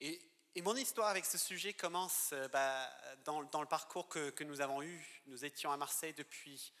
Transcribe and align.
Et, 0.00 0.20
mon 0.62 0.74
histoire 0.74 1.08
avec 1.08 1.24
ce 1.26 1.38
sujet 1.38 1.74
commence 1.74 2.30
euh, 2.32 2.48
bah, 2.48 2.90
dans, 3.24 3.40
le 3.40 3.66
parcours 3.66 4.08
que, 4.08 4.44
nous 4.44 4.60
avons 4.60 4.82
eu. 4.82 5.22
Nous 5.26 5.44
étions 5.44 5.70
à 5.70 5.76
Marseille 5.76 6.14
depuis 6.14 6.72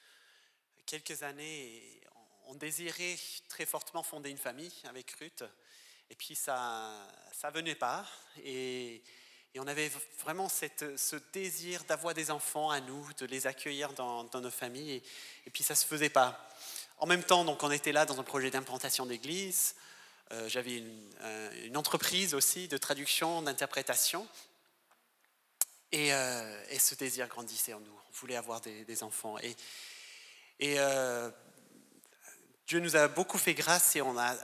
quelques 0.86 1.22
années 1.22 1.66
et 1.66 2.02
on 2.46 2.54
désirait 2.54 3.16
très 3.48 3.66
fortement 3.66 4.02
fonder 4.02 4.30
une 4.30 4.38
famille 4.38 4.72
avec 4.84 5.10
Ruth. 5.12 5.44
Et 6.10 6.14
puis 6.14 6.34
ça 6.34 7.06
ça 7.32 7.50
venait 7.50 7.74
pas. 7.74 8.06
Et, 8.44 9.02
on 9.58 9.66
avait 9.66 9.90
vraiment 10.18 10.50
ce 10.50 11.16
désir 11.32 11.82
d'avoir 11.84 12.12
des 12.12 12.30
enfants 12.30 12.70
à 12.70 12.80
nous, 12.80 13.10
de 13.14 13.24
les 13.24 13.46
accueillir 13.46 13.90
dans, 13.94 14.24
dans 14.24 14.42
nos 14.42 14.50
familles. 14.50 14.92
Et, 14.92 15.02
et, 15.46 15.50
puis 15.50 15.64
ça 15.64 15.72
ne 15.72 15.78
se 15.78 15.86
faisait 15.86 16.10
pas. 16.10 16.46
En 16.98 17.06
même 17.06 17.22
temps, 17.22 17.42
donc, 17.44 17.62
on 17.62 17.70
était 17.70 17.92
là 17.92 18.04
dans 18.04 18.20
un 18.20 18.22
projet 18.22 18.50
d'implantation 18.50 19.06
d'église. 19.06 19.74
Euh, 20.32 20.48
j'avais 20.48 20.78
une, 20.78 21.10
euh, 21.22 21.74
entreprise 21.74 22.34
aussi 22.34 22.68
de 22.68 22.76
traduction, 22.76 23.42
d'interprétation. 23.42 24.26
Et, 25.92 26.12
euh, 26.12 26.64
et, 26.70 26.78
ce 26.78 26.94
désir 26.94 27.28
grandissait 27.28 27.72
en 27.72 27.80
nous. 27.80 27.92
On 27.92 28.12
voulait 28.12 28.36
avoir 28.36 28.60
des, 28.60 29.02
enfants. 29.02 29.36
Et, 29.38 29.56
et 30.58 30.76
Dieu 32.66 32.80
nous 32.80 32.96
a 32.96 33.08
beaucoup 33.08 33.38
fait 33.38 33.54
grâce 33.54 33.94
et 33.94 34.02
on 34.02 34.18
a 34.18 34.34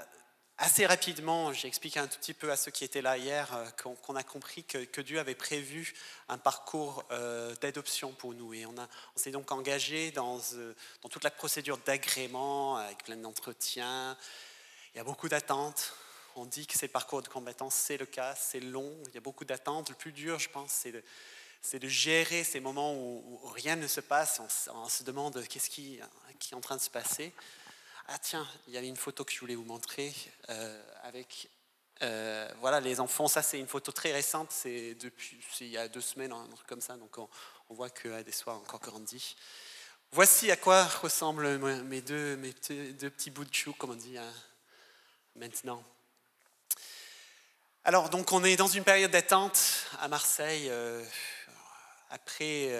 assez 0.62 0.87
rapidement, 0.87 1.53
j'ai 1.53 1.66
expliqué 1.66 1.98
un 1.98 2.06
tout 2.06 2.19
petit 2.19 2.34
peu 2.34 2.53
à 2.53 2.56
ceux 2.56 2.70
qui 2.70 2.84
étaient 2.84 3.03
là 3.03 3.19
hier, 3.19 3.53
euh, 3.55 3.92
qu'on 4.03 4.14
a 4.14 4.23
compris 4.23 4.62
que, 4.62 5.01
Dieu 5.01 5.19
avait 5.19 5.34
prévu 5.34 5.92
un 6.28 6.39
parcours 6.39 7.05
euh, 7.11 7.55
d'adoption 7.61 8.12
pour 8.12 8.33
nous. 8.33 8.55
Et 8.55 8.64
on, 8.64 8.75
s'est 9.17 9.33
donc 9.33 9.51
engagé 9.51 10.12
euh, 10.17 10.75
dans 11.03 11.09
toute 11.09 11.25
la 11.25 11.33
procédure 11.33 11.78
d'agrément, 11.78 12.77
avec 12.77 13.03
plein 13.05 13.17
d'entretiens. 13.17 14.17
Il 14.95 14.98
y 14.98 15.01
a 15.01 15.05
beaucoup 15.05 15.28
d'attentes. 15.28 15.95
On 16.37 16.45
dit 16.45 16.66
que 16.66 16.77
c'est 16.77 16.87
le 16.87 16.92
parcours 16.92 17.23
de 17.23 17.28
compétences, 17.28 17.74
c'est 17.74 17.98
le 17.98 18.06
cas, 18.06 18.34
c'est 18.34 18.60
long, 18.60 18.95
il 19.09 19.14
y 19.14 19.19
a 19.19 19.20
beaucoup 19.20 19.45
d'attentes. 19.45 19.91
Le 19.91 19.95
plus 19.95 20.12
dur, 20.12 20.38
je 20.38 20.48
pense, 20.48 20.70
c'est 20.70 21.78
de, 21.78 21.89
gérer 21.89 22.42
ces 22.44 22.61
moments 22.61 22.94
où, 22.94 23.39
rien 23.55 23.77
ne 23.77 23.86
se 23.86 24.00
passe. 24.00 24.41
On, 24.72 24.89
se 24.89 25.02
demande 25.02 25.42
qu'est-ce 25.48 25.70
qui, 25.70 25.98
est 25.98 26.55
en 26.55 26.61
train 26.61 26.77
de 26.77 26.80
se 26.80 26.91
passer. 26.91 27.33
Ah 28.08 28.19
tiens, 28.19 28.47
il 28.67 28.75
y 28.75 28.78
avait 28.78 28.89
une 28.89 28.97
photo 28.97 29.25
que 29.25 29.33
je 29.33 29.41
voulais 29.41 29.55
vous 29.55 29.64
montrer 29.64 30.12
euh, 30.48 30.83
avec 31.02 31.48
euh, 32.02 32.48
voilà 32.61 32.80
les 32.80 32.98
enfants. 32.98 33.28
Ça 33.28 33.42
c'est 33.42 33.61
une 33.61 33.69
photo 33.69 33.92
très 33.92 34.12
récente, 34.12 34.50
c'est 34.50 34.95
depuis 34.97 35.39
il 35.61 35.69
y 35.69 35.78
a 35.78 35.89
deux 35.89 36.00
semaines, 36.00 36.33
un 36.33 36.48
truc 36.48 36.67
comme 36.67 36.80
ça. 36.80 36.97
Donc 36.97 37.17
on, 37.19 37.28
voit 37.70 37.91
que 37.91 38.22
des 38.22 38.33
soirs 38.33 38.56
encore 38.56 38.80
grandi. 38.80 39.36
Voici 40.11 40.50
à 40.50 40.56
quoi 40.56 40.84
ressemblent 40.84 41.58
mes 41.84 42.02
deux, 42.02 42.36
mes 42.36 42.52
deux 42.92 43.11
petits 43.11 43.30
bouts 43.30 43.45
de 43.45 43.55
chou, 43.55 43.72
comme 43.72 43.91
on 43.91 43.95
dit 43.95 44.19
hein, 44.19 44.33
maintenant. 45.36 45.83
Alors 47.84 48.11
donc 48.11 48.33
on 48.33 48.44
est 48.44 48.56
dans 48.56 48.69
une 48.69 48.84
période 48.84 49.11
d'attente 49.11 49.86
à 50.00 50.08
Marseille. 50.08 50.69
Euh, 50.69 51.05
après 52.11 52.70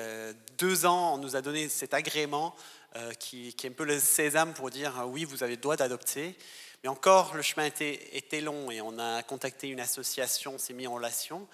deux 0.59 0.85
ans, 0.85 1.15
on 1.15 1.19
nous 1.19 1.37
a 1.37 1.41
donné 1.41 1.71
cet 1.71 1.95
agrément 1.95 2.55
euh, 2.97 3.15
qui, 3.15 3.49
est 3.49 3.65
un 3.65 3.73
peu 3.73 3.85
le 3.85 3.99
sésame 3.99 4.53
pour 4.53 4.69
dire 4.69 4.93
ah 4.99 5.07
oui, 5.07 5.25
vous 5.25 5.43
avez 5.43 5.55
le 5.55 5.63
droit 5.63 5.77
d'adopter. 5.77 6.37
Mais 6.83 6.91
encore, 6.91 7.35
le 7.35 7.41
chemin 7.41 7.65
était, 7.65 8.41
long 8.43 8.71
et 8.71 8.83
on 8.83 8.99
a 8.99 9.23
contacté 9.23 9.69
une 9.69 9.81
association, 9.81 10.57
on 10.57 10.59
s'est 10.59 10.75
mis 10.75 10.87
en 10.87 10.95
relation. 10.95 11.49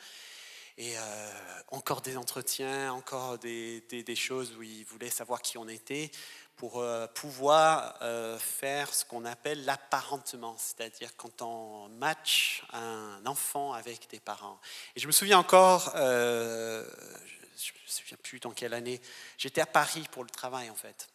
Et 0.79 0.99
euh, 0.99 1.31
encore 1.69 2.01
des 2.01 2.17
entretiens, 2.17 2.93
encore 2.93 3.39
des, 3.39 3.83
des, 3.83 4.17
choses 4.17 4.57
où 4.57 4.65
ils 4.65 4.85
voulaient 4.85 5.11
savoir 5.11 5.41
qui 5.41 5.59
on 5.59 5.69
était 5.69 6.11
pour 6.59 6.81
euh, 6.81 7.07
pouvoir 7.09 7.99
faire 8.39 8.93
ce 8.93 9.05
qu'on 9.05 9.25
appelle 9.25 9.65
l'apparentement, 9.65 10.57
c'est-à-dire 10.59 11.17
quand 11.17 11.43
on 11.43 11.89
match 11.89 12.63
un 12.73 13.25
enfant 13.25 13.73
avec 13.73 14.11
des 14.11 14.21
parents. 14.21 14.61
Et 14.95 15.01
je 15.01 15.07
me 15.07 15.13
souviens 15.13 15.39
encore, 15.39 15.93
je 15.95 16.01
ne 17.73 17.79
me 17.79 17.89
souviens 17.89 18.19
plus 18.23 18.41
dans 18.41 18.51
quelle 18.51 18.75
année, 18.75 19.01
j'étais 19.39 19.61
à 19.61 19.67
Paris 19.67 20.05
pour 20.11 20.25
le 20.25 20.31
travail 20.31 20.69
en 20.71 20.75
fait. 20.75 21.09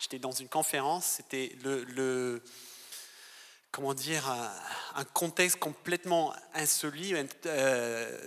J'étais 0.00 0.18
dans 0.18 0.32
une 0.32 0.48
conférence, 0.48 1.04
c'était 1.04 1.54
le, 1.62 2.42
comment 3.70 3.92
dire, 3.92 4.28
un, 4.94 5.04
contexte 5.04 5.58
complètement 5.58 6.34
insolite. 6.54 7.46
Euh, 7.46 8.18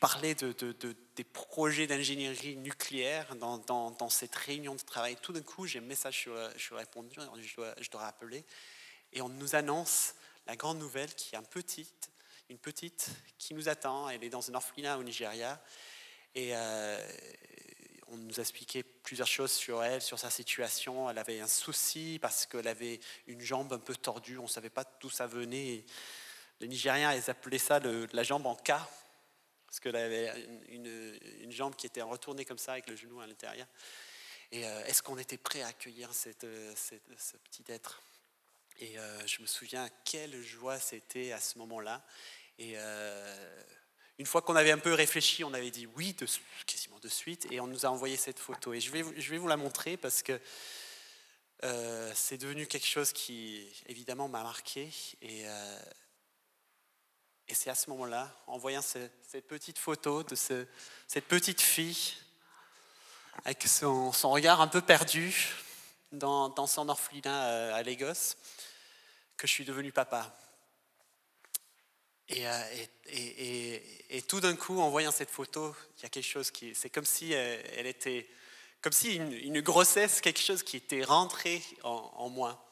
parlais 0.00 0.34
de, 0.34 0.54
des 1.16 1.24
projets 1.24 1.86
d'ingénierie 1.86 2.56
nucléaire 2.56 3.34
dans, 3.36 4.10
cette 4.10 4.34
réunion 4.34 4.74
de 4.74 4.80
travail. 4.80 5.16
Tout 5.22 5.32
d'un 5.32 5.42
coup, 5.42 5.66
j'ai 5.66 5.78
un 5.78 5.82
message 5.82 6.18
sur, 6.18 6.36
sur 6.56 6.76
répondu, 6.76 7.16
je 7.40 7.54
dois, 7.56 7.74
je 7.80 7.88
rappeler, 7.96 8.44
et 9.12 9.20
on 9.22 9.28
nous 9.28 9.54
annonce 9.54 10.14
la 10.46 10.56
grande 10.56 10.78
nouvelle 10.78 11.12
qui 11.14 11.34
est 11.34 11.38
un 11.38 11.42
petite, 11.42 12.10
une 12.48 12.58
petite 12.58 13.10
qui 13.38 13.54
nous 13.54 13.68
attend. 13.68 14.08
Elle 14.08 14.24
est 14.24 14.30
dans 14.30 14.50
un 14.50 14.54
orphelinat 14.54 14.98
au 14.98 15.02
Nigeria. 15.02 15.62
Et, 16.34 16.50
euh, 16.52 16.98
on 18.08 18.16
nous 18.16 18.38
a 18.38 18.42
expliqué 18.42 18.82
plusieurs 18.82 19.26
choses 19.26 19.52
sur 19.52 19.82
elle, 19.82 20.00
sur 20.00 20.18
sa 20.18 20.30
situation. 20.30 21.10
Elle 21.10 21.18
avait 21.18 21.40
un 21.40 21.48
souci 21.48 22.18
parce 22.20 22.46
qu'elle 22.46 22.68
avait 22.68 23.00
une 23.26 23.40
jambe 23.40 23.72
un 23.72 23.78
peu 23.78 23.94
tordue. 23.94 24.38
On 24.38 24.44
ne 24.44 24.48
savait 24.48 24.70
pas 24.70 24.84
d'où 25.00 25.10
ça 25.10 25.26
venait. 25.26 25.84
Les 26.60 26.68
Nigériens, 26.68 27.12
ils 27.12 27.30
appelaient 27.30 27.58
ça 27.58 27.80
la 27.80 28.22
jambe 28.22 28.46
en 28.46 28.54
K, 28.54 28.72
parce 29.74 29.80
qu'elle 29.80 29.96
avait 29.96 30.32
une, 30.68 31.50
jambe 31.50 31.74
qui 31.74 31.86
était 31.86 32.00
retournée 32.00 32.44
comme 32.44 32.58
ça 32.58 32.74
avec 32.74 32.88
le 32.88 32.94
genou 32.94 33.20
à 33.20 33.26
l'intérieur. 33.26 33.66
Et 34.52 34.64
euh, 34.64 34.84
est-ce 34.84 35.02
qu'on 35.02 35.18
était 35.18 35.36
prêt 35.36 35.62
à 35.62 35.66
accueillir 35.66 36.14
cette, 36.14 36.46
ce 36.76 37.36
petit 37.38 37.64
être? 37.66 38.00
Et 38.78 38.96
euh, 38.96 39.26
je 39.26 39.42
me 39.42 39.46
souviens 39.46 39.88
quelle 40.04 40.40
joie 40.42 40.78
c'était 40.78 41.32
à 41.32 41.40
ce 41.40 41.58
moment-là. 41.58 42.06
Et 42.60 42.74
euh, 42.76 43.62
une 44.18 44.26
fois 44.26 44.42
qu'on 44.42 44.54
avait 44.54 44.70
un 44.70 44.78
peu 44.78 44.94
réfléchi, 44.94 45.42
on 45.42 45.52
avait 45.52 45.72
dit 45.72 45.88
oui 45.96 46.14
quasiment 46.66 47.00
de 47.00 47.08
suite, 47.08 47.48
et 47.50 47.58
on 47.58 47.66
nous 47.66 47.84
a 47.84 47.88
envoyé 47.88 48.16
cette 48.16 48.38
photo. 48.38 48.74
Et 48.74 48.80
je 48.80 48.92
vais, 48.92 49.02
vous 49.38 49.48
la 49.48 49.56
montrer 49.56 49.96
parce 49.96 50.22
que 50.22 50.40
euh, 51.64 52.12
c'est 52.14 52.38
devenu 52.38 52.68
quelque 52.68 52.86
chose 52.86 53.12
qui, 53.12 53.68
évidemment, 53.86 54.28
m'a 54.28 54.44
marqué. 54.44 54.88
Et, 55.20 55.48
euh, 55.48 55.80
et 57.54 57.56
c'est 57.56 57.70
à 57.70 57.76
ce 57.76 57.88
moment-là, 57.90 58.28
en 58.48 58.58
voyant 58.58 58.82
cette 58.82 59.46
petite 59.46 59.78
photo 59.78 60.24
de 60.24 60.34
ce, 60.34 60.66
cette 61.06 61.26
petite 61.26 61.60
fille, 61.60 62.14
avec 63.44 63.62
son, 63.62 64.10
regard 64.10 64.60
un 64.60 64.66
peu 64.66 64.80
perdu 64.80 65.54
dans, 66.10 66.66
son 66.66 66.88
orphelinat 66.88 67.44
euh, 67.44 67.74
à 67.76 67.84
Lagos, 67.84 68.34
que 69.36 69.46
je 69.46 69.52
suis 69.52 69.64
devenu 69.64 69.92
papa. 69.92 70.36
Euh, 72.32 72.86
et, 73.06 74.22
tout 74.22 74.40
d'un 74.40 74.56
coup, 74.56 74.80
en 74.80 74.90
voyant 74.90 75.12
cette 75.12 75.30
photo, 75.30 75.76
il 75.98 76.02
y 76.02 76.06
a 76.06 76.08
quelque 76.08 76.26
chose 76.26 76.50
qui. 76.50 76.74
C'est 76.74 76.90
comme 76.90 77.06
si 77.06 77.34
euh, 77.34 77.62
elle 77.76 77.86
était. 77.86 78.28
Comme 78.82 78.92
si 78.92 79.14
une, 79.14 79.60
grossesse, 79.60 80.20
quelque 80.20 80.40
chose 80.40 80.64
qui 80.64 80.78
était 80.78 81.04
rentré 81.04 81.62
en, 81.84 82.28
moi. 82.30 82.63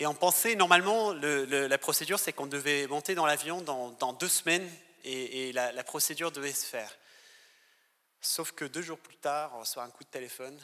Et 0.00 0.06
on 0.06 0.14
pensait, 0.14 0.54
normalement, 0.54 1.12
le, 1.12 1.44
la 1.44 1.78
procédure, 1.78 2.18
c'est 2.18 2.32
qu'on 2.32 2.46
devait 2.46 2.86
monter 2.86 3.14
dans 3.14 3.26
l'avion 3.26 3.60
dans, 3.60 4.12
deux 4.14 4.28
semaines 4.28 4.66
et, 5.04 5.52
la, 5.52 5.84
procédure 5.84 6.32
devait 6.32 6.54
se 6.54 6.64
faire. 6.64 6.90
Sauf 8.22 8.52
que 8.52 8.64
deux 8.64 8.80
jours 8.80 8.98
plus 8.98 9.18
tard, 9.18 9.52
on 9.56 9.60
reçoit 9.60 9.82
un 9.82 9.90
coup 9.90 10.02
de 10.02 10.08
téléphone. 10.08 10.58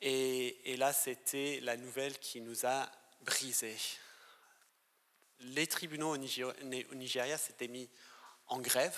Et, 0.00 0.74
là, 0.78 0.94
c'était 0.94 1.60
la 1.62 1.76
nouvelle 1.76 2.18
qui 2.18 2.40
nous 2.40 2.64
a 2.64 2.90
brisés 3.20 3.76
les 5.40 5.66
tribunaux 5.66 6.14
au 6.14 6.16
Nigeria 6.16 7.36
s'étaient 7.36 7.68
mis 7.68 7.90
en 8.46 8.58
grève. 8.58 8.96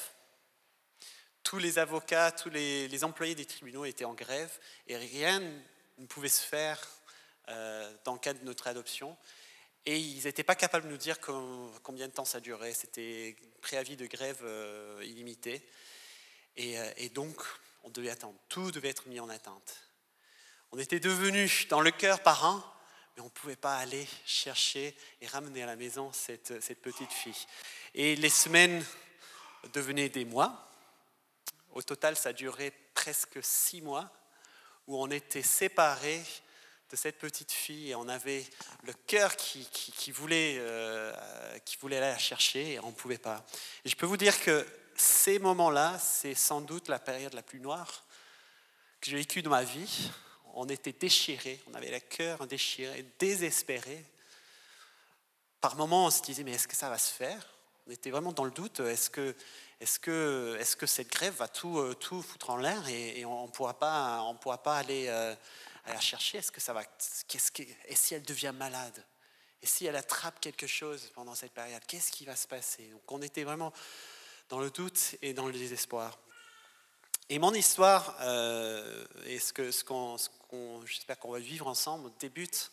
Tous 1.43 1.59
les 1.59 1.81
avocats, 1.81 2.31
tous 2.31 2.49
les, 2.49 3.03
employés 3.03 3.34
des 3.34 3.45
tribunaux 3.45 3.84
étaient 3.84 4.05
en 4.05 4.15
grève 4.15 4.56
et 4.87 4.97
rien 4.97 5.41
ne 5.41 6.06
pouvait 6.06 6.28
se 6.28 6.43
faire 6.43 6.81
dans 8.04 8.12
le 8.12 8.19
cadre 8.19 8.41
de 8.41 8.44
notre 8.44 8.66
adoption. 8.66 9.16
Et 9.86 9.98
ils 9.98 10.25
n'étaient 10.25 10.42
pas 10.42 10.54
capables 10.54 10.86
de 10.86 10.91
nous 10.91 10.98
dire 10.98 11.18
combien 11.21 12.09
de 12.09 12.12
temps 12.12 12.24
ça 12.24 12.41
durait. 12.41 12.74
C'était 12.74 13.36
préavis 13.62 13.97
de 13.97 14.06
grève 14.06 14.41
euh, 14.42 15.03
illimité. 15.04 15.66
Et, 16.56 16.78
euh, 16.78 16.91
et, 16.98 17.09
donc, 17.09 17.41
on 17.84 17.91
devait 17.91 18.10
attendre. 18.10 18.39
Tout 18.48 18.71
devait 18.71 18.89
être 18.89 19.06
mis 19.06 19.21
en 19.21 19.28
attente. 19.28 19.77
On 20.72 20.78
était 20.78 21.00
devenus 21.00 21.68
dans 21.68 21.80
le 21.80 21.91
cœur 21.91 22.21
parents 22.21 22.62
on 23.21 23.24
ne 23.24 23.30
pouvait 23.30 23.56
pas 23.56 23.77
aller 23.77 24.06
chercher 24.24 24.97
et 25.21 25.27
ramener 25.27 25.62
à 25.62 25.66
la 25.66 25.77
maison 25.77 26.12
cette, 26.12 26.62
cette 26.62 26.80
petite 26.80 27.12
fille. 27.12 27.47
Et 27.95 28.16
les 28.16 28.28
semaines 28.28 28.84
devenaient 29.72 30.09
des 30.09 30.24
mois. 30.24 30.71
Au 31.72 31.83
total, 31.83 32.16
ça 32.16 32.33
durait 32.33 32.72
presque 32.95 33.39
six 33.42 33.83
mois 33.83 34.10
où 34.86 35.00
on 35.00 35.10
était 35.10 35.42
séparés 35.42 36.22
de 36.90 36.96
cette 36.96 37.18
petite 37.18 37.52
fille 37.52 37.90
et 37.90 37.94
on 37.94 38.08
avait 38.08 38.44
le 38.84 38.92
cœur 39.06 39.36
qui, 39.36 39.66
qui, 39.70 40.10
voulait, 40.10 40.56
euh, 40.58 41.12
qui 41.64 41.76
voulait 41.76 41.98
aller 41.98 42.12
la 42.12 42.18
chercher 42.18 42.74
et 42.74 42.80
on 42.80 42.88
ne 42.88 42.92
pouvait 42.92 43.18
pas. 43.18 43.44
Et 43.84 43.88
je 43.88 43.96
peux 43.96 44.06
vous 44.06 44.16
dire 44.16 44.40
que 44.40 44.66
ces 44.96 45.38
moments-là, 45.38 45.98
c'est 45.98 46.34
sans 46.34 46.60
doute 46.60 46.88
la 46.88 46.98
période 46.98 47.34
la 47.34 47.42
plus 47.42 47.60
noire 47.60 48.04
que 49.00 49.10
j'ai 49.10 49.16
vécue 49.16 49.42
dans 49.42 49.50
ma 49.50 49.64
vie 49.64 50.10
on 50.54 50.68
était 50.68 50.92
déchirés, 50.92 51.60
on 51.70 51.74
avait 51.74 51.90
le 51.90 52.00
cœur 52.00 52.46
déchiré, 52.48 53.06
désespéré, 53.20 54.04
par 55.60 55.76
moments, 55.76 56.06
on 56.06 56.10
se 56.10 56.22
disait, 56.22 56.42
mais 56.42 56.52
est-ce 56.52 56.66
que 56.66 56.76
ça 56.76 56.88
va 56.88 56.98
se 56.98 57.12
faire? 57.12 57.46
On 57.86 57.90
était 57.90 58.10
vraiment 58.10 58.32
dans 58.32 58.44
le 58.44 58.50
doute. 58.50 58.80
Est-ce 58.80 59.08
que, 59.08 59.34
est 59.80 59.98
que, 59.98 60.56
est 60.60 60.76
que 60.76 60.86
cette 60.86 61.10
grève 61.10 61.34
va 61.34 61.48
tout, 61.48 61.78
euh, 61.78 61.94
tout 61.94 62.22
foutre 62.22 62.50
en 62.50 62.56
l'air 62.56 62.88
et, 62.88 63.24
on 63.24 63.46
ne 63.46 63.50
pourra 63.50 63.78
pas, 63.78 64.20
pourra 64.40 64.62
pas 64.62 64.78
aller, 64.78 65.06
euh, 65.08 65.34
la 65.94 66.00
chercher 66.00 66.38
Est-ce 66.38 66.52
que 66.52 66.60
ça 66.60 66.72
va 66.72 66.84
qu'est-ce 66.84 67.50
que, 67.50 67.62
Et 67.86 67.94
si 67.94 68.14
elle 68.14 68.22
devient 68.22 68.52
malade? 68.54 69.04
Et 69.62 69.66
si 69.66 69.86
elle 69.86 69.96
attrape 69.96 70.40
quelque 70.40 70.66
chose 70.66 71.10
pendant 71.14 71.34
cette 71.34 71.52
période 71.52 71.82
Qu'est-ce 71.86 72.12
qui 72.12 72.24
va 72.24 72.36
se 72.36 72.46
passer? 72.46 72.88
Donc 72.88 73.10
on 73.10 73.22
était 73.22 73.44
vraiment 73.44 73.72
dans 74.48 74.60
le 74.60 74.70
doute 74.70 75.16
et 75.22 75.34
dans 75.34 75.46
le 75.46 75.52
désespoir. 75.52 76.18
Et 77.30 77.38
mon 77.38 77.52
histoire, 77.52 78.16
euh, 78.22 79.04
et 79.26 79.38
ce 79.38 79.52
que, 79.52 79.70
j'espère 80.86 81.18
qu'on 81.18 81.30
va 81.30 81.38
vivre 81.38 81.66
ensemble, 81.66 82.10
débute 82.18 82.70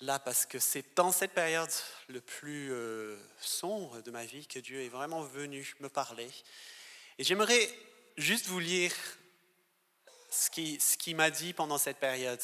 là 0.00 0.18
parce 0.18 0.46
que 0.46 0.58
c'est 0.58 0.96
dans 0.96 1.12
cette 1.12 1.32
période 1.32 1.70
le 2.08 2.20
plus 2.20 2.72
euh, 2.72 3.18
sombre 3.40 4.00
de 4.02 4.10
ma 4.10 4.24
vie 4.24 4.46
que 4.46 4.58
Dieu 4.58 4.80
est 4.80 4.88
vraiment 4.88 5.22
venu 5.22 5.74
me 5.80 5.90
parler. 5.90 6.30
Et 7.18 7.24
j'aimerais 7.24 7.68
juste 8.16 8.46
vous 8.46 8.60
lire 8.60 8.92
ce 10.36 10.96
qui 10.96 11.14
m'a 11.14 11.30
dit 11.30 11.52
pendant 11.52 11.78
cette 11.78 11.98
période. 11.98 12.40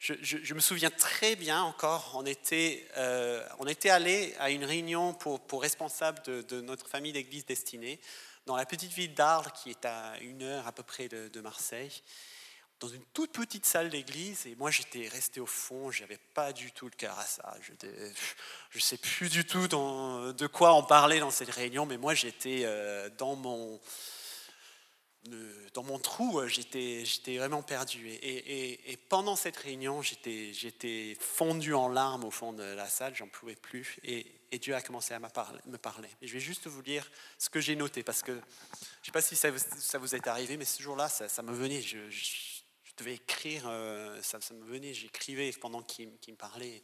Je, 0.00 0.54
me 0.54 0.60
souviens 0.60 0.90
très 0.90 1.34
bien 1.34 1.60
encore, 1.60 2.12
on 2.14 2.24
était, 2.24 2.86
euh, 2.96 3.44
allé 3.86 4.32
à 4.38 4.50
une 4.50 4.64
réunion 4.64 5.12
pour, 5.12 5.60
responsables 5.60 6.22
de, 6.22 6.60
notre 6.60 6.88
famille 6.88 7.12
d'église 7.12 7.44
destinée 7.44 7.98
dans 8.46 8.54
la 8.54 8.64
petite 8.64 8.92
ville 8.92 9.12
d'Arles, 9.12 9.50
qui 9.60 9.70
est 9.70 9.84
à 9.84 10.16
une 10.20 10.42
heure 10.44 10.68
à 10.68 10.72
peu 10.72 10.84
près 10.84 11.08
de, 11.08 11.40
Marseille 11.40 12.02
dans 12.78 12.86
une 12.86 13.02
toute 13.12 13.32
petite 13.32 13.66
salle 13.66 13.90
d'église 13.90 14.46
et 14.46 14.54
moi 14.54 14.70
j'étais 14.70 15.08
resté 15.08 15.40
au 15.40 15.46
fond, 15.46 15.90
je 15.90 16.02
n'avais 16.02 16.20
pas 16.32 16.52
du 16.52 16.70
tout 16.70 16.84
le 16.84 16.92
cœur 16.92 17.18
à 17.18 17.24
ça. 17.24 17.56
Je 17.60 17.72
ne 18.76 18.80
sais 18.80 18.98
plus 18.98 19.28
du 19.28 19.44
tout 19.44 19.66
de 19.66 20.46
quoi 20.46 20.74
on 20.74 20.84
parlait 20.84 21.18
dans 21.18 21.32
cette 21.32 21.50
réunion, 21.50 21.86
mais 21.86 21.96
moi 21.96 22.14
j'étais 22.14 22.60
euh, 22.62 23.10
dans 23.18 23.34
mon 23.34 23.80
dans 25.74 25.82
mon 25.82 25.98
trou, 25.98 26.40
j'étais 26.46 27.04
vraiment 27.36 27.62
perdu. 27.62 28.08
Et, 28.22 28.98
pendant 29.08 29.36
cette 29.36 29.56
réunion, 29.56 30.02
j'étais 30.02 31.16
fondu 31.20 31.74
en 31.74 31.88
larmes 31.88 32.24
au 32.24 32.30
fond 32.30 32.52
de 32.52 32.62
la 32.62 32.88
salle, 32.88 33.14
j'en 33.14 33.28
pouvais 33.28 33.56
plus. 33.56 33.98
Et, 34.04 34.26
Dieu 34.58 34.74
a 34.74 34.80
commencé 34.80 35.14
à 35.14 35.18
me 35.18 35.76
parler. 35.76 36.08
Je 36.22 36.32
vais 36.32 36.40
juste 36.40 36.66
vous 36.66 36.82
lire 36.82 37.10
ce 37.38 37.50
que 37.50 37.60
j'ai 37.60 37.76
noté, 37.76 38.02
parce 38.02 38.22
que 38.22 38.32
je 38.32 38.38
ne 38.38 39.04
sais 39.04 39.12
pas 39.12 39.20
si 39.20 39.36
ça, 39.36 39.98
vous 39.98 40.14
est 40.14 40.26
arrivé, 40.26 40.56
mais 40.56 40.64
ce 40.64 40.82
jour-là, 40.82 41.08
ça, 41.08 41.42
me 41.42 41.52
venait. 41.52 41.82
je, 41.82 41.98
devais 42.98 43.14
écrire, 43.14 43.64
euh, 43.66 44.20
ça, 44.22 44.38
me 44.54 44.64
venait, 44.64 44.92
j'écrivais 44.92 45.52
pendant 45.52 45.82
qu'il 45.82 46.08
me 46.08 46.36
parlait. 46.36 46.82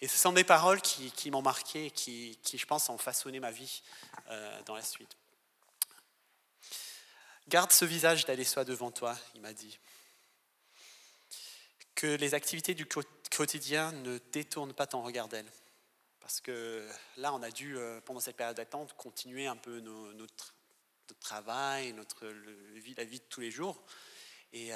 Et 0.00 0.08
ce 0.08 0.18
sont 0.18 0.32
des 0.32 0.44
paroles 0.44 0.80
qui, 0.80 1.30
m'ont 1.30 1.42
marqué, 1.42 1.90
qui, 1.90 2.38
je 2.52 2.66
pense, 2.66 2.88
ont 2.90 2.98
façonné 2.98 3.40
ma 3.40 3.50
vie 3.50 3.82
euh, 4.30 4.62
dans 4.66 4.74
la 4.74 4.82
suite. 4.82 5.16
Garde 7.48 7.70
ce 7.70 7.84
visage 7.84 8.24
d'Adessois 8.24 8.64
devant 8.64 8.90
toi, 8.90 9.16
il 9.34 9.40
m'a 9.40 9.52
dit. 9.52 9.78
Que 11.94 12.08
les 12.08 12.34
activités 12.34 12.74
du 12.74 12.86
quotidien 12.86 13.92
ne 13.92 14.18
détournent 14.32 14.74
pas 14.74 14.86
ton 14.86 15.02
regard 15.02 15.28
d'elle. 15.28 15.50
Parce 16.20 16.40
que 16.40 16.88
là, 17.16 17.32
on 17.32 17.42
a 17.42 17.50
dû, 17.50 17.78
euh, 17.78 18.00
pendant 18.00 18.18
cette 18.18 18.36
période 18.36 18.56
d'attente, 18.56 18.94
continuer 18.94 19.46
un 19.46 19.54
peu 19.54 19.78
notre, 19.78 20.54
travail, 21.20 21.92
notre, 21.92 22.26
la 22.26 23.04
vie 23.04 23.20
de 23.20 23.24
tous 23.28 23.40
les 23.40 23.52
jours. 23.52 23.80
Et 24.52 24.72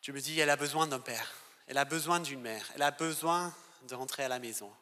je 0.00 0.12
me 0.12 0.20
dis, 0.20 0.40
elle 0.40 0.50
a 0.50 0.56
besoin 0.56 0.86
d'un 0.86 1.00
père, 1.00 1.34
elle 1.66 1.78
a 1.78 1.84
besoin 1.84 2.18
d'une 2.18 2.40
mère, 2.40 2.68
elle 2.74 2.82
a 2.82 2.90
besoin 2.90 3.54
de 3.82 3.94
rentrer 3.94 4.24
à 4.24 4.28
la 4.28 4.38
maison. 4.38 4.74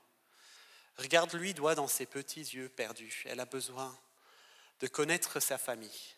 Regarde-lui 0.97 1.53
droit 1.53 1.75
dans 1.75 1.89
ses 1.89 2.07
petits 2.07 2.41
yeux 2.41 2.71
perdus. 2.71 3.25
Elle 3.27 3.41
a 3.41 3.45
besoin 3.45 3.99
de 4.81 4.87
connaître 4.87 5.40
sa 5.40 5.58
famille. 5.58 6.17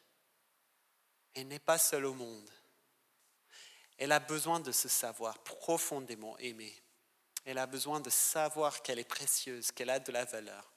Elle 1.34 1.48
n'est 1.48 1.58
pas 1.58 1.78
seule 1.78 2.06
au 2.06 2.14
monde. 2.14 2.50
Elle 3.98 4.12
a 4.12 4.20
besoin 4.20 4.60
de 4.60 4.72
se 4.72 4.88
savoir 4.88 5.38
profondément 5.38 6.38
aimée. 6.38 6.76
Elle 7.44 7.58
a 7.58 7.66
besoin 7.66 8.00
de 8.00 8.10
savoir 8.10 8.82
qu'elle 8.82 8.98
est 8.98 9.04
précieuse, 9.04 9.72
qu'elle 9.72 9.90
a 9.90 10.00
de 10.00 10.12
la 10.12 10.24
valeur. 10.24 10.72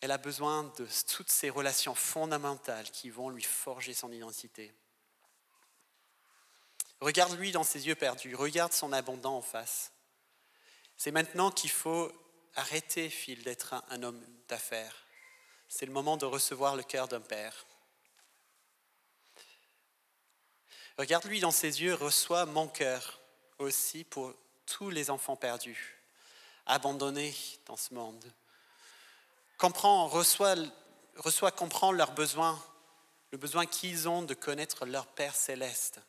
Elle 0.00 0.12
a 0.12 0.18
besoin 0.18 0.64
de 0.78 0.86
toutes 1.08 1.30
ces 1.30 1.50
relations 1.50 1.94
fondamentales 1.94 2.90
qui 2.90 3.10
vont 3.10 3.30
lui 3.30 3.42
forger 3.42 3.94
son 3.94 4.12
identité. 4.12 4.72
Regarde-lui 7.00 7.52
dans 7.52 7.64
ses 7.64 7.86
yeux 7.86 7.94
perdus, 7.94 8.34
regarde 8.34 8.72
son 8.72 8.92
abondant 8.92 9.36
en 9.36 9.42
face. 9.42 9.92
C'est 10.96 11.10
maintenant 11.10 11.50
qu'il 11.50 11.70
faut 11.70 12.10
arrêter, 12.54 13.08
Phil, 13.08 13.42
d'être 13.44 13.74
un, 13.88 14.02
homme 14.02 14.24
d'affaires. 14.48 15.06
C'est 15.68 15.86
le 15.86 15.92
moment 15.92 16.16
de 16.16 16.24
recevoir 16.24 16.76
le 16.76 16.82
cœur 16.82 17.08
d'un 17.08 17.20
père. 17.20 17.66
Regarde-lui 20.96 21.40
dans 21.40 21.50
ses 21.50 21.82
yeux, 21.82 21.94
reçois 21.94 22.46
mon 22.46 22.66
cœur 22.66 23.20
aussi 23.58 24.04
pour 24.04 24.34
tous 24.66 24.90
les 24.90 25.10
enfants 25.10 25.36
perdus, 25.36 25.96
abandonnés 26.66 27.34
dans 27.66 27.76
ce 27.76 27.94
monde. 27.94 28.24
Comprends, 29.58 30.08
reçois, 30.08 30.56
reçois 31.16 31.50
comprends 31.50 31.92
leurs 31.92 32.12
besoins, 32.12 32.60
le 33.30 33.38
besoin 33.38 33.66
qu'ils 33.66 34.08
ont 34.08 34.22
de 34.22 34.34
connaître 34.34 34.86
leur 34.86 35.06
Père 35.06 35.36
céleste. 35.36 36.00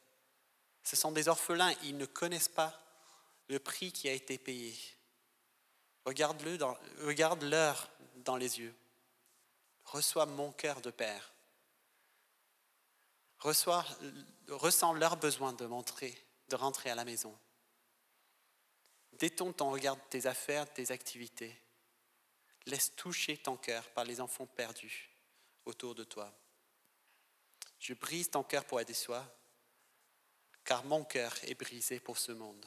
Ce 0.84 0.96
sont 0.96 1.12
des 1.12 1.28
orphelins, 1.28 1.74
ils 1.84 1.98
ne 1.98 2.06
connaissent 2.06 2.48
pas 2.48 2.80
le 3.48 3.60
prix 3.60 3.92
qui 3.92 4.08
a 4.08 4.14
été 4.14 4.38
payé. 4.38 4.76
Regarde-le 6.06 6.58
regarde-leur 7.04 7.90
dans 8.18 8.38
les 8.38 8.60
yeux. 8.60 8.74
Reçois 9.92 10.26
mon 10.26 10.52
cœur 10.52 10.82
de 10.82 10.92
père. 10.92 11.34
Reçois, 13.40 13.86
ressens 14.50 14.94
leur 14.94 15.18
besoin 15.18 15.54
de, 15.54 15.66
de 15.66 16.56
rentrer 16.56 16.90
à 16.90 16.96
la 16.96 17.06
maison. 17.06 17.38
Détourne 19.14 19.54
ton 19.54 19.72
regard 19.72 19.96
de 19.96 20.02
tes 20.10 20.26
affaires, 20.26 20.72
tes 20.72 20.92
activités. 20.92 21.60
Laisse 22.66 22.96
toucher 22.96 23.38
ton 23.38 23.58
cœur 23.58 23.90
par 23.92 24.04
les 24.04 24.22
enfants 24.22 24.46
perdus 24.46 25.10
autour 25.66 25.96
de 25.96 26.04
toi. 26.04 26.32
Je 27.80 27.94
brise 27.94 28.30
ton 28.30 28.44
cœur 28.44 28.66
pour 28.66 28.80
aider 28.80 28.94
soi 28.94 29.26
car 30.64 30.84
mon 30.84 31.04
cœur 31.04 31.34
est 31.46 31.56
brisé 31.56 32.00
pour 32.00 32.20
ce 32.20 32.32
monde. 32.32 32.64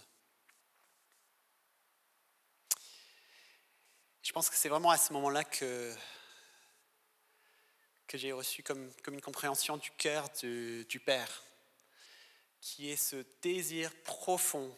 Je 4.23 4.33
pense 4.33 4.51
que 4.51 4.57
c'est 4.57 4.69
vraiment 4.69 4.91
à 4.91 4.99
ce 4.99 5.13
moment-là 5.13 5.45
que, 5.45 5.95
que 8.07 8.19
j'ai 8.19 8.33
reçu 8.33 8.63
comme, 8.63 8.93
comme, 9.03 9.15
une 9.15 9.21
compréhension 9.21 9.77
du 9.77 9.91
cœur 9.93 10.29
du, 10.41 11.01
Père, 11.05 11.43
qui 12.61 12.91
est 12.91 12.97
ce 12.97 13.25
désir 13.41 13.93
profond, 14.05 14.75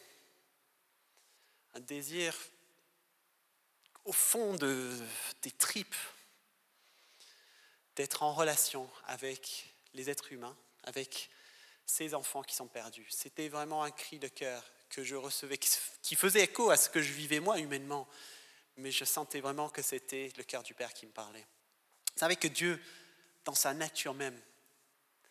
un 1.73 1.79
désir 1.81 2.35
au 4.05 4.13
fond 4.13 4.53
de, 4.55 4.91
des 5.41 5.51
tripes, 5.51 5.95
d'être 7.95 8.23
en 8.23 8.33
relation 8.33 8.89
avec 9.05 9.73
les 9.93 10.09
êtres 10.09 10.31
humains, 10.31 10.55
avec 10.83 11.29
ces 11.85 12.13
enfants 12.13 12.43
qui 12.43 12.55
sont 12.55 12.67
perdus. 12.67 13.07
C'était 13.09 13.49
vraiment 13.49 13.83
un 13.83 13.91
cri 13.91 14.19
de 14.19 14.27
cœur 14.27 14.63
que 14.89 15.03
je 15.03 15.15
recevais, 15.15 15.57
qui 15.57 16.15
faisait 16.15 16.43
écho 16.43 16.69
à 16.69 16.77
ce 16.77 16.89
que 16.89 17.01
je 17.01 17.13
vivais 17.13 17.39
moi 17.39 17.59
humainement, 17.59 18.07
mais 18.77 18.91
je 18.91 19.05
sentais 19.05 19.39
vraiment 19.39 19.69
que 19.69 19.81
c'était 19.81 20.31
le 20.37 20.43
cœur 20.43 20.63
du 20.63 20.73
Père 20.73 20.93
qui 20.93 21.05
me 21.05 21.11
parlait. 21.11 21.45
Vous 22.13 22.19
savez 22.19 22.35
que 22.35 22.47
Dieu, 22.47 22.81
dans 23.45 23.55
sa 23.55 23.73
nature 23.73 24.13
même, 24.13 24.39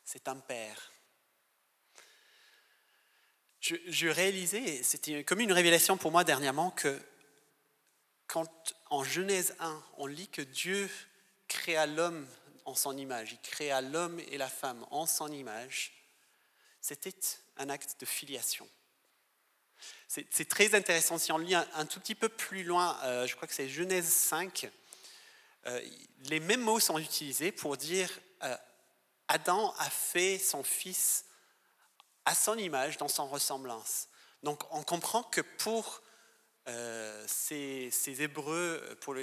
c'est 0.04 0.28
un 0.28 0.36
Père. 0.36 0.92
Je, 3.60 3.76
je 3.86 4.08
réalisais, 4.08 4.82
c'était 4.82 5.24
comme 5.24 5.40
une 5.40 5.52
révélation 5.52 5.96
pour 5.96 6.10
moi 6.10 6.24
dernièrement, 6.24 6.70
que 6.70 7.00
quand 8.26 8.74
en 8.90 9.04
Genèse 9.04 9.54
1, 9.58 9.82
on 9.98 10.06
lit 10.06 10.28
que 10.28 10.42
Dieu 10.42 10.88
créa 11.48 11.86
l'homme 11.86 12.26
en 12.64 12.74
son 12.74 12.96
image, 12.96 13.32
il 13.32 13.40
créa 13.40 13.80
l'homme 13.80 14.20
et 14.20 14.38
la 14.38 14.48
femme 14.48 14.86
en 14.90 15.06
son 15.06 15.30
image, 15.30 15.92
c'était 16.80 17.14
un 17.56 17.68
acte 17.68 17.96
de 18.00 18.06
filiation. 18.06 18.68
C'est 20.08 20.48
très 20.48 20.74
intéressant. 20.74 21.18
Si 21.18 21.32
on 21.32 21.38
lit 21.38 21.54
un, 21.54 21.86
tout 21.86 21.98
petit 21.98 22.14
peu 22.14 22.28
plus 22.28 22.62
loin, 22.62 22.96
euh, 23.02 23.26
je 23.26 23.34
crois 23.34 23.48
que 23.48 23.54
c'est 23.54 23.68
Genèse 23.68 24.06
5, 24.06 24.64
euh, 24.64 24.68
les 26.24 26.40
mêmes 26.40 26.60
mots 26.60 26.80
sont 26.80 26.98
utilisés 26.98 27.52
pour 27.52 27.76
dire 27.76 28.10
euh, 28.42 28.56
Adam 29.28 29.74
a 29.78 29.90
fait 29.90 30.38
son 30.38 30.62
fils 30.62 31.24
à 32.24 32.34
son 32.34 32.56
image, 32.56 32.96
dans 32.96 33.08
son 33.08 33.26
ressemblance. 33.26 34.08
Donc 34.42 34.62
on 34.70 34.82
comprend 34.82 35.22
que 35.22 35.40
pour 35.40 36.02
ces, 37.26 37.90
ces, 37.90 38.22
Hébreux 38.22 38.80
pour 39.00 39.14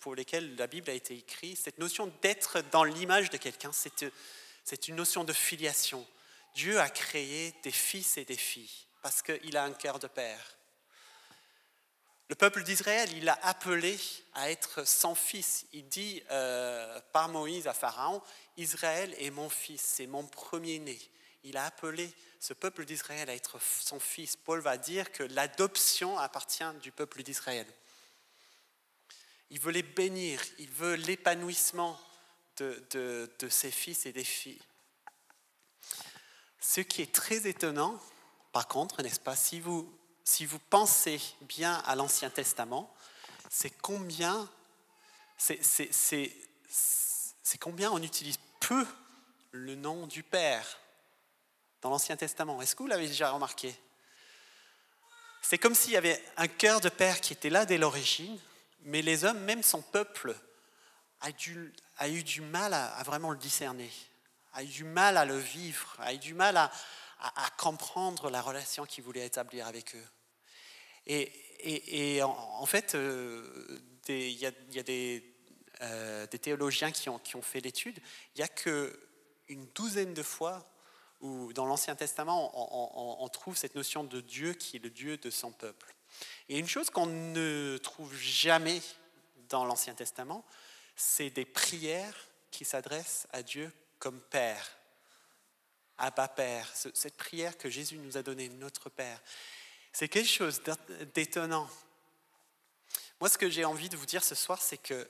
pour 0.00 0.14
lesquels 0.14 0.56
la 0.56 0.66
Bible 0.66 0.88
a 0.88 0.94
été 0.94 1.14
écrite, 1.14 1.58
cette 1.58 1.78
notion 1.78 2.10
d'être 2.22 2.62
dans 2.70 2.84
l'image 2.84 3.28
de 3.28 3.36
quelqu'un, 3.36 3.70
c'est 3.72 4.88
une 4.88 4.96
notion 4.96 5.24
de 5.24 5.34
filiation. 5.34 6.06
Dieu 6.54 6.80
a 6.80 6.88
créé 6.88 7.54
des 7.62 7.70
fils 7.70 8.16
et 8.16 8.24
des 8.24 8.36
filles 8.36 8.86
parce 9.02 9.22
qu'il 9.22 9.56
a 9.56 9.64
un 9.64 9.72
cœur 9.72 9.98
de 9.98 10.06
père. 10.06 10.56
Le 12.30 12.36
peuple 12.36 12.62
d'Israël, 12.62 13.10
il 13.16 13.28
a 13.28 13.36
appelé 13.42 13.98
à 14.34 14.52
être 14.52 14.86
son 14.86 15.16
fils. 15.16 15.66
Il 15.72 15.88
dit 15.88 16.22
euh, 16.30 17.00
par 17.12 17.28
Moïse 17.28 17.66
à 17.66 17.74
Pharaon, 17.74 18.22
Israël 18.56 19.12
est 19.18 19.30
mon 19.30 19.48
fils, 19.48 19.82
c'est 19.82 20.06
mon 20.06 20.24
premier-né. 20.24 20.96
Il 21.42 21.56
a 21.56 21.64
appelé 21.64 22.08
ce 22.38 22.52
peuple 22.52 22.84
d'Israël 22.84 23.28
à 23.28 23.34
être 23.34 23.60
son 23.60 23.98
fils. 23.98 24.36
Paul 24.36 24.60
va 24.60 24.78
dire 24.78 25.10
que 25.10 25.24
l'adoption 25.24 26.16
appartient 26.18 26.72
du 26.80 26.92
peuple 26.92 27.24
d'Israël. 27.24 27.66
Il 29.50 29.58
veut 29.58 29.72
les 29.72 29.82
bénir, 29.82 30.40
il 30.60 30.70
veut 30.70 30.94
l'épanouissement 30.94 31.98
de, 32.58 32.80
de 33.40 33.48
ses 33.48 33.72
fils 33.72 34.06
et 34.06 34.12
des 34.12 34.22
filles. 34.22 34.62
Ce 36.60 36.80
qui 36.80 37.02
est 37.02 37.12
très 37.12 37.48
étonnant, 37.48 38.00
par 38.52 38.68
contre, 38.68 39.02
n'est-ce 39.02 39.18
pas, 39.18 39.34
si 39.34 39.58
vous 39.58 39.92
si 40.24 40.46
vous 40.46 40.58
pensez 40.58 41.20
bien 41.42 41.74
à 41.86 41.94
l'Ancien 41.96 42.30
Testament, 42.30 42.92
c'est 43.48 43.70
combien, 43.80 44.48
on 47.90 48.02
utilise 48.02 48.38
peu 48.60 48.86
le 49.50 49.74
nom 49.74 50.06
du 50.06 50.22
Père 50.22 50.78
dans 51.82 51.90
l'Ancien 51.90 52.16
Testament? 52.16 52.62
Est-ce 52.62 52.76
que 52.76 52.82
vous 52.82 52.88
l'avez 52.88 53.08
déjà 53.08 53.30
remarqué? 53.30 53.74
C'est 55.42 55.58
comme 55.58 55.74
s'il 55.74 55.92
y 55.92 55.96
avait 55.96 56.22
un 56.36 56.48
cœur 56.48 56.80
de 56.80 56.88
Père 56.88 57.20
qui 57.20 57.32
était 57.32 57.50
là 57.50 57.66
dès 57.66 57.78
l'origine, 57.78 58.38
mais 58.82 59.02
les 59.02 59.24
hommes, 59.24 59.40
même 59.40 59.62
son 59.62 59.82
peuple, 59.82 60.36
a, 61.20 62.08
eu 62.08 62.22
du 62.22 62.40
mal 62.40 62.72
à, 62.72 63.02
vraiment 63.04 63.30
le 63.30 63.38
discerner, 63.38 63.90
a 64.54 64.62
eu 64.62 64.68
du 64.68 64.84
mal 64.84 65.16
à 65.16 65.24
le 65.24 65.38
vivre, 65.38 65.96
a 65.98 66.14
eu 66.14 66.18
du 66.18 66.34
mal 66.34 66.56
à, 66.56 66.70
à, 67.20 67.50
comprendre 67.58 68.30
la 68.30 68.40
relation 68.40 68.86
qu'il 68.86 69.04
voulait 69.04 69.26
établir 69.26 69.66
avec 69.66 69.94
eux. 69.94 70.06
Et, 71.06 72.22
en, 72.22 72.66
fait, 72.66 72.94
euh, 72.94 73.80
il 74.08 74.30
y 74.32 74.46
a, 74.46 74.52
euh, 75.82 76.26
des, 76.26 76.38
théologiens 76.38 76.90
qui 76.90 77.08
ont, 77.08 77.42
fait 77.42 77.60
l'étude. 77.60 77.98
Il 78.34 78.38
n'y 78.38 78.44
a 78.44 78.48
qu'une 78.48 79.66
douzaine 79.74 80.14
de 80.14 80.22
fois 80.22 80.66
où, 81.20 81.52
dans 81.52 81.66
l'Ancien 81.66 81.94
Testament, 81.94 82.52
on, 83.22 83.28
trouve 83.28 83.56
cette 83.56 83.74
notion 83.74 84.04
de 84.04 84.20
Dieu 84.20 84.54
qui 84.54 84.76
est 84.76 84.80
le 84.80 84.90
Dieu 84.90 85.16
de 85.18 85.30
son 85.30 85.52
peuple. 85.52 85.94
Et 86.48 86.58
une 86.58 86.68
chose 86.68 86.90
qu'on 86.90 87.06
ne 87.06 87.78
trouve 87.78 88.14
jamais 88.14 88.80
dans 89.48 89.64
l'Ancien 89.64 89.94
Testament, 89.94 90.44
c'est 90.96 91.30
des 91.30 91.44
prières 91.44 92.28
qui 92.50 92.64
s'adressent 92.64 93.26
à 93.32 93.42
Dieu 93.42 93.72
comme 93.98 94.20
Père. 94.20 94.79
Abba 96.00 96.28
Père, 96.28 96.68
cette 96.74 97.16
prière 97.16 97.56
que 97.56 97.70
Jésus 97.70 97.98
nous 97.98 98.16
a 98.16 98.22
donnée, 98.22 98.48
notre 98.48 98.88
Père. 98.88 99.20
C'est 99.92 100.08
quelque 100.08 100.28
chose 100.28 100.62
d'étonnant. 101.14 101.68
Moi, 103.20 103.28
ce 103.28 103.36
que 103.36 103.50
j'ai 103.50 103.64
envie 103.64 103.88
de 103.88 103.96
vous 103.96 104.06
dire 104.06 104.24
ce 104.24 104.34
soir, 104.34 104.62
c'est 104.62 104.78
que 104.78 105.08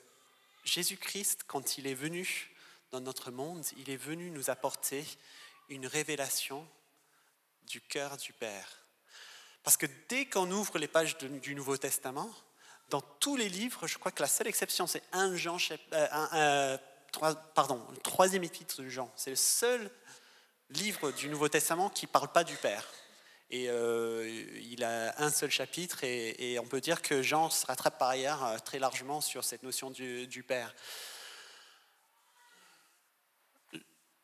Jésus-Christ, 0.64 1.44
quand 1.46 1.78
il 1.78 1.86
est 1.86 1.94
venu 1.94 2.50
dans 2.90 3.00
notre 3.00 3.30
monde, 3.30 3.64
il 3.76 3.88
est 3.90 3.96
venu 3.96 4.30
nous 4.30 4.50
apporter 4.50 5.04
une 5.68 5.86
révélation 5.86 6.66
du 7.68 7.80
cœur 7.80 8.16
du 8.16 8.32
Père. 8.32 8.68
Parce 9.62 9.76
que 9.76 9.86
dès 10.08 10.26
qu'on 10.26 10.50
ouvre 10.50 10.78
les 10.78 10.88
pages 10.88 11.16
du 11.18 11.54
Nouveau 11.54 11.76
Testament, 11.76 12.30
dans 12.88 13.00
tous 13.00 13.36
les 13.36 13.48
livres, 13.48 13.86
je 13.86 13.96
crois 13.98 14.10
que 14.10 14.22
la 14.22 14.28
seule 14.28 14.48
exception, 14.48 14.86
c'est 14.86 15.02
un 15.12 15.36
Jean, 15.36 15.56
euh, 15.92 16.06
euh, 16.34 16.76
pardon, 17.54 17.86
le 17.90 17.98
troisième 17.98 18.42
épître 18.42 18.82
de 18.82 18.88
Jean. 18.88 19.12
C'est 19.14 19.30
le 19.30 19.36
seul 19.36 19.90
livre 20.70 21.10
du 21.12 21.28
Nouveau 21.28 21.48
Testament 21.48 21.90
qui 21.90 22.06
ne 22.06 22.10
parle 22.10 22.32
pas 22.32 22.44
du 22.44 22.56
Père. 22.56 22.86
Et 23.50 23.68
euh, 23.68 24.46
il 24.62 24.84
a 24.84 25.20
un 25.20 25.30
seul 25.30 25.50
chapitre, 25.50 26.04
et, 26.04 26.58
on 26.60 26.66
peut 26.66 26.80
dire 26.80 27.02
que 27.02 27.20
Jean 27.20 27.50
se 27.50 27.66
rattrape 27.66 27.98
par 27.98 28.08
ailleurs 28.08 28.44
euh, 28.44 28.58
très 28.58 28.78
largement 28.78 29.20
sur 29.20 29.42
cette 29.42 29.64
notion 29.64 29.90
du, 29.90 30.28
du 30.28 30.44
Père. 30.44 30.72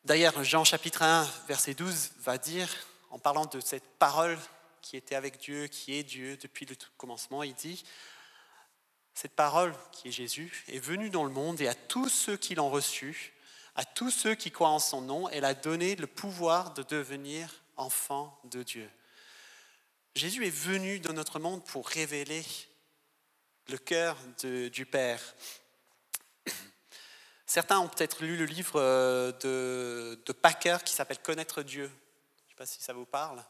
D'ailleurs, 0.05 0.41
Jean 0.45 0.63
chapitre 0.63 1.01
1, 1.01 1.29
verset 1.49 1.73
12 1.73 2.11
va 2.19 2.37
dire, 2.37 2.69
en 3.09 3.19
parlant 3.19 3.45
de 3.45 3.59
cette 3.59 3.97
parole 3.99 4.37
qui 4.81 4.95
était 4.95 5.15
avec 5.15 5.39
Dieu, 5.39 5.67
qui 5.67 5.95
est 5.95 6.03
Dieu 6.03 6.37
depuis 6.37 6.65
le 6.65 6.75
commencement, 6.95 7.43
il 7.43 7.53
dit, 7.53 7.83
cette 9.13 9.33
parole 9.33 9.73
qui 9.91 10.07
est 10.07 10.11
Jésus 10.11 10.63
est 10.69 10.79
venue 10.79 11.09
dans 11.09 11.25
le 11.25 11.31
monde 11.31 11.59
et 11.59 11.67
à 11.67 11.73
tous 11.73 12.07
ceux 12.07 12.37
qui 12.37 12.55
l'ont 12.55 12.69
reçu, 12.69 13.33
à 13.77 13.85
tous 13.85 14.09
ceux 14.09 14.33
qui 14.33 14.49
croient 14.51 14.69
en 14.69 14.79
son 14.79 15.01
nom, 15.01 15.29
elle 15.29 15.45
a 15.45 15.53
donné 15.53 15.95
le 15.95 16.07
pouvoir 16.07 16.73
de 16.73 16.81
devenir 16.81 17.63
enfants 17.77 18.37
de 18.45 18.63
Dieu. 18.63 18.89
Jésus 20.15 20.47
est 20.47 20.49
venu 20.49 20.99
dans 20.99 21.13
notre 21.13 21.39
monde 21.39 21.63
pour 21.63 21.87
révéler 21.87 22.43
le 23.69 23.77
cœur 23.77 24.17
du 24.41 24.85
Père. 24.87 25.21
Certains 27.45 27.79
ont 27.79 27.87
peut-être 27.87 28.23
lu 28.23 28.35
le 28.35 28.45
livre 28.45 28.81
euh, 28.81 29.31
de, 29.33 30.21
de 30.25 30.33
Packer 30.33 30.77
qui 30.83 30.93
s'appelle 30.93 31.19
Connaître 31.19 31.61
Dieu. 31.61 31.85
Je 31.85 32.43
ne 32.45 32.49
sais 32.49 32.55
pas 32.55 32.65
si 32.65 32.81
ça 32.81 32.93
vous 32.93 33.05
parle. 33.05 33.45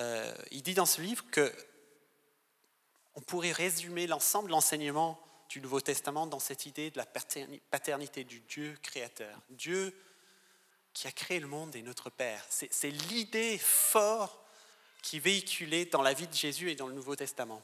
Euh, 0.00 0.34
il 0.50 0.62
dit 0.62 0.74
dans 0.74 0.86
ce 0.86 1.00
livre 1.00 1.24
que 1.30 1.52
on 3.14 3.20
pourrait 3.20 3.52
résumer 3.52 4.08
l'ensemble 4.08 4.48
de 4.48 4.52
l'enseignement 4.52 5.20
du 5.50 5.60
Nouveau 5.60 5.80
Testament 5.80 6.26
dans 6.26 6.38
cette 6.38 6.64
idée 6.64 6.90
de 6.90 6.96
la 6.96 7.06
paternité 7.06 8.24
du 8.24 8.40
Dieu 8.40 8.78
créateur. 8.82 9.36
Dieu 9.50 9.94
qui 10.94 11.08
a 11.08 11.12
créé 11.12 11.40
le 11.40 11.48
monde 11.48 11.74
et 11.74 11.82
notre 11.82 12.08
Père. 12.08 12.44
C'est 12.48 12.90
l'idée 12.90 13.58
forte 13.58 14.38
qui 15.02 15.18
véhiculait 15.18 15.86
dans 15.86 16.02
la 16.02 16.14
vie 16.14 16.28
de 16.28 16.34
Jésus 16.34 16.70
et 16.70 16.76
dans 16.76 16.86
le 16.86 16.94
Nouveau 16.94 17.16
Testament. 17.16 17.62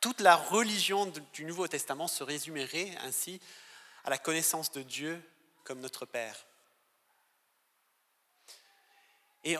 Toute 0.00 0.20
la 0.20 0.36
religion 0.36 1.12
du 1.32 1.44
Nouveau 1.44 1.66
Testament 1.66 2.06
se 2.06 2.22
résumerait 2.22 2.94
ainsi 3.02 3.40
à 4.04 4.10
la 4.10 4.18
connaissance 4.18 4.70
de 4.70 4.82
Dieu 4.82 5.20
comme 5.64 5.80
notre 5.80 6.06
Père. 6.06 6.46
Et, 9.42 9.56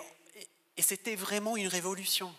c'était 0.79 1.17
vraiment 1.17 1.57
une 1.57 1.69
révolution. 1.69 2.33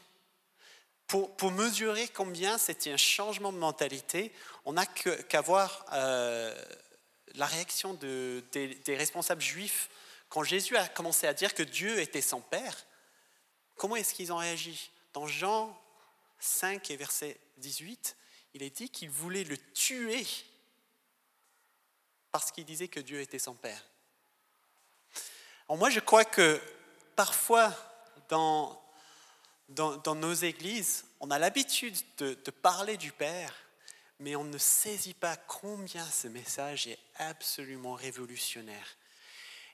Pour, 1.08 1.52
mesurer 1.52 2.08
combien 2.10 2.58
c'était 2.58 2.92
un 2.92 2.98
changement 2.98 3.54
de 3.54 3.58
mentalité, 3.58 4.34
on 4.66 4.74
n'a 4.74 4.86
qu'à 4.86 5.40
voir 5.40 5.86
euh, 5.94 6.54
la 7.36 7.46
réaction 7.46 7.94
des, 7.94 8.42
des 8.52 8.96
responsables 8.98 9.42
juifs 9.42 9.90
quand 10.30 10.44
Jésus 10.44 10.76
a 10.76 10.88
commencé 10.88 11.26
à 11.26 11.34
dire 11.34 11.54
que 11.54 11.64
Dieu 11.64 12.00
était 12.00 12.22
son 12.22 12.42
Père. 12.42 12.86
Comment 13.78 13.96
est-ce 13.96 14.14
qu'ils 14.14 14.34
ont 14.34 14.38
réagi? 14.38 14.92
Dans 15.14 15.28
Jean 15.28 15.80
5 16.40 16.92
et 16.92 16.98
verset 16.98 17.40
18, 17.58 18.18
il 18.54 18.64
est 18.64 18.70
dit 18.70 18.90
qu'ils 18.90 19.10
voulaient 19.10 19.44
le 19.44 19.58
tuer 19.58 20.26
parce 22.32 22.52
qu'il 22.52 22.66
disait 22.66 22.88
que 22.88 23.00
Dieu 23.00 23.22
était 23.22 23.40
son 23.40 23.56
Père. 23.56 23.84
moi, 25.70 25.90
je 25.90 26.00
crois 26.00 26.26
que 26.26 26.62
parfois, 27.16 27.74
dans, 28.30 28.80
dans, 29.70 30.16
nos 30.16 30.34
églises, 30.34 31.06
on 31.20 31.32
a 31.32 31.40
l'habitude 31.40 31.96
de, 32.18 32.36
parler 32.62 32.98
du 32.98 33.12
Père, 33.12 33.54
mais 34.20 34.36
on 34.36 34.44
ne 34.44 34.58
saisit 34.58 35.14
pas 35.14 35.36
combien 35.36 36.06
ce 36.06 36.28
message 36.28 36.88
est 36.88 37.00
absolument 37.18 37.94
révolutionnaire. 37.94 38.98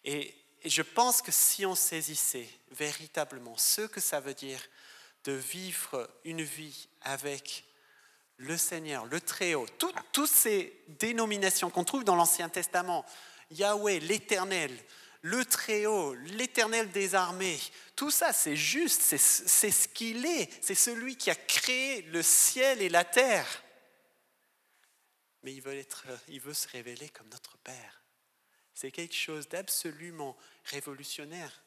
Et 0.03 0.35
et 0.63 0.69
je 0.69 0.81
pense 0.81 1.21
que 1.21 1.31
si 1.31 1.65
on 1.65 1.75
saisissait 1.75 2.47
véritablement 2.71 3.57
ce 3.57 3.81
que 3.81 3.99
ça 3.99 4.21
veut 4.21 4.33
dire 4.33 4.61
de 5.25 5.33
vivre 5.33 6.09
une 6.23 6.41
vie 6.41 6.87
avec 7.01 7.65
le 8.37 8.57
Seigneur, 8.57 9.05
le 9.05 9.19
Très-Haut, 9.19 9.67
toutes 9.77 10.29
ces 10.29 10.81
dénominations 10.99 11.69
qu'on 11.69 11.83
trouve 11.83 12.05
dans 12.05 12.15
l'Ancien 12.15 12.49
Testament, 12.49 13.05
Yahweh, 13.51 13.99
l'Éternel, 13.99 14.71
le 15.23 15.45
Très-Haut, 15.45 16.13
l'Éternel 16.13 16.91
des 16.91 17.15
armées, 17.15 17.59
tout 17.95 18.11
ça 18.11 18.33
c'est 18.33 18.57
juste, 18.57 19.01
c'est 19.01 19.17
ce 19.71 19.87
qu'il 19.87 20.25
est, 20.25 20.49
c'est 20.61 20.75
celui 20.75 21.15
qui 21.15 21.31
a 21.31 21.35
créé 21.35 22.01
le 22.03 22.21
ciel 22.21 22.81
et 22.81 22.89
la 22.89 23.05
terre. 23.05 23.63
Mais 25.43 25.53
il 25.53 25.61
veut, 25.61 25.77
être, 25.77 26.05
il 26.27 26.39
veut 26.39 26.53
se 26.53 26.67
révéler 26.67 27.09
comme 27.09 27.29
notre 27.29 27.57
Père. 27.57 28.03
C'est 28.73 28.91
quelque 28.91 29.15
chose 29.15 29.47
d'absolument 29.47 30.37
révolutionnaire. 30.65 31.63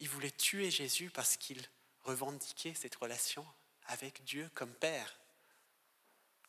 Il 0.00 0.08
voulait 0.08 0.30
tuer 0.30 0.70
Jésus 0.70 1.10
parce 1.10 1.36
qu'il 1.36 1.62
revendiquait 2.02 2.74
cette 2.74 2.94
relation 2.96 3.46
avec 3.86 4.24
Dieu 4.24 4.50
comme 4.54 4.74
Père. 4.74 5.18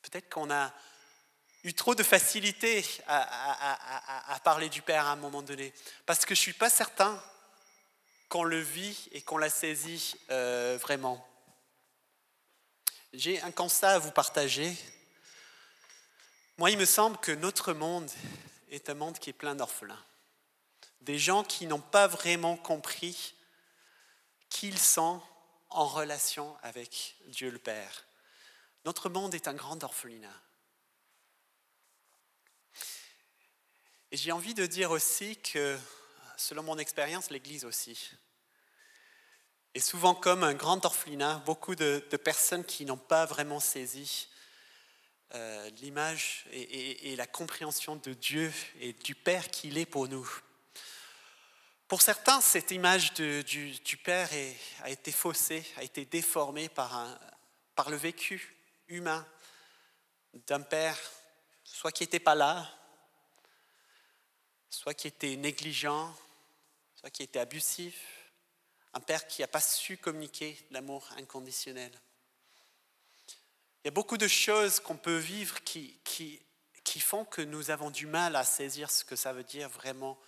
Peut-être 0.01 0.29
qu'on 0.29 0.49
a 0.51 0.73
eu 1.65 1.73
trop 1.73 1.95
de 1.95 2.03
facilité 2.03 2.85
à, 3.07 4.39
parler 4.43 4.69
du 4.69 4.83
Père 4.83 5.07
à 5.07 5.13
un 5.13 5.15
moment 5.15 5.41
donné, 5.41 5.73
parce 6.05 6.23
que 6.23 6.35
je 6.35 6.39
ne 6.39 6.43
suis 6.43 6.53
pas 6.53 6.69
certain 6.69 7.19
qu'on 8.29 8.43
le 8.43 8.59
vit 8.59 9.09
et 9.13 9.21
qu'on 9.23 9.37
l'a 9.37 9.49
saisi 9.49 10.15
euh, 10.29 10.77
vraiment. 10.79 11.27
J'ai 13.13 13.41
un 13.41 13.51
constat 13.51 13.93
à 13.93 13.99
vous 13.99 14.11
partager. 14.11 14.77
Moi, 16.59 16.69
il 16.69 16.77
me 16.77 16.85
semble 16.85 17.17
que 17.17 17.31
notre 17.31 17.73
monde 17.73 18.11
est 18.69 18.89
un 18.91 18.93
monde 18.93 19.17
qui 19.17 19.31
est 19.31 19.33
plein 19.33 19.55
d'orphelins. 19.55 20.03
Des 21.01 21.17
gens 21.17 21.43
qui 21.43 21.65
n'ont 21.65 21.81
pas 21.81 22.05
vraiment 22.05 22.57
compris 22.57 23.33
qu'ils 24.49 24.77
sont 24.77 25.19
en 25.71 25.87
relation 25.87 26.55
avec 26.61 27.15
Dieu 27.25 27.49
le 27.49 27.59
Père. 27.59 28.05
Notre 28.85 29.09
monde 29.09 29.33
est 29.33 29.47
un 29.47 29.53
grand 29.55 29.83
orphelinat. 29.83 30.41
Et 34.11 34.17
j'ai 34.17 34.31
envie 34.31 34.53
de 34.53 34.65
dire 34.65 34.91
aussi 34.91 35.35
que, 35.37 35.77
selon 36.37 36.63
mon 36.63 36.77
expérience, 36.77 37.31
l'Église 37.31 37.65
aussi 37.65 38.11
est 39.73 39.79
souvent 39.79 40.15
comme 40.15 40.43
un 40.43 40.53
grand 40.53 40.85
orphelinat, 40.85 41.41
beaucoup 41.45 41.75
de, 41.75 41.99
personnes 42.23 42.63
qui 42.63 42.85
n'ont 42.85 42.97
pas 42.97 43.25
vraiment 43.25 43.59
saisi 43.59 44.29
euh, 45.33 45.69
l'image 45.81 46.45
et, 46.53 47.15
la 47.17 47.27
compréhension 47.27 47.97
de 47.97 48.13
Dieu 48.13 48.53
et 48.79 48.93
du 48.93 49.15
Père 49.15 49.49
qu'il 49.49 49.77
est 49.77 49.85
pour 49.85 50.07
nous. 50.07 50.29
Pour 51.89 52.01
certains, 52.01 52.39
cette 52.39 52.71
image 52.71 53.13
du, 53.13 53.97
Père 54.03 54.29
a 54.83 54.89
été 54.89 55.11
faussée, 55.11 55.65
a 55.77 55.83
été 55.83 56.05
déformée 56.05 56.69
par, 56.69 57.17
le 57.89 57.97
vécu 57.97 58.55
humain 58.87 59.27
d'un 60.47 60.61
Père, 60.61 60.97
soit 61.65 61.91
qui 61.91 62.03
n'était 62.03 62.19
pas 62.19 62.35
là, 62.35 62.71
soit 64.75 64.93
qui 64.93 65.07
était 65.07 65.37
négligent, 65.37 66.13
soit 66.95 67.09
qui 67.09 67.23
était 67.23 67.39
abusif, 67.39 67.95
un 68.93 68.99
père 68.99 69.25
qui 69.25 69.41
n'a 69.41 69.47
pas 69.47 69.61
su 69.61 69.97
communiquer 69.97 70.57
l'amour 70.71 71.07
inconditionnel. 71.17 71.91
Il 73.83 73.85
y 73.85 73.87
a 73.87 73.91
beaucoup 73.91 74.17
de 74.17 74.27
choses 74.27 74.79
qu'on 74.81 74.97
peut 74.97 75.17
vivre 75.17 75.63
qui, 75.63 75.97
qui, 76.03 76.41
qui 76.83 76.99
font 76.99 77.23
que 77.23 77.41
nous 77.41 77.71
avons 77.71 77.89
du 77.89 78.05
mal 78.05 78.35
à 78.35 78.43
saisir 78.43 78.91
ce 78.91 79.05
que 79.05 79.15
ça 79.15 79.31
veut 79.31 79.45
dire 79.45 79.69
vraiment 79.69 80.19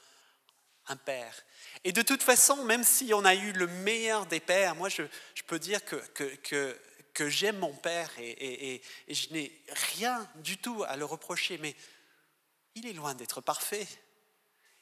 un 0.88 0.96
père. 0.96 1.36
Et 1.84 1.92
de 1.92 2.01
toute 2.01 2.24
façon, 2.24 2.63
même 2.63 2.86
si 2.86 3.13
on 3.13 3.25
a 3.25 3.36
eu 3.36 3.51
le 3.51 3.68
meilleur 3.68 4.27
des 4.27 4.39
pères, 4.39 4.75
moi 4.75 4.88
je, 4.88 5.04
je 5.36 5.44
peux 5.44 5.60
dire 5.60 5.84
que, 5.84 5.98
que, 6.13 6.80
que, 7.13 7.30
j'aime 7.30 7.58
mon 7.58 7.74
père 7.74 8.12
et, 8.18 8.82
et 9.08 9.13
je 9.13 9.34
n'ai 9.34 9.62
rien 9.96 10.25
du 10.36 10.58
tout 10.58 10.86
à 10.88 10.96
le 10.96 11.04
reprocher, 11.04 11.58
mais 11.58 11.75
il 12.75 12.86
est 12.88 12.94
loin 12.94 13.13
d'être 13.13 13.42
parfait. 13.42 13.88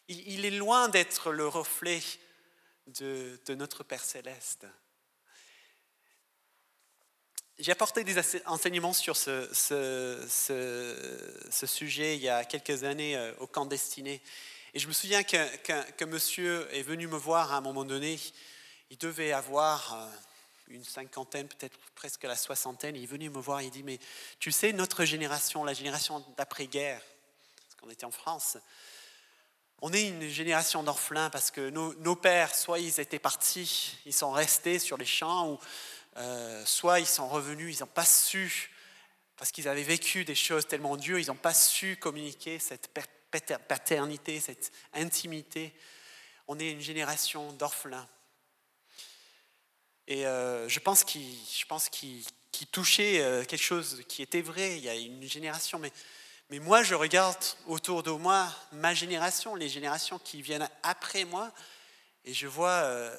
Il 0.07 0.45
est 0.45 0.51
loin 0.51 0.87
d'être 0.87 1.31
le 1.31 1.47
reflet 1.47 2.01
de, 2.87 3.39
notre 3.55 3.83
Père 3.83 4.03
céleste. 4.03 4.67
J'ai 7.57 7.71
apporté 7.71 8.03
des 8.03 8.19
enseignements 8.45 8.93
sur 8.93 9.17
ce, 9.17 9.47
sujet 11.65 12.17
il 12.17 12.21
y 12.21 12.29
a 12.29 12.43
quelques 12.43 12.83
années 12.83 13.15
euh, 13.15 13.33
au 13.39 13.47
camp 13.47 13.65
destiné. 13.65 14.21
Et 14.73 14.79
je 14.79 14.87
me 14.87 14.93
souviens 14.93 15.23
qu'un 15.23 16.05
monsieur 16.05 16.67
est 16.71 16.83
venu 16.83 17.07
me 17.07 17.17
voir 17.17 17.53
à 17.53 17.57
un 17.57 17.61
moment 17.61 17.85
donné. 17.85 18.19
Il 18.91 18.97
devait 18.97 19.31
avoir 19.31 19.93
euh, 19.93 20.07
une 20.67 20.83
cinquantaine, 20.83 21.47
peut-être 21.47 21.79
presque 21.95 22.23
la 22.23 22.35
soixantaine. 22.35 22.95
Il 22.95 23.07
venu 23.07 23.29
me 23.29 23.39
voir, 23.39 23.61
il 23.61 23.71
dit, 23.71 23.83
mais 23.83 23.99
tu 24.37 24.51
sais, 24.51 24.73
notre 24.73 25.05
génération, 25.05 25.63
la 25.63 25.73
génération 25.73 26.23
d'après-guerre, 26.37 27.01
parce 27.63 27.75
qu'on 27.81 27.89
était 27.89 28.05
en 28.05 28.11
France, 28.11 28.57
on 29.81 29.91
est 29.93 30.07
une 30.07 30.27
génération 30.27 30.83
d'orphelins 30.83 31.29
parce 31.29 31.51
que 31.51 31.69
nos, 31.69 32.15
pères, 32.15 32.55
soit 32.55 32.79
ils 32.79 32.99
étaient 32.99 33.19
partis, 33.19 33.97
ils 34.05 34.13
sont 34.13 34.31
restés 34.31 34.79
sur 34.79 34.97
les 34.97 35.05
champs, 35.05 35.51
ou 35.51 35.59
euh, 36.17 36.65
soit 36.65 36.99
ils 36.99 37.05
sont 37.05 37.27
revenus, 37.27 37.77
ils 37.77 37.81
n'ont 37.81 37.87
pas 37.87 38.05
su, 38.05 38.71
parce 39.37 39.51
qu'ils 39.51 39.67
avaient 39.67 39.83
vécu 39.83 40.23
des 40.23 40.35
choses 40.35 40.65
tellement 40.67 40.95
dures, 40.95 41.19
ils 41.19 41.27
n'ont 41.27 41.35
pas 41.35 41.53
su 41.53 41.97
communiquer 41.97 42.57
cette 42.59 42.89
paternité, 43.67 44.39
cette 44.39 44.71
intimité. 44.93 45.73
On 46.47 46.57
est 46.57 46.71
une 46.71 46.81
génération 46.81 47.51
d'orphelins. 47.53 48.07
Et 50.07 50.25
euh, 50.25 50.69
je 50.69 50.79
pense 50.79 51.03
qu'il 51.03 52.25
touchait 52.71 53.21
euh, 53.21 53.43
quelque 53.43 53.63
chose 53.63 54.03
qui 54.07 54.21
était 54.21 54.41
vrai. 54.41 54.77
Il 54.77 54.83
y 54.83 54.89
a 54.89 54.95
une 54.95 55.23
génération, 55.23 55.79
mais 55.79 55.91
mais 56.49 56.59
moi, 56.59 56.83
je 56.83 56.93
regarde 56.93 57.43
autour 57.65 58.03
de 58.03 58.11
moi 58.11 58.47
ma 58.71 58.93
génération, 58.93 59.55
les 59.55 59.69
générations 59.69 60.19
qui 60.19 60.41
viennent 60.41 60.69
après 60.83 61.25
moi, 61.25 61.51
et 62.25 62.33
je 62.33 62.47
vois, 62.47 62.69
euh, 62.69 63.15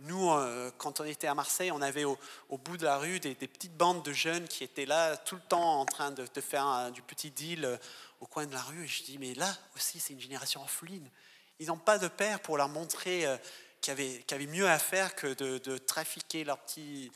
nous, 0.00 0.30
euh, 0.30 0.70
quand 0.76 1.00
on 1.00 1.04
était 1.04 1.26
à 1.26 1.34
Marseille, 1.34 1.72
on 1.72 1.80
avait 1.80 2.04
au, 2.04 2.18
bout 2.50 2.76
de 2.76 2.84
la 2.84 2.98
rue 2.98 3.20
des, 3.20 3.34
petites 3.34 3.76
bandes 3.76 4.02
de 4.02 4.12
jeunes 4.12 4.46
qui 4.48 4.64
étaient 4.64 4.84
là 4.84 5.16
tout 5.16 5.34
le 5.36 5.40
temps 5.42 5.80
en 5.80 5.86
train 5.86 6.10
de, 6.10 6.26
faire 6.40 6.90
du 6.92 7.00
petit 7.00 7.30
deal 7.30 7.64
euh, 7.64 7.76
au 8.20 8.26
coin 8.26 8.44
de 8.44 8.52
la 8.52 8.60
rue. 8.60 8.84
Et 8.84 8.88
je 8.88 9.02
dis, 9.02 9.18
mais 9.18 9.32
là 9.34 9.50
aussi, 9.74 10.00
c'est 10.00 10.12
une 10.12 10.20
génération 10.20 10.60
orpheline. 10.60 11.08
Ils 11.58 11.68
n'ont 11.68 11.78
pas 11.78 11.98
de 11.98 12.08
père 12.08 12.40
pour 12.40 12.58
leur 12.58 12.68
montrer 12.68 13.26
qu'il 13.80 13.94
y, 13.98 14.34
avait 14.34 14.46
mieux 14.46 14.68
à 14.68 14.78
faire 14.78 15.14
que 15.14 15.28
de, 15.28 15.58
de 15.58 15.78
trafiquer 15.78 16.44
leurs 16.44 16.58
petits 16.58 17.12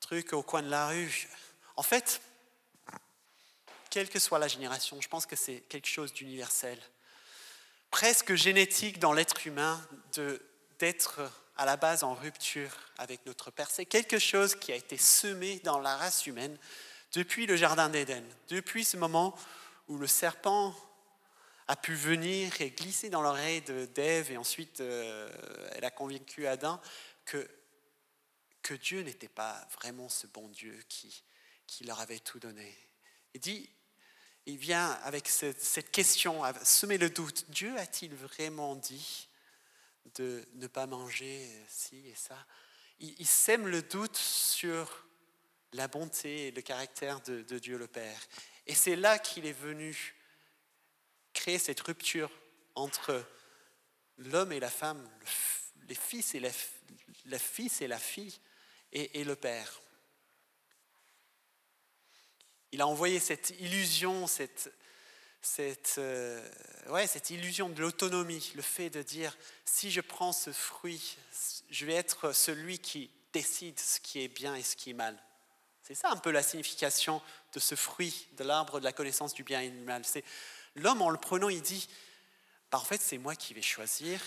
trucs 0.00 0.32
au 0.32 0.42
coin 0.42 0.62
de 0.62 0.70
la 0.70 0.88
rue. 0.88 1.28
En 1.76 1.82
fait, 1.82 2.22
quelle 3.90 4.08
que 4.08 4.18
soit 4.18 4.38
la 4.38 4.48
génération. 4.48 5.00
Je 5.00 5.08
pense 5.08 5.26
que 5.26 5.36
c'est 5.36 5.60
quelque 5.68 5.88
chose 5.88 6.12
d'universel, 6.12 6.78
presque 7.90 8.34
génétique 8.34 8.98
dans 8.98 9.12
l'être 9.12 9.46
humain 9.46 9.84
d'être 10.78 11.20
à 11.56 11.66
la 11.66 11.76
base 11.76 12.04
en 12.04 12.14
rupture 12.14 12.70
avec 12.96 13.26
notre 13.26 13.50
Père. 13.50 13.70
C'est 13.70 13.84
quelque 13.84 14.18
chose 14.18 14.54
qui 14.54 14.72
a 14.72 14.76
été 14.76 14.96
semé 14.96 15.58
dans 15.60 15.78
la 15.78 15.96
race 15.96 16.26
humaine 16.26 16.56
depuis 17.12 17.46
le 17.46 17.56
Jardin 17.56 17.88
d'Éden, 17.88 18.24
depuis 18.48 18.84
ce 18.84 18.96
moment 18.96 19.36
où 19.88 19.98
le 19.98 20.06
serpent 20.06 20.74
a 21.66 21.76
pu 21.76 21.94
venir 21.94 22.60
et 22.60 22.70
glisser 22.70 23.10
dans 23.10 23.22
l'oreille 23.22 23.62
d'Ève 23.94 24.30
et 24.30 24.36
ensuite 24.36 24.80
euh, 24.80 25.28
elle 25.72 25.84
a 25.84 25.90
convaincu 25.90 26.46
Adam 26.46 26.80
que, 27.24 27.48
que 28.62 28.74
Dieu 28.74 29.02
n'était 29.02 29.28
pas 29.28 29.66
vraiment 29.72 30.08
ce 30.08 30.26
bon 30.26 30.48
Dieu 30.48 30.76
qui, 30.88 31.22
qui 31.66 31.84
leur 31.84 32.00
avait 32.00 32.18
tout 32.18 32.38
donné. 32.38 32.76
Il 33.34 33.40
dit, 33.40 33.68
il 34.46 34.56
vient 34.56 34.90
avec 35.04 35.28
cette 35.28 35.90
question, 35.90 36.42
semer 36.62 36.98
le 36.98 37.10
doute. 37.10 37.50
Dieu 37.50 37.76
a-t-il 37.78 38.14
vraiment 38.14 38.74
dit 38.74 39.28
de 40.16 40.44
ne 40.54 40.66
pas 40.66 40.86
manger 40.86 41.48
ci 41.68 42.08
et 42.08 42.14
ça? 42.14 42.36
Il, 42.98 43.26
sème 43.26 43.66
le 43.66 43.80
doute 43.80 44.16
sur 44.16 45.06
la 45.72 45.88
bonté 45.88 46.48
et 46.48 46.50
le 46.50 46.60
caractère 46.60 47.20
de, 47.22 47.58
Dieu 47.58 47.78
le 47.78 47.86
Père. 47.86 48.20
Et 48.66 48.74
c'est 48.74 48.96
là 48.96 49.18
qu'il 49.18 49.46
est 49.46 49.52
venu 49.52 50.14
créer 51.32 51.58
cette 51.58 51.80
rupture 51.80 52.30
entre 52.74 53.24
l'homme 54.18 54.52
et 54.52 54.60
la 54.60 54.68
femme, 54.68 55.08
les 55.88 55.94
fils 55.94 56.34
et 56.34 56.40
la 57.88 57.98
fille 57.98 58.38
et 58.92 59.24
le 59.24 59.36
Père. 59.36 59.80
Il 62.72 62.80
a 62.80 62.86
envoyé 62.86 63.18
cette 63.18 63.50
illusion, 63.60 64.26
cette, 64.26 64.72
cette, 65.42 65.96
euh, 65.98 66.48
ouais, 66.88 67.06
cette 67.06 67.30
illusion 67.30 67.68
de 67.68 67.80
l'autonomie, 67.80 68.52
le 68.54 68.62
fait 68.62 68.90
de 68.90 69.02
dire, 69.02 69.36
si 69.64 69.90
je 69.90 70.00
prends 70.00 70.32
ce 70.32 70.52
fruit, 70.52 71.16
je 71.70 71.86
vais 71.86 71.94
être 71.94 72.32
celui 72.32 72.78
qui 72.78 73.10
décide 73.32 73.78
ce 73.78 74.00
qui 74.00 74.20
est 74.20 74.28
bien 74.28 74.54
et 74.54 74.62
ce 74.62 74.76
qui 74.76 74.90
est 74.90 74.94
mal. 74.94 75.20
C'est 75.82 75.94
ça 75.94 76.10
un 76.10 76.16
peu 76.16 76.30
la 76.30 76.42
signification 76.42 77.20
de 77.52 77.58
ce 77.58 77.74
fruit 77.74 78.28
de 78.36 78.44
l'arbre 78.44 78.78
de 78.78 78.84
la 78.84 78.92
connaissance 78.92 79.34
du 79.34 79.42
bien 79.42 79.60
et 79.60 79.70
du 79.70 79.80
mal. 79.80 80.04
C'est 80.04 80.24
l'homme 80.76 81.02
en 81.02 81.10
le 81.10 81.18
prenant, 81.18 81.48
il 81.48 81.62
dit, 81.62 81.88
bah, 82.70 82.78
en 82.78 82.84
fait 82.84 83.00
c'est 83.00 83.18
moi 83.18 83.34
qui 83.34 83.54
vais 83.54 83.62
choisir. 83.62 84.20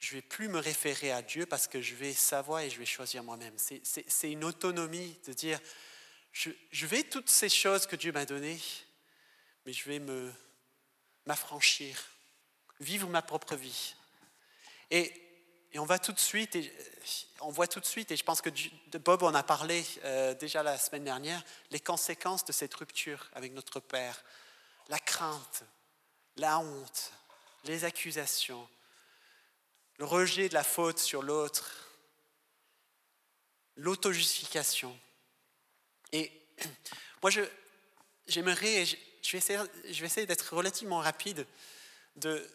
Je 0.00 0.14
vais 0.16 0.22
plus 0.22 0.48
me 0.48 0.58
référer 0.58 1.12
à 1.12 1.22
Dieu 1.22 1.46
parce 1.46 1.68
que 1.68 1.80
je 1.80 1.94
vais 1.94 2.12
savoir 2.12 2.60
et 2.60 2.70
je 2.70 2.78
vais 2.80 2.86
choisir 2.86 3.22
moi-même. 3.22 3.54
C'est 3.56 4.32
une 4.32 4.42
autonomie 4.42 5.16
de 5.28 5.32
dire, 5.32 5.60
je, 6.32 6.86
vais 6.86 7.02
toutes 7.02 7.28
ces 7.28 7.48
choses 7.48 7.86
que 7.86 7.96
Dieu 7.96 8.10
m'a 8.12 8.24
données, 8.24 8.60
mais 9.66 9.72
je 9.72 9.88
vais 9.88 9.98
me 9.98 10.32
m'affranchir, 11.26 11.96
vivre 12.80 13.08
ma 13.08 13.22
propre 13.22 13.54
vie. 13.54 13.94
Et, 14.90 15.12
on 15.76 15.86
va 15.86 15.98
tout 15.98 16.12
de 16.12 16.18
suite, 16.18 16.58
on 17.40 17.50
voit 17.50 17.66
tout 17.66 17.80
de 17.80 17.86
suite, 17.86 18.10
et 18.10 18.16
je 18.16 18.24
pense 18.24 18.42
que 18.42 18.50
Bob 18.98 19.22
en 19.22 19.32
a 19.32 19.42
parlé 19.42 19.82
euh, 20.04 20.34
déjà 20.34 20.62
la 20.62 20.76
semaine 20.76 21.04
dernière, 21.04 21.42
les 21.70 21.80
conséquences 21.80 22.44
de 22.44 22.52
cette 22.52 22.74
rupture 22.74 23.30
avec 23.32 23.54
notre 23.54 23.80
Père, 23.80 24.22
la 24.90 24.98
crainte, 24.98 25.64
la 26.36 26.58
honte, 26.58 27.12
les 27.64 27.84
accusations, 27.84 28.68
le 29.96 30.04
rejet 30.04 30.50
de 30.50 30.54
la 30.54 30.64
faute 30.64 30.98
sur 30.98 31.22
l'autre, 31.22 31.88
l'auto-justification. 33.76 34.94
Et 36.12 36.32
moi, 37.22 37.30
je, 37.30 37.40
j'aimerais, 38.26 38.84
je, 38.84 39.36
essayer, 39.36 39.58
je 39.84 40.00
vais 40.00 40.06
essayer 40.06 40.26
d'être 40.26 40.54
relativement 40.54 40.98
rapide, 40.98 41.46
de, 42.16 42.48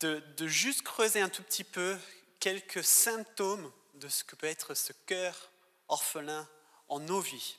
de, 0.00 0.46
juste 0.46 0.82
creuser 0.82 1.20
un 1.20 1.28
tout 1.28 1.42
petit 1.42 1.64
peu 1.64 1.96
quelques 2.40 2.84
symptômes 2.84 3.70
de 3.94 4.08
ce 4.08 4.24
que 4.24 4.36
peut 4.36 4.46
être 4.46 4.74
ce 4.74 4.92
cœur 5.06 5.50
orphelin 5.88 6.48
en 6.88 7.00
nos 7.00 7.20
vies. 7.20 7.56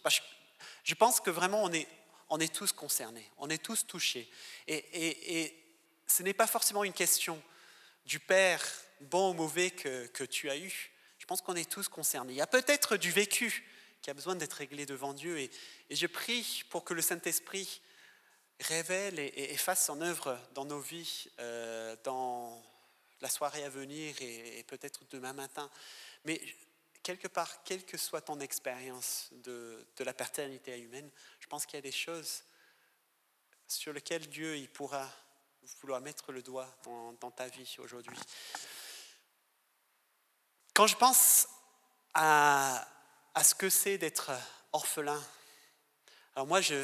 Je 0.84 0.96
pense 0.96 1.20
que 1.20 1.30
vraiment, 1.30 1.64
on 1.64 1.72
est, 1.72 1.88
on 2.30 2.40
est 2.40 2.54
tous 2.54 2.72
concernés, 2.72 3.30
on 3.38 3.50
est 3.50 3.64
tous 3.64 3.86
touchés. 3.86 4.30
Et, 4.68 4.76
et, 4.76 5.44
et 5.44 5.64
ce 6.08 6.24
n'est 6.24 6.34
pas 6.34 6.48
forcément 6.48 6.84
une 6.84 6.94
question 6.94 7.42
du 8.06 8.20
père 8.20 8.64
bon 9.02 9.32
ou 9.32 9.34
mauvais 9.34 9.72
que, 9.72 10.08
que 10.08 10.24
tu 10.24 10.50
as 10.50 10.58
eu. 10.58 10.92
Je 11.20 11.26
pense 11.26 11.42
qu'on 11.42 11.56
est 11.56 11.70
tous 11.70 11.88
concernés. 11.88 12.34
Il 12.34 12.38
y 12.38 12.42
a 12.42 12.48
peut-être 12.48 12.98
du 12.98 13.12
vécu 13.12 13.64
qui 14.08 14.12
a 14.12 14.14
besoin 14.14 14.36
d'être 14.36 14.54
réglé 14.54 14.86
devant 14.86 15.14
Dieu. 15.14 15.38
Et, 15.38 15.52
je 15.92 16.08
prie 16.08 16.64
pour 16.70 16.86
que 16.86 16.94
le 16.94 17.02
Saint-Esprit 17.02 17.82
révèle 18.62 19.20
et, 19.20 19.58
fasse 19.58 19.86
son 19.86 20.00
œuvre 20.00 20.40
dans 20.54 20.64
nos 20.64 20.80
vies, 20.80 21.28
euh, 21.40 21.94
dans 22.06 22.64
la 23.20 23.28
soirée 23.28 23.66
à 23.66 23.70
venir 23.70 24.16
et, 24.22 24.64
peut-être 24.64 25.02
demain 25.10 25.34
matin. 25.34 25.70
Mais 26.24 26.42
quelque 27.04 27.28
part, 27.28 27.64
quelle 27.66 27.84
que 27.84 27.98
soit 27.98 28.22
ton 28.22 28.40
expérience 28.40 29.28
de, 29.44 29.86
la 30.00 30.14
paternité 30.14 30.80
humaine, 30.80 31.12
je 31.42 31.48
pense 31.48 31.66
qu'il 31.66 31.76
y 31.76 31.80
a 31.80 31.82
des 31.82 31.92
choses 31.92 32.46
sur 33.68 33.92
lesquelles 33.92 34.30
Dieu 34.30 34.56
il 34.56 34.70
pourra 34.70 35.12
vouloir 35.82 36.00
mettre 36.00 36.32
le 36.32 36.42
doigt 36.42 36.74
dans 37.20 37.32
ta 37.32 37.50
vie 37.50 37.76
aujourd'hui. 37.80 38.16
Quand 40.74 40.88
je 40.88 40.96
pense 40.96 41.50
à, 42.14 42.88
à 43.38 43.44
ce 43.44 43.54
que 43.54 43.70
c'est 43.70 44.00
d'être 44.00 44.32
orphelin, 44.74 45.24
alors 46.36 46.48
moi, 46.48 46.60
je, 46.60 46.84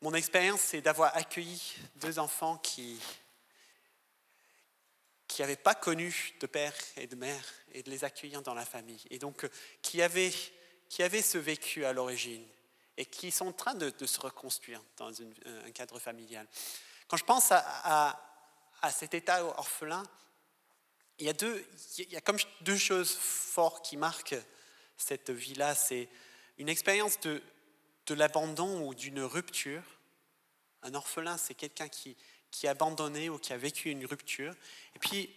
mon 0.00 0.14
expérience, 0.14 0.60
c'est 0.60 0.80
d'avoir 0.80 1.16
accueilli 1.16 1.76
deux 1.96 2.18
enfants 2.18 2.56
qui 2.58 3.00
qui 5.28 5.40
n'avaient 5.40 5.54
pas 5.54 5.76
connu 5.76 6.34
de 6.40 6.46
père 6.46 6.74
et 6.96 7.06
de 7.06 7.14
mère 7.14 7.44
et 7.72 7.84
de 7.84 7.88
les 7.88 8.04
accueillir 8.04 8.42
dans 8.42 8.52
la 8.52 8.66
famille. 8.66 9.00
Et 9.10 9.18
donc, 9.18 9.44
euh, 9.44 9.50
qui 9.80 10.02
avaient, 10.02 10.32
qui 10.90 11.02
avaient 11.04 11.22
ce 11.22 11.38
vécu 11.38 11.86
à 11.86 11.92
l'origine 11.92 12.44
et 12.98 13.06
qui 13.06 13.30
sont 13.30 13.46
en 13.46 13.52
train 13.52 13.74
de, 13.74 13.94
se 14.04 14.20
reconstruire 14.20 14.82
dans 14.96 15.10
un 15.22 15.70
cadre 15.70 16.00
familial. 16.00 16.46
Quand 17.06 17.16
je 17.16 17.24
pense 17.24 17.50
à, 17.50 18.20
à, 18.82 18.90
cet 18.90 19.14
état 19.14 19.42
orphelin, 19.42 20.02
il 21.18 21.26
y, 21.26 21.30
a 21.30 21.32
deux, 21.32 21.64
il 21.96 22.12
y 22.12 22.16
a 22.16 22.20
comme 22.20 22.38
deux 22.60 22.76
choses 22.76 23.14
fortes 23.14 23.86
qui 23.86 23.96
marquent 23.96 24.36
cette 25.02 25.30
vie-là. 25.30 25.74
C'est 25.74 26.08
une 26.58 26.68
expérience 26.68 27.20
de, 27.20 27.42
de 28.06 28.14
l'abandon 28.14 28.86
ou 28.86 28.94
d'une 28.94 29.20
rupture. 29.20 29.82
Un 30.82 30.94
orphelin, 30.94 31.36
c'est 31.36 31.54
quelqu'un 31.54 31.88
qui, 31.88 32.16
qui 32.50 32.66
a 32.66 32.70
abandonné 32.70 33.28
ou 33.30 33.38
qui 33.38 33.52
a 33.52 33.56
vécu 33.56 33.90
une 33.90 34.04
rupture. 34.06 34.54
Et 34.94 34.98
puis, 34.98 35.34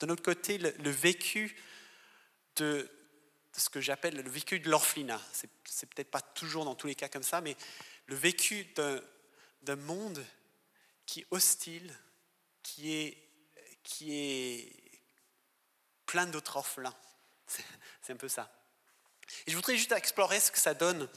de 0.00 0.06
l'autre 0.06 0.22
côté, 0.22 0.58
le, 0.58 0.90
vécu 0.90 1.56
de, 2.56 2.90
ce 3.56 3.70
que 3.70 3.80
j'appelle 3.80 4.16
le 4.16 4.30
vécu 4.30 4.58
de 4.58 4.68
l'orphelinat. 4.68 5.20
C'est 5.64 5.88
peut-être 5.88 6.10
pas 6.10 6.20
toujours 6.20 6.64
dans 6.64 6.74
tous 6.74 6.88
les 6.88 6.94
cas 6.94 7.08
comme 7.08 7.22
ça, 7.22 7.40
mais 7.40 7.56
le 8.06 8.16
vécu 8.16 8.66
d'un 9.62 9.76
monde 9.76 10.24
qui 11.06 11.20
est 11.20 11.26
hostile, 11.30 11.94
qui 12.62 12.94
est, 12.94 13.18
qui 13.82 14.14
est 14.14 14.72
plein 16.06 16.26
d'autres 16.26 16.56
orphelins. 16.56 16.96
C'est 18.02 18.12
un 18.12 18.16
peu 18.16 18.28
ça. 18.28 18.50
Je 19.46 19.54
voudrais 19.54 19.76
juste 19.76 19.92
explorer 19.92 20.40
ce 20.40 20.50
que 20.50 20.58
ça 20.58 20.74
donne. 20.74 21.08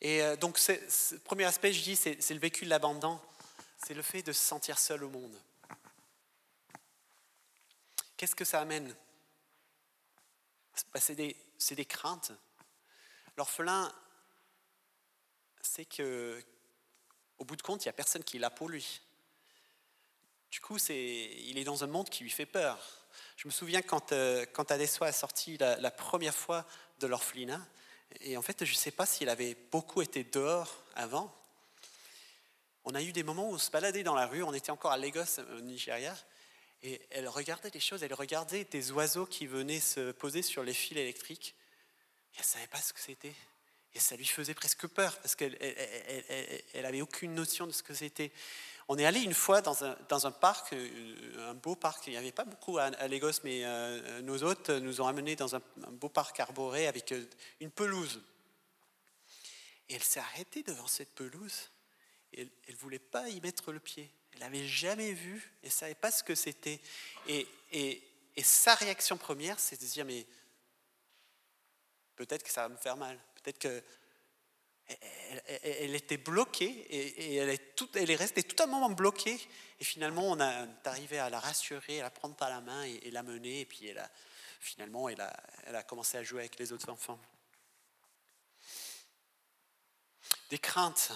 Et 0.00 0.22
euh, 0.22 0.36
donc, 0.36 0.58
ce 0.58 1.14
premier 1.16 1.44
aspect, 1.44 1.72
je 1.72 1.82
dis, 1.82 1.96
c'est 1.96 2.30
le 2.30 2.40
vécu 2.40 2.64
de 2.64 2.70
l'abandon 2.70 3.20
c'est 3.84 3.94
le 3.94 4.02
fait 4.02 4.22
de 4.22 4.32
se 4.32 4.42
sentir 4.42 4.78
seul 4.78 5.04
au 5.04 5.10
monde. 5.10 5.38
Qu'est-ce 8.16 8.34
que 8.34 8.44
ça 8.44 8.60
amène? 8.60 8.94
Bah, 10.92 11.00
C'est 11.00 11.14
des, 11.14 11.84
craintes. 11.84 12.32
L'orphelin 13.36 13.92
c'est 15.60 15.86
que, 15.86 16.42
au 17.38 17.44
bout 17.44 17.56
de 17.56 17.62
compte, 17.62 17.84
il 17.84 17.88
n'y 17.88 17.90
a 17.90 17.94
personne 17.94 18.22
qui 18.22 18.36
est 18.36 18.40
là 18.40 18.50
pour 18.50 18.68
lui. 18.68 19.00
Du 20.50 20.60
coup, 20.60 20.76
il 20.88 21.58
est 21.58 21.64
dans 21.64 21.82
un 21.82 21.86
monde 21.86 22.08
qui 22.08 22.22
lui 22.22 22.30
fait 22.30 22.46
peur. 22.46 22.78
Je 23.36 23.48
me 23.48 23.52
souviens 23.52 23.82
quand, 23.82 24.12
euh, 24.12 24.46
quand 24.46 24.70
a 24.70 25.12
sorti 25.12 25.56
la 25.58 25.90
première 25.90 26.34
fois 26.34 26.64
de 27.04 27.08
l'orphelinat, 27.10 27.60
et 28.20 28.36
en 28.38 28.42
fait, 28.42 28.64
je 28.64 28.72
ne 28.72 28.76
sais 28.76 28.90
pas 28.90 29.04
s'il 29.04 29.28
avait 29.28 29.54
beaucoup 29.70 30.00
été 30.00 30.24
dehors 30.24 30.82
avant, 30.94 31.34
on 32.84 32.94
a 32.94 33.02
eu 33.02 33.12
des 33.12 33.22
moments 33.22 33.50
où 33.50 33.54
on 33.54 33.58
se 33.58 33.70
baladait 33.70 34.02
dans 34.02 34.14
la 34.14 34.26
rue, 34.26 34.42
on 34.42 34.54
était 34.54 34.70
encore 34.70 34.92
à 34.92 34.96
Lagos, 34.96 35.38
au 35.56 35.60
Nigeria, 35.60 36.16
et 36.82 37.00
elle 37.10 37.28
regardait 37.28 37.70
des 37.70 37.80
choses, 37.80 38.02
elle 38.02 38.14
regardait 38.14 38.64
des 38.64 38.90
oiseaux 38.92 39.26
qui 39.26 39.46
venaient 39.46 39.80
se 39.80 40.12
poser 40.12 40.42
sur 40.42 40.62
les 40.62 40.74
fils 40.74 40.96
électriques, 40.96 41.54
et 42.32 42.36
elle 42.38 42.44
ne 42.44 42.48
savait 42.48 42.66
pas 42.68 42.80
ce 42.80 42.92
que 42.94 43.00
c'était. 43.00 43.34
Et 43.94 44.00
ça 44.00 44.16
lui 44.16 44.26
faisait 44.26 44.54
presque 44.54 44.86
peur, 44.86 45.18
parce 45.18 45.34
qu'elle 45.34 45.52
n'avait 45.54 46.84
avait 46.86 47.00
aucune 47.02 47.34
notion 47.34 47.66
de 47.66 47.72
ce 47.72 47.82
que 47.82 47.94
c'était. 47.94 48.32
On 48.88 48.98
est 48.98 49.06
allé 49.06 49.20
une 49.20 49.34
fois 49.34 49.62
dans 49.62 49.84
un, 49.84 49.96
dans 50.08 50.26
un, 50.26 50.30
parc, 50.30 50.72
euh, 50.72 51.50
un 51.50 51.54
beau 51.54 51.74
parc, 51.74 52.06
il 52.06 52.10
n'y 52.10 52.16
avait 52.16 52.32
pas 52.32 52.44
beaucoup 52.44 52.78
à, 52.78 52.90
Lagos, 53.08 53.40
mais 53.42 53.64
euh, 53.64 54.20
nos 54.20 54.42
hôtes 54.42 54.70
nous 54.70 55.00
ont 55.00 55.06
amenés 55.06 55.36
dans 55.36 55.56
un, 55.56 55.62
beau 55.92 56.08
parc 56.08 56.38
arboré 56.40 56.86
avec 56.86 57.12
euh, 57.12 57.24
une 57.60 57.70
pelouse. 57.70 58.20
Et 59.88 59.94
elle 59.94 60.02
s'est 60.02 60.20
arrêtée 60.20 60.62
devant 60.62 60.86
cette 60.86 61.14
pelouse 61.14 61.70
elle 62.36 62.50
ne 62.68 62.76
voulait 62.76 62.98
pas 62.98 63.28
y 63.28 63.40
mettre 63.40 63.72
le 63.72 63.80
pied. 63.80 64.10
Elle 64.32 64.40
n'avait 64.40 64.66
jamais 64.66 65.12
vu, 65.12 65.52
elle 65.62 65.68
ne 65.68 65.72
savait 65.72 65.94
pas 65.94 66.10
ce 66.10 66.22
que 66.22 66.34
c'était. 66.34 66.80
Et, 67.28 67.46
et, 67.72 68.02
et, 68.36 68.42
sa 68.42 68.74
réaction 68.74 69.16
première, 69.16 69.60
c'est 69.60 69.80
de 69.80 69.86
se 69.86 69.92
dire, 69.92 70.04
mais 70.04 70.26
peut-être 72.16 72.42
que 72.42 72.50
ça 72.50 72.62
va 72.62 72.68
me 72.68 72.76
faire 72.76 72.96
mal. 72.96 73.18
Peut-être 73.42 73.58
que... 73.58 73.82
Elle, 74.86 75.94
était 75.94 76.18
bloquée 76.18 76.66
et, 76.66 77.36
elle, 77.36 77.48
est 77.48 77.74
tout, 77.74 77.88
elle 77.94 78.10
est 78.10 78.16
restée 78.16 78.42
tout 78.42 78.62
un 78.62 78.66
moment 78.66 78.90
bloquée. 78.90 79.40
Et 79.80 79.84
finalement, 79.84 80.30
on, 80.30 80.38
est 80.38 80.86
arrivé 80.86 81.18
à 81.18 81.30
la 81.30 81.40
rassurer, 81.40 82.00
à 82.00 82.04
la 82.04 82.10
prendre 82.10 82.36
par 82.36 82.50
la 82.50 82.60
main 82.60 82.84
et, 82.84 83.10
la 83.10 83.22
mener. 83.22 83.60
Et 83.60 83.64
puis, 83.64 83.90
finalement, 84.60 85.08
elle 85.08 85.20
a, 85.20 85.82
commencé 85.84 86.18
à 86.18 86.22
jouer 86.22 86.40
avec 86.40 86.58
les 86.58 86.72
autres 86.72 86.90
enfants. 86.90 87.18
Des 90.50 90.58
craintes 90.58 91.12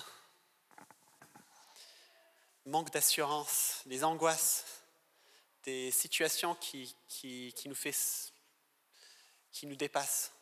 manque 2.65 2.91
d'assurance, 2.91 3.83
des 3.87 4.05
angoisses, 4.05 4.65
des 5.65 5.91
situations 5.91 6.55
qui 6.55 6.95
nous 7.65 7.77
dépassent. 9.77 10.33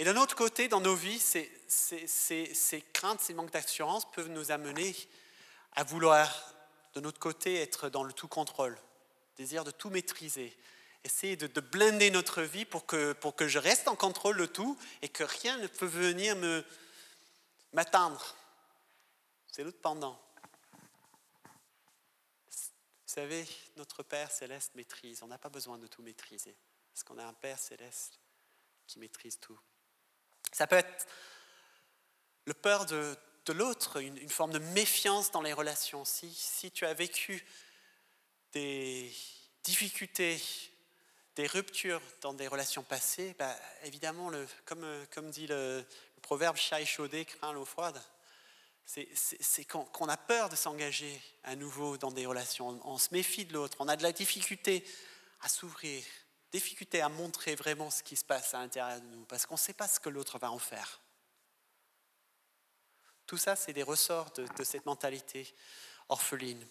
Et 0.00 0.04
d'un 0.04 0.16
autre 0.16 0.34
côté, 0.34 0.66
dans 0.66 0.80
nos 0.80 0.94
vies, 0.94 1.18
ces, 1.18 1.46
craintes, 2.94 3.20
ces 3.20 3.34
manques 3.34 3.50
d'assurance 3.50 4.10
peuvent 4.12 4.30
nous 4.30 4.50
amener 4.50 4.96
à 5.72 5.84
vouloir, 5.84 6.54
de 6.94 7.00
notre 7.00 7.18
côté, 7.18 7.56
être 7.56 7.90
dans 7.90 8.02
le 8.02 8.14
tout 8.14 8.26
contrôle, 8.26 8.78
désir 9.36 9.62
de 9.62 9.70
tout 9.70 9.90
maîtriser, 9.90 10.56
essayer 11.04 11.36
de, 11.36 11.46
de 11.46 11.60
blinder 11.60 12.10
notre 12.10 12.40
vie 12.40 12.64
pour 12.64 12.86
que, 12.86 13.14
je 13.46 13.58
reste 13.58 13.88
en 13.88 13.94
contrôle 13.94 14.38
de 14.38 14.46
tout 14.46 14.78
et 15.02 15.10
que 15.10 15.22
rien 15.22 15.58
ne 15.58 15.66
peut 15.66 15.84
venir 15.84 16.34
m'atteindre. 17.74 18.36
C'est 19.48 19.64
l'autre 19.64 19.82
pendant. 19.82 20.18
Vous 22.48 23.04
savez, 23.04 23.46
notre 23.76 24.02
Père 24.02 24.32
céleste 24.32 24.74
maîtrise. 24.76 25.22
On 25.22 25.26
n'a 25.26 25.36
pas 25.36 25.50
besoin 25.50 25.76
de 25.76 25.86
tout 25.86 26.00
maîtriser. 26.00 26.56
Parce 26.90 27.02
qu'on 27.02 27.18
a 27.18 27.24
un 27.26 27.34
Père 27.34 27.58
céleste 27.58 28.18
qui 28.86 28.98
maîtrise 28.98 29.38
tout. 29.38 29.60
Ça 30.52 30.66
peut 30.66 30.76
être 30.76 31.06
le 32.44 32.54
peur 32.54 32.86
de, 32.86 33.16
l'autre, 33.48 34.00
une, 34.00 34.28
forme 34.28 34.52
de 34.52 34.58
méfiance 34.58 35.30
dans 35.30 35.42
les 35.42 35.52
relations. 35.52 36.04
Si, 36.04 36.70
tu 36.72 36.86
as 36.86 36.94
vécu 36.94 37.44
des 38.52 39.12
difficultés, 39.64 40.40
des 41.36 41.46
ruptures 41.46 42.02
dans 42.20 42.34
des 42.34 42.48
relations 42.48 42.82
passées, 42.82 43.34
bah, 43.38 43.56
évidemment, 43.84 44.30
le, 44.30 44.46
comme, 44.64 45.30
dit 45.30 45.46
le, 45.46 45.78
le 45.78 46.20
proverbe, 46.22 46.56
chat 46.56 46.80
échaudé 46.80 47.24
craint 47.24 47.52
l'eau 47.52 47.64
froide 47.64 48.00
c'est 48.86 49.64
qu'on 49.64 50.08
a 50.08 50.16
peur 50.16 50.48
de 50.48 50.56
s'engager 50.56 51.20
à 51.44 51.54
nouveau 51.54 51.96
dans 51.96 52.10
des 52.10 52.26
relations. 52.26 52.80
On, 52.84 52.98
se 52.98 53.08
méfie 53.12 53.44
de 53.44 53.52
l'autre. 53.52 53.76
On 53.80 53.88
a 53.88 53.96
de 53.96 54.02
la 54.02 54.12
difficulté 54.12 54.84
à 55.42 55.48
s'ouvrir, 55.48 56.02
difficulté 56.52 57.00
à 57.00 57.08
montrer 57.08 57.54
vraiment 57.54 57.90
ce 57.90 58.02
qui 58.02 58.16
se 58.16 58.24
passe 58.24 58.54
à 58.54 58.58
l'intérieur 58.58 59.00
de 59.00 59.06
nous, 59.06 59.24
parce 59.24 59.46
qu'on 59.46 59.54
ne 59.54 59.58
sait 59.58 59.72
pas 59.72 59.88
ce 59.88 60.00
que 60.00 60.08
l'autre 60.08 60.38
va 60.38 60.50
en 60.50 60.58
faire. 60.58 61.00
Tout 63.26 63.36
ça, 63.36 63.54
c'est 63.54 63.72
des 63.72 63.84
ressorts 63.84 64.32
de, 64.32 64.64
cette 64.64 64.86
mentalité 64.86 65.54
orpheline. 66.08 66.66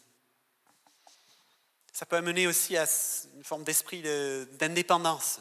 Ça 1.94 2.06
peut 2.06 2.18
amener 2.18 2.48
aussi 2.48 2.76
à 2.76 2.86
une 3.36 3.44
forme 3.44 3.64
d'esprit 3.64 4.02
d'indépendance. 4.02 5.40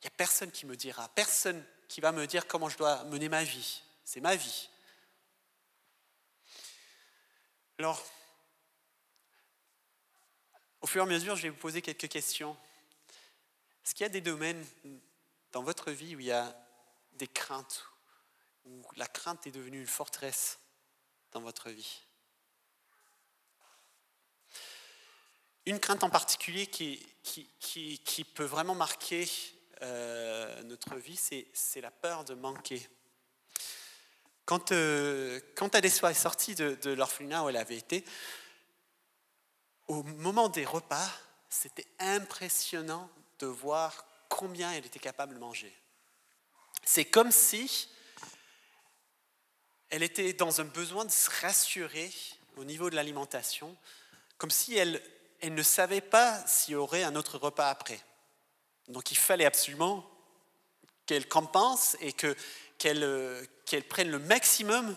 Il 0.00 0.06
n'y 0.06 0.08
a 0.08 0.16
personne 0.16 0.50
qui 0.50 0.66
me 0.66 0.76
dira, 0.76 1.08
personne 1.10 1.64
qui 1.86 2.00
va 2.00 2.10
me 2.10 2.26
dire 2.26 2.46
comment 2.48 2.68
je 2.68 2.76
dois 2.76 3.04
mener 3.04 3.28
ma 3.28 3.44
vie. 3.44 3.82
C'est 4.04 4.20
ma 4.20 4.34
vie. 4.34 4.68
Alors, 7.78 8.04
au 10.80 10.86
fur 10.86 11.02
et 11.02 11.04
à 11.04 11.06
mesure, 11.06 11.36
je 11.36 11.42
vais 11.42 11.48
vous 11.50 11.56
poser 11.56 11.80
quelques 11.80 12.08
questions. 12.08 12.56
Est-ce 13.90 13.96
qu'il 13.96 14.04
y 14.04 14.06
a 14.06 14.08
des 14.08 14.20
domaines 14.20 14.64
dans 15.50 15.64
votre 15.64 15.90
vie 15.90 16.14
où 16.14 16.20
il 16.20 16.26
y 16.26 16.30
a 16.30 16.56
des 17.14 17.26
craintes, 17.26 17.84
où 18.64 18.84
la 18.94 19.08
crainte 19.08 19.48
est 19.48 19.50
devenue 19.50 19.80
une 19.80 19.86
forteresse 19.88 20.60
dans 21.32 21.40
votre 21.40 21.70
vie? 21.70 22.00
Une 25.66 25.80
crainte 25.80 26.04
en 26.04 26.08
particulier 26.08 26.68
qui, 26.68 27.04
peut 28.32 28.44
vraiment 28.44 28.76
marquer 28.76 29.28
euh, 29.82 30.62
notre 30.62 30.94
vie, 30.94 31.16
c'est 31.52 31.80
la 31.80 31.90
peur 31.90 32.24
de 32.24 32.34
manquer. 32.34 32.88
Quand, 34.44 34.70
euh, 34.70 35.40
quand 35.56 35.74
est 35.74 36.14
sortie 36.14 36.54
de 36.54 36.90
l'orphelinat 36.92 37.42
où 37.42 37.48
elle 37.48 37.56
avait 37.56 37.78
été, 37.78 38.04
au 39.88 40.04
moment 40.04 40.48
des 40.48 40.64
repas, 40.64 41.10
c'était 41.48 41.88
impressionnant 41.98 43.10
de 43.40 43.46
voir 43.46 44.06
combien 44.28 44.72
elle 44.72 44.86
était 44.86 44.98
capable 44.98 45.34
de 45.34 45.40
manger. 45.40 45.74
C'est 46.84 47.04
comme 47.04 47.32
si 47.32 47.88
elle 49.90 50.02
était 50.02 50.32
dans 50.32 50.60
un 50.60 50.64
besoin 50.64 51.04
de 51.04 51.10
se 51.10 51.28
rassurer 51.42 52.10
au 52.56 52.64
niveau 52.64 52.90
de 52.90 52.96
l'alimentation, 52.96 53.76
comme 54.38 54.50
si 54.50 54.76
elle, 54.76 55.02
elle 55.40 55.54
ne 55.54 55.62
savait 55.62 56.00
pas 56.00 56.44
s'il 56.46 56.72
y 56.72 56.76
aurait 56.76 57.02
un 57.02 57.16
autre 57.16 57.38
repas 57.38 57.68
après. 57.68 58.00
Donc 58.88 59.10
il 59.10 59.16
fallait 59.16 59.44
absolument 59.44 60.08
qu'elle 61.06 61.28
compense 61.28 61.96
et 62.00 62.12
que, 62.12 62.36
qu'elle, 62.78 63.02
euh, 63.02 63.44
prenne 63.88 64.10
le 64.10 64.18
maximum 64.18 64.96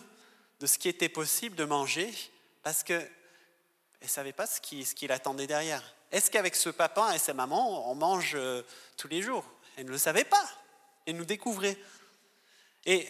de 0.60 0.66
ce 0.66 0.78
qui 0.78 0.88
était 0.88 1.08
possible 1.08 1.56
de 1.56 1.64
manger 1.64 2.12
parce 2.62 2.82
qu'elle 2.82 3.10
ne 4.02 4.08
savait 4.08 4.32
pas 4.32 4.46
ce 4.46 4.60
qui, 4.60 4.84
ce 4.84 4.94
qui 4.94 5.06
l'attendait 5.06 5.46
derrière. 5.46 5.93
Est-ce 6.14 6.30
qu'avec 6.30 6.54
ce 6.54 6.68
papa 6.68 7.12
et 7.16 7.18
sa 7.18 7.34
maman, 7.34 7.90
on 7.90 7.96
mange 7.96 8.36
euh, 8.36 8.62
tous 8.96 9.08
les 9.08 9.20
jours? 9.20 9.44
Elle 9.76 9.86
ne 9.86 9.90
le 9.90 9.98
savait 9.98 10.22
pas. 10.22 10.48
Elle 11.06 11.16
nous 11.16 11.24
découvrait. 11.24 11.76
Et 12.86 13.08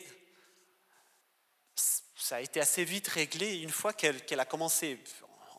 ça 1.76 2.36
a 2.36 2.40
été 2.40 2.60
assez 2.60 2.82
vite 2.82 3.08
réglé 3.08 3.58
une 3.58 3.68
fois 3.68 3.92
qu'elle, 3.92 4.40
a 4.40 4.46
commencé, 4.46 4.98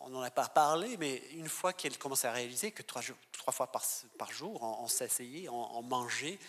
on 0.01 0.09
n'en 0.09 0.21
a 0.21 0.31
pas 0.31 0.47
parlé, 0.47 0.97
mais 0.97 1.17
une 1.33 1.47
fois 1.47 1.71
qu'elle 1.71 1.99
commençait 1.99 2.27
à 2.27 2.31
réaliser 2.31 2.71
que 2.71 2.81
trois, 2.81 3.03
fois 3.51 3.71
par, 3.71 4.31
jour, 4.31 4.63
on, 4.63 4.87
s'asseyait, 4.87 5.47
on, 5.47 5.83
mangeait, 5.83 6.39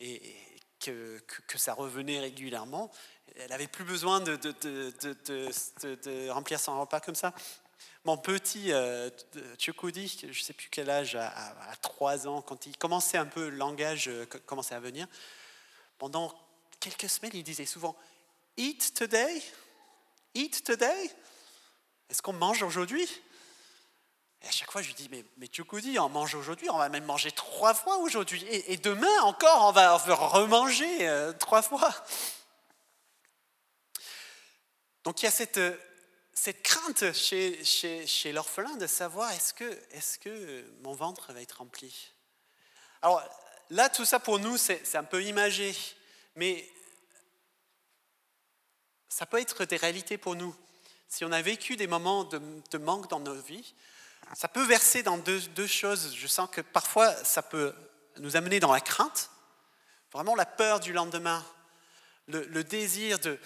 et, 0.00 0.34
que, 0.80 1.20
ça 1.56 1.74
revenait 1.74 2.20
régulièrement, 2.20 2.90
elle 3.36 3.50
n'avait 3.50 3.68
plus 3.68 3.84
besoin 3.84 4.20
de, 4.20 4.36
de, 4.36 6.30
remplir 6.30 6.58
son 6.58 6.80
repas 6.80 7.00
comme 7.00 7.14
ça. 7.14 7.34
Mon 8.08 8.16
petit 8.16 8.72
euh, 8.72 9.10
je 9.34 9.70
ne 9.70 10.32
sais 10.32 10.54
plus 10.54 10.68
quel 10.70 10.88
âge, 10.88 11.14
à, 11.14 11.76
trois 11.82 12.26
ans, 12.26 12.40
quand 12.40 12.64
il 12.64 12.74
commençait 12.74 13.18
un 13.18 13.26
peu, 13.26 13.50
le 13.50 13.56
langage 13.58 14.08
euh, 14.08 14.24
commençait 14.46 14.74
à 14.74 14.80
venir, 14.80 15.06
pendant 15.98 16.32
quelques 16.80 17.10
semaines, 17.10 17.32
il 17.34 17.42
disait 17.42 17.66
souvent 17.66 17.94
Eat 18.56 18.94
today? 18.94 19.42
Eat 20.32 20.64
today? 20.64 21.14
Est-ce 22.08 22.22
qu'on 22.22 22.32
mange 22.32 22.62
aujourd'hui 22.62 23.06
Et 24.40 24.48
à 24.48 24.52
chaque 24.52 24.72
fois, 24.72 24.80
je 24.80 24.86
lui 24.86 24.94
dis 24.94 25.10
Mais, 25.10 25.22
mais 25.36 25.48
dis, 25.48 25.98
on 25.98 26.08
mange 26.08 26.34
aujourd'hui, 26.34 26.70
on 26.70 26.78
va 26.78 26.88
même 26.88 27.04
manger 27.04 27.30
trois 27.30 27.74
fois 27.74 27.98
aujourd'hui. 27.98 28.42
Et, 28.50 28.78
demain 28.78 29.20
encore, 29.20 29.66
on 29.68 29.72
va, 29.72 29.98
remanger 29.98 31.06
euh, 31.06 31.34
trois 31.34 31.60
fois. 31.60 31.94
Donc 35.04 35.20
il 35.20 35.26
y 35.26 35.28
a 35.28 35.30
cette, 35.30 35.60
cette 36.40 36.62
crainte 36.62 37.12
chez, 37.14 38.32
l'orphelin 38.32 38.76
de 38.76 38.86
savoir 38.86 39.32
est-ce 39.32 39.52
que, 39.52 39.64
est 39.90 40.18
que 40.18 40.64
mon 40.82 40.94
ventre 40.94 41.32
va 41.32 41.42
être 41.42 41.58
rempli? 41.58 42.12
Alors 43.02 43.22
là, 43.70 43.88
tout 43.88 44.04
ça 44.04 44.20
pour 44.20 44.38
nous, 44.38 44.56
c'est 44.56 44.94
un 44.94 45.02
peu 45.02 45.24
imagé. 45.24 45.74
Mais 46.36 46.70
ça 49.08 49.26
peut 49.26 49.40
être 49.40 49.64
des 49.64 49.76
réalités 49.76 50.16
pour 50.16 50.36
nous. 50.36 50.54
Si 51.08 51.24
on 51.24 51.32
a 51.32 51.42
vécu 51.42 51.74
des 51.74 51.88
moments 51.88 52.22
de, 52.22 52.78
manque 52.78 53.10
dans 53.10 53.20
nos 53.20 53.34
vies, 53.34 53.74
ça 54.34 54.46
peut 54.46 54.64
verser 54.64 55.02
dans 55.02 55.18
deux, 55.18 55.66
choses. 55.66 56.14
Je 56.14 56.26
sens 56.28 56.48
que 56.50 56.60
parfois, 56.60 57.12
ça 57.24 57.42
peut 57.42 57.74
nous 58.18 58.36
amener 58.36 58.60
dans 58.60 58.72
la 58.72 58.80
crainte, 58.80 59.30
vraiment 60.12 60.36
la 60.36 60.46
peur 60.46 60.78
du 60.78 60.92
lendemain, 60.92 61.44
le, 62.28 62.62
désir 62.62 63.18
de, 63.18 63.40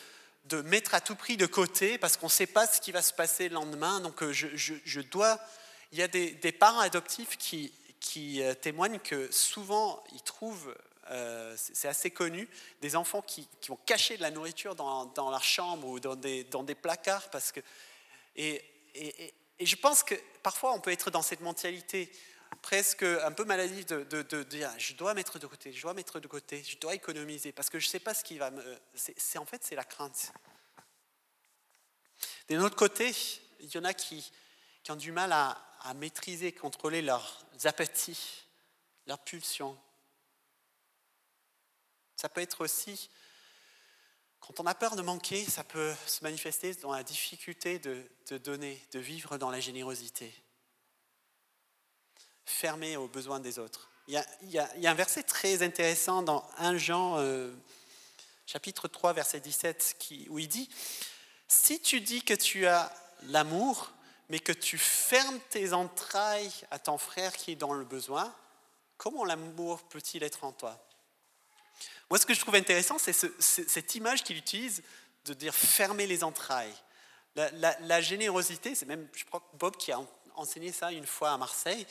de, 0.44 0.62
mettre 0.62 0.94
à 0.94 1.00
tout 1.00 1.14
prix 1.14 1.36
de 1.36 1.46
côté 1.46 1.98
parce 1.98 2.16
qu'on 2.16 2.26
ne 2.26 2.30
sait 2.30 2.46
pas 2.46 2.66
ce 2.66 2.80
qui 2.80 2.92
va 2.92 3.02
se 3.02 3.12
passer 3.12 3.48
le 3.48 3.54
lendemain. 3.54 4.00
Donc, 4.00 4.22
euh, 4.22 4.32
je, 4.32 5.00
dois. 5.00 5.40
Il 5.92 5.98
y 5.98 6.02
a 6.02 6.08
des, 6.08 6.32
des 6.32 6.52
parents 6.52 6.80
adoptifs 6.80 7.36
qui, 7.36 7.72
qui 8.00 8.42
euh, 8.42 8.54
témoignent 8.54 8.98
que 8.98 9.30
souvent, 9.30 10.02
ils 10.12 10.22
trouvent 10.22 10.74
euh, 11.10 11.54
c'est 11.56 11.88
assez 11.88 12.10
connu, 12.10 12.48
des 12.80 12.94
enfants 12.94 13.22
qui, 13.22 13.48
vont 13.68 13.78
cacher 13.84 14.16
de 14.16 14.22
la 14.22 14.30
nourriture 14.30 14.74
dans, 14.74 15.06
dans 15.06 15.30
leur 15.30 15.42
chambre 15.42 15.88
ou 15.88 16.00
dans 16.00 16.14
des, 16.14 16.44
dans 16.44 16.62
des 16.62 16.74
placards. 16.74 17.28
Parce 17.30 17.50
que, 17.50 17.60
et, 18.36 18.64
et, 18.94 19.34
et, 19.58 19.66
je 19.66 19.76
pense 19.76 20.02
que 20.02 20.14
parfois 20.42 20.72
on 20.72 20.80
peut 20.80 20.92
être 20.92 21.10
dans 21.10 21.22
cette 21.22 21.40
mentalité 21.40 22.10
presque 22.60 23.02
un 23.02 23.32
peu 23.32 23.44
maladie 23.44 23.84
de, 23.84 24.42
dire 24.42 24.70
je 24.78 24.94
dois 24.94 25.14
mettre 25.14 25.38
de 25.38 25.46
côté, 25.46 25.72
je 25.72 25.82
dois 25.82 25.94
mettre 25.94 26.20
de 26.20 26.28
côté, 26.28 26.62
je 26.62 26.78
dois 26.78 26.94
économiser 26.94 27.52
parce 27.52 27.70
que 27.70 27.78
je 27.78 27.86
ne 27.86 27.90
sais 27.90 28.00
pas 28.00 28.14
ce 28.14 28.24
qui 28.24 28.38
va 28.38 28.50
me. 28.50 28.78
C'est, 28.94 29.38
en 29.38 29.46
fait, 29.46 29.64
c'est 29.64 29.74
la 29.74 29.84
crainte. 29.84 30.32
D'un 32.48 32.62
autre 32.62 32.76
côté, 32.76 33.12
il 33.60 33.72
y 33.72 33.78
en 33.78 33.84
a 33.84 33.94
qui, 33.94 34.32
ont 34.88 34.96
du 34.96 35.12
mal 35.12 35.32
à, 35.32 35.50
à 35.80 35.94
maîtriser, 35.94 36.52
contrôler 36.52 37.02
leurs 37.02 37.46
appétits, 37.64 38.44
leurs 39.06 39.20
pulsions, 39.20 39.78
ça 42.22 42.28
peut 42.28 42.40
être 42.40 42.60
aussi, 42.60 43.10
quand 44.38 44.60
on 44.60 44.66
a 44.66 44.76
peur 44.76 44.94
de 44.94 45.02
manquer, 45.02 45.44
ça 45.44 45.64
peut 45.64 45.92
se 46.06 46.22
manifester 46.22 46.72
dans 46.76 46.92
la 46.92 47.02
difficulté 47.02 47.80
de, 47.80 48.38
donner, 48.38 48.80
de 48.92 49.00
vivre 49.00 49.38
dans 49.38 49.50
la 49.50 49.58
générosité, 49.58 50.32
fermé 52.44 52.96
aux 52.96 53.08
besoins 53.08 53.40
des 53.40 53.58
autres. 53.58 53.88
Il 54.08 54.20
y, 54.48 54.58
a, 54.58 54.90
un 54.90 54.94
verset 54.94 55.22
très 55.22 55.62
intéressant 55.62 56.22
dans 56.22 56.44
1 56.58 56.76
Jean, 56.76 57.18
euh, 57.18 57.52
chapitre 58.46 58.88
3, 58.88 59.12
verset 59.12 59.40
17, 59.40 59.96
qui, 59.98 60.26
où 60.28 60.38
il 60.38 60.48
dit, 60.48 60.68
Si 61.46 61.80
tu 61.80 62.00
dis 62.00 62.22
que 62.22 62.34
tu 62.34 62.66
as 62.66 62.92
l'amour, 63.28 63.92
mais 64.28 64.40
que 64.40 64.52
tu 64.52 64.76
fermes 64.76 65.38
tes 65.50 65.72
entrailles 65.72 66.52
à 66.70 66.78
ton 66.78 66.98
frère 66.98 67.36
qui 67.36 67.52
est 67.52 67.56
dans 67.56 67.74
le 67.74 67.84
besoin, 67.84 68.34
comment 68.96 69.24
l'amour 69.24 69.82
peut-il 69.84 70.22
être 70.24 70.44
en 70.44 70.52
toi? 70.52 70.78
Moi, 72.10 72.18
ce 72.18 72.26
que 72.26 72.34
je 72.34 72.40
trouve 72.40 72.56
intéressant, 72.56 72.98
c'est 72.98 73.14
cette 73.40 73.94
image 73.94 74.22
qu'il 74.22 74.36
utilise 74.36 74.82
de 75.24 75.34
dire 75.34 75.54
fermer 75.54 76.06
les 76.06 76.24
entrailles. 76.24 76.74
La, 77.34 78.00
générosité, 78.02 78.74
c'est 78.74 78.84
même, 78.84 79.08
je 79.14 79.24
crois, 79.24 79.42
Bob 79.54 79.76
qui 79.76 79.92
a 79.92 80.00
enseigné 80.34 80.72
ça 80.72 80.92
une 80.92 81.06
fois 81.06 81.32
à 81.32 81.38
Marseille. 81.38 81.86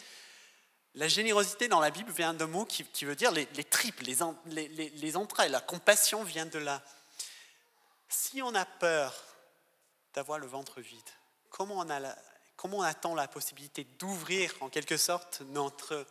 La 0.96 1.08
générosité 1.08 1.70
dans 1.70 1.80
la 1.80 1.90
Bible 1.90 2.12
vient 2.12 2.34
d'un 2.34 2.48
mot 2.48 2.66
qui, 2.66 2.84
veut 3.06 3.16
dire 3.16 3.32
les, 3.32 3.46
tripes, 3.64 4.02
les, 4.02 4.68
les, 4.68 5.18
entrailles. 5.18 5.50
La 5.50 5.62
compassion 5.62 6.24
vient 6.24 6.46
de 6.46 6.60
là. 6.60 6.84
Si 8.10 8.42
on 8.42 8.54
a 8.56 8.66
peur 8.66 9.16
d'avoir 10.14 10.38
le 10.38 10.48
ventre 10.48 10.82
vide, 10.82 11.00
comment 11.50 11.78
on, 11.78 11.90
a 11.90 12.16
comment 12.58 12.80
on 12.80 12.82
attend 12.82 13.16
la 13.16 13.30
possibilité 13.30 13.86
d'ouvrir 14.00 14.54
en 14.60 14.70
quelque 14.70 14.98
sorte 14.98 15.42
notre 15.48 16.06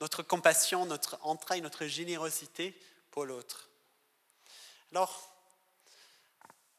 notre 0.00 0.22
compassion, 0.22 0.86
notre 0.86 1.18
entraille, 1.22 1.60
notre 1.60 1.86
générosité 1.86 2.80
pour 3.10 3.24
l'autre? 3.24 3.68
Alors, 4.92 5.28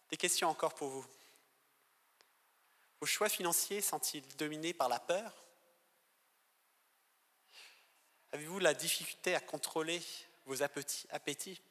des 0.09 0.17
questions 0.17 0.49
encore 0.49 0.75
pour 0.75 0.89
vous. 0.89 1.05
Vos 3.01 3.07
choix 3.07 3.27
financiers 3.27 3.81
sont-ils 3.81 4.25
dominés 4.37 4.73
par 4.73 4.87
la 4.87 4.99
peur 4.99 5.42
Avez-vous 8.33 8.57
la 8.57 8.73
difficulté 8.73 9.35
à 9.35 9.39
contrôler 9.39 10.01
vos 10.47 10.63
appétits 10.63 11.61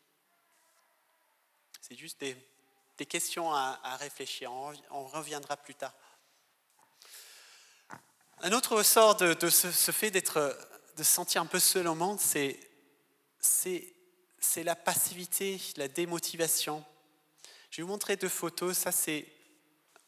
C'est 1.81 1.97
juste 1.97 2.21
des, 2.21 2.37
questions 3.05 3.53
à, 3.53 3.97
réfléchir. 3.99 4.53
On, 4.53 5.05
reviendra 5.09 5.57
plus 5.57 5.75
tard. 5.75 5.93
Un 8.43 8.53
autre 8.53 8.77
ressort 8.77 9.17
de, 9.17 9.51
ce, 9.51 9.91
fait 9.91 10.13
d'être 10.13 10.57
de 10.97 11.03
se 11.03 11.13
sentir 11.13 11.43
un 11.43 11.47
peu 11.47 11.59
seul 11.59 11.89
au 11.89 11.97
monde, 11.97 12.21
c'est, 12.21 12.61
c'est, 13.41 13.93
c'est 14.39 14.63
la 14.63 14.77
passivité, 14.77 15.61
la 15.77 15.89
démotivation. 15.89 16.85
Je 17.73 17.79
vais 17.79 17.83
vous 17.83 17.89
montrer 17.89 18.15
deux 18.15 18.29
photos. 18.29 18.79
Ça, 18.79 18.93
c'est 18.93 19.27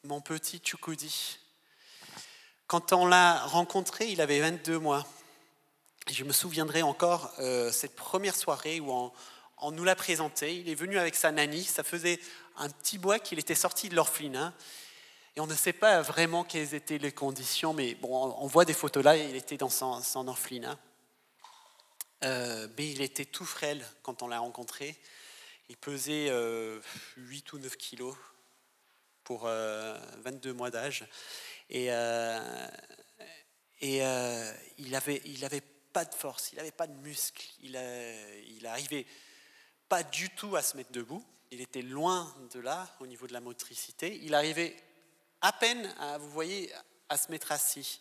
mon 0.05 0.21
petit 0.21 0.61
Chukudi. 0.63 1.41
Quand 2.69 2.93
on 2.93 3.07
l'a 3.07 3.45
rencontré, 3.45 4.09
il 4.09 4.21
avait 4.21 4.39
22 4.39 4.79
mois. 4.79 5.05
Je 6.11 6.23
me 6.25 6.33
souviendrai 6.33 6.83
encore 6.83 7.33
euh, 7.39 7.73
cette 7.73 7.97
première 7.97 8.37
soirée 8.37 8.79
où 8.79 8.91
on, 8.91 9.71
nous 9.71 9.85
l'a 9.85 9.97
présenté. 9.97 10.55
Il 10.57 10.69
est 10.69 10.75
venu 10.75 10.99
avec 10.99 11.15
sa 11.15 11.33
nanny. 11.33 11.65
Ça 11.65 11.83
faisait 11.83 12.21
un 12.57 12.69
petit 12.69 12.99
bois 12.99 13.19
qu'il 13.19 13.39
était 13.39 13.55
sorti 13.55 13.89
de 13.89 13.95
l'orphelinat. 13.95 14.53
Et 15.37 15.41
on 15.41 15.47
ne 15.47 15.55
sait 15.55 15.73
pas 15.73 16.03
vraiment 16.03 16.45
quelles 16.45 16.75
étaient 16.75 16.99
les 16.99 17.11
conditions, 17.11 17.73
mais 17.73 17.95
bon, 17.95 18.37
on 18.39 18.47
voit 18.47 18.65
des 18.65 18.75
photos 18.75 19.03
là, 19.03 19.17
il 19.17 19.35
était 19.35 19.57
dans 19.57 19.71
son, 19.71 20.29
orphelinat. 20.29 20.79
Euh, 22.23 22.69
mais 22.77 22.91
il 22.91 23.03
était 23.03 23.25
tout 23.25 23.45
frêle 23.45 23.85
quand 24.03 24.23
on 24.23 24.29
l'a 24.29 24.39
rencontré. 24.39 24.97
Il 25.71 25.77
pesait 25.77 26.27
8 26.27 26.31
euh, 26.31 26.81
ou 27.55 27.59
9 27.59 27.77
kilos 27.77 28.15
pour 29.25 29.45
22 29.45 29.51
euh, 30.51 30.55
mois 30.55 30.71
d'âge. 30.71 31.05
Et, 31.71 31.87
et 33.81 33.99
il, 34.79 34.95
avait, 34.95 35.23
il 35.25 35.45
avait 35.45 35.63
pas 35.95 36.05
de 36.05 36.15
force, 36.15 36.53
il 36.53 36.57
n'avait 36.57 36.73
pas 36.73 36.87
de 36.87 36.93
muscles, 37.01 37.47
il, 37.63 37.79
il 38.49 38.67
arrivait 38.67 39.07
pas 39.89 40.03
du 40.03 40.29
tout 40.31 40.57
à 40.57 40.63
se 40.63 40.77
mettre 40.77 40.93
debout. 40.93 41.25
Il 41.51 41.61
était 41.61 41.83
loin 41.83 42.35
de 42.53 42.59
là 42.59 42.89
au 43.01 43.07
niveau 43.07 43.27
de 43.27 43.33
la 43.33 43.41
motricité. 43.41 44.19
Il 44.23 44.35
arrivait 44.35 44.77
à 45.41 45.53
peine, 45.53 45.87
à, 46.01 46.19
vous 46.19 46.31
voyez, 46.31 46.73
à 47.09 47.17
se 47.17 47.31
mettre 47.31 47.53
assis. 47.53 48.01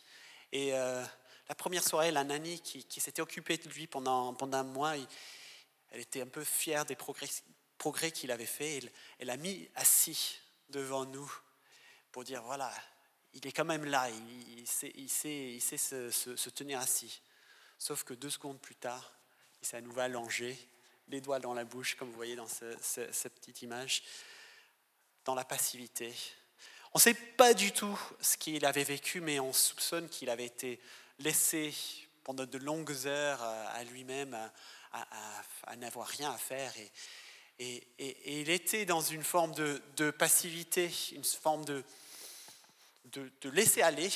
Et 0.51 0.73
euh, 0.73 1.03
la 1.47 1.55
première 1.55 1.83
soirée, 1.83 2.11
la 2.11 2.23
nanny 2.23 2.59
qui, 2.61 2.99
s'était 2.99 3.21
occupée 3.21 3.57
de 3.57 3.69
lui 3.69 3.85
pendant, 3.85 4.33
pendant 4.33 4.57
un 4.57 4.63
mois, 4.63 4.95
elle 5.91 5.99
était 5.99 6.21
un 6.21 6.27
peu 6.27 6.43
fière 6.43 6.85
des 6.85 6.95
progrès, 6.95 7.27
progrès 7.77 8.11
qu'il 8.11 8.31
avait 8.31 8.45
fait. 8.45 8.77
Elle, 8.77 8.91
elle 9.19 9.29
a 9.29 9.37
mis 9.37 9.69
assis 9.75 10.39
devant 10.69 11.05
nous 11.05 11.31
pour 12.11 12.23
dire 12.23 12.41
voilà, 12.43 12.73
il 13.33 13.45
est 13.45 13.51
quand 13.51 13.65
même 13.65 13.85
là, 13.85 14.09
il, 14.09 14.67
sait, 14.67 14.91
il 14.95 15.09
sait, 15.09 15.53
il 15.53 15.61
sait 15.61 15.77
se, 15.77 16.49
tenir 16.49 16.79
assis. 16.79 17.21
Sauf 17.83 18.05
que 18.05 18.13
deux 18.13 18.29
secondes 18.29 18.61
plus 18.61 18.77
tard, 18.77 19.11
il 19.61 19.67
s'est 19.67 19.75
à 19.75 19.81
nouveau 19.81 19.99
allongé, 19.99 20.57
les 21.09 21.19
doigts 21.19 21.39
dans 21.41 21.53
la 21.53 21.65
bouche, 21.65 21.95
comme 21.95 22.07
vous 22.07 22.15
voyez 22.15 22.37
dans 22.37 22.47
cette 22.47 23.35
petite 23.35 23.61
image, 23.61 24.03
dans 25.25 25.35
la 25.35 25.43
passivité. 25.43 26.13
On 26.93 26.97
ne 26.97 27.01
sait 27.01 27.13
pas 27.13 27.53
du 27.53 27.73
tout 27.73 27.99
ce 28.21 28.37
qu'il 28.37 28.65
avait 28.65 28.85
vécu, 28.85 29.19
mais 29.19 29.37
on 29.41 29.51
soupçonne 29.51 30.07
qu'il 30.07 30.29
avait 30.29 30.45
été 30.45 30.79
laissé 31.19 31.75
pendant 32.23 32.45
de 32.45 32.57
longues 32.57 33.05
heures 33.05 33.43
à 33.43 33.83
lui-même, 33.83 34.33
à, 34.93 35.75
n'avoir 35.75 36.07
rien 36.07 36.31
à 36.31 36.37
faire. 36.37 36.73
Et, 37.59 37.83
il 37.99 38.49
était 38.49 38.85
dans 38.85 39.01
une 39.01 39.23
forme 39.23 39.53
de, 39.55 40.09
passivité, 40.11 40.89
une 41.11 41.25
forme 41.25 41.65
de, 41.65 41.83
laisser 43.49 43.81
aller, 43.81 44.09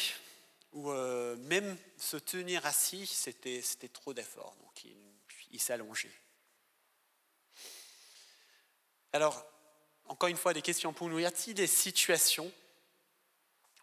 ou 0.77 0.91
euh, 0.91 1.35
même 1.37 1.75
se 1.97 2.17
tenir 2.17 2.63
assis, 2.67 3.07
c'était, 3.07 3.63
trop 3.91 4.13
d'efforts. 4.13 4.55
Donc 4.61 4.85
il, 5.49 5.59
s'allongeait. 5.59 6.13
Alors, 9.11 9.43
encore 10.05 10.29
une 10.29 10.37
fois, 10.37 10.53
des 10.53 10.61
questions 10.61 10.93
pour 10.93 11.09
nous. 11.09 11.17
Y 11.17 11.25
a-t-il 11.25 11.55
des 11.55 11.65
situations 11.65 12.51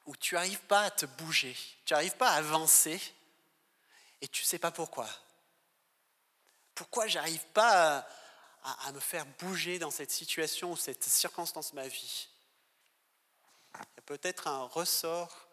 où 0.07 0.15
tu 0.15 0.37
n'arrives 0.37 0.61
pas 0.61 0.83
à 0.83 0.91
te 0.93 1.05
bouger, 1.05 1.57
tu 1.85 1.95
n'arrives 1.95 2.17
pas 2.17 2.31
à 2.31 2.37
avancer 2.37 3.01
et 4.21 4.29
tu 4.29 4.43
ne 4.43 4.47
sais 4.47 4.61
pas 4.61 4.71
pourquoi? 4.71 5.09
Pourquoi 6.77 7.09
j'arrive 7.09 7.45
pas 7.47 8.07
à, 8.63 8.93
me 8.93 9.01
faire 9.01 9.27
bouger 9.41 9.81
dans 9.81 9.91
cette 9.91 10.13
situation 10.13 10.71
ou 10.71 10.77
cette 10.77 11.03
circonstance 11.03 11.73
de 11.73 11.77
ma 11.77 11.89
vie? 11.89 12.29
Il 13.75 13.97
y 13.97 13.99
a 13.99 14.03
peut-être 14.03 14.47
un 14.47 14.63
ressort 14.63 15.44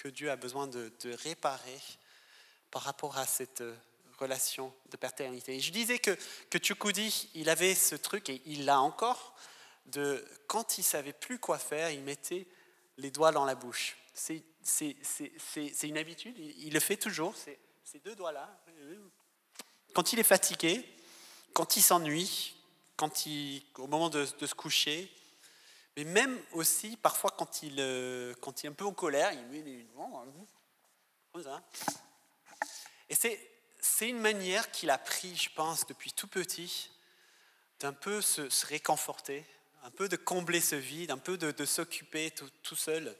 que 0.00 0.08
Dieu 0.08 0.30
a 0.30 0.36
besoin 0.36 0.66
de, 0.66 0.90
réparer 1.22 1.80
par 2.70 2.82
rapport 2.82 3.18
à 3.18 3.26
cette 3.26 3.62
relation 4.18 4.72
de 4.90 4.96
paternité. 4.96 5.56
Et 5.56 5.60
je 5.60 5.72
disais 5.72 5.98
que, 5.98 6.16
que 6.50 6.58
il 7.34 7.48
avait 7.50 7.74
ce 7.74 7.96
truc, 7.96 8.30
et 8.30 8.40
il 8.46 8.64
l'a 8.64 8.80
encore, 8.80 9.34
de 9.86 10.24
quand 10.46 10.78
il 10.78 10.84
savait 10.84 11.12
plus 11.12 11.38
quoi 11.38 11.58
faire, 11.58 11.90
il 11.90 12.00
mettait 12.00 12.46
les 12.96 13.10
doigts 13.10 13.32
dans 13.32 13.44
la 13.44 13.54
bouche. 13.54 13.96
C'est 14.14 14.42
une 15.82 15.98
habitude, 15.98 16.38
il, 16.38 16.72
le 16.72 16.80
fait 16.80 16.96
toujours, 16.96 17.34
ces 17.36 17.98
deux 17.98 18.14
doigts-là. 18.14 18.58
Quand 19.92 20.12
il 20.12 20.18
est 20.18 20.24
fatigué, 20.24 20.84
quand 21.52 21.76
il 21.76 21.82
s'ennuie, 21.82 22.54
quand 22.96 23.26
il, 23.26 23.62
au 23.76 23.86
moment 23.86 24.08
de, 24.08 24.24
se 24.24 24.54
coucher, 24.54 25.10
mais 25.96 26.04
même 26.04 26.40
aussi 26.52 26.96
parfois 26.96 27.30
quand 27.30 27.62
il, 27.62 27.76
euh, 27.78 28.34
quand 28.40 28.62
il 28.62 28.66
est 28.66 28.68
un 28.70 28.74
peu 28.74 28.84
en 28.84 28.92
colère, 28.92 29.32
il 29.32 29.44
met 29.46 29.62
les 29.62 29.82
doigts 29.84 30.24
comme 31.32 31.42
ça. 31.42 31.62
Et 33.08 33.14
c'est 33.80 34.08
une 34.08 34.20
manière 34.20 34.70
qu'il 34.70 34.90
a 34.90 34.98
pris, 34.98 35.36
je 35.36 35.50
pense, 35.50 35.86
depuis 35.86 36.12
tout 36.12 36.28
petit, 36.28 36.90
d'un 37.80 37.92
peu 37.92 38.20
se, 38.20 38.66
réconforter, 38.66 39.44
un 39.82 39.90
peu 39.90 40.08
de 40.08 40.16
combler 40.16 40.60
ce 40.60 40.76
vide, 40.76 41.10
un 41.10 41.18
peu 41.18 41.36
de, 41.36 41.64
s'occuper 41.64 42.30
tout, 42.62 42.76
seul. 42.76 43.16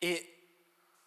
Et, 0.00 0.32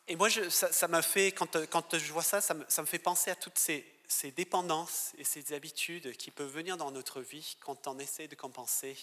et 0.07 0.15
moi, 0.15 0.29
ça 0.29 0.87
m'a 0.87 1.01
fait, 1.01 1.31
quand, 1.31 1.65
quand, 1.67 1.97
je 1.97 2.11
vois 2.11 2.23
ça, 2.23 2.41
ça 2.41 2.53
me, 2.53 2.65
ça 2.67 2.81
me 2.81 2.87
fait 2.87 2.99
penser 2.99 3.31
à 3.31 3.35
toutes 3.35 3.57
ces, 3.57 3.92
ces, 4.07 4.31
dépendances 4.31 5.13
et 5.17 5.23
ces 5.23 5.53
habitudes 5.53 6.15
qui 6.17 6.31
peuvent 6.31 6.51
venir 6.51 6.77
dans 6.77 6.91
notre 6.91 7.21
vie 7.21 7.57
quand 7.59 7.87
on 7.87 7.99
essaie 7.99 8.27
de 8.27 8.35
compenser 8.35 8.97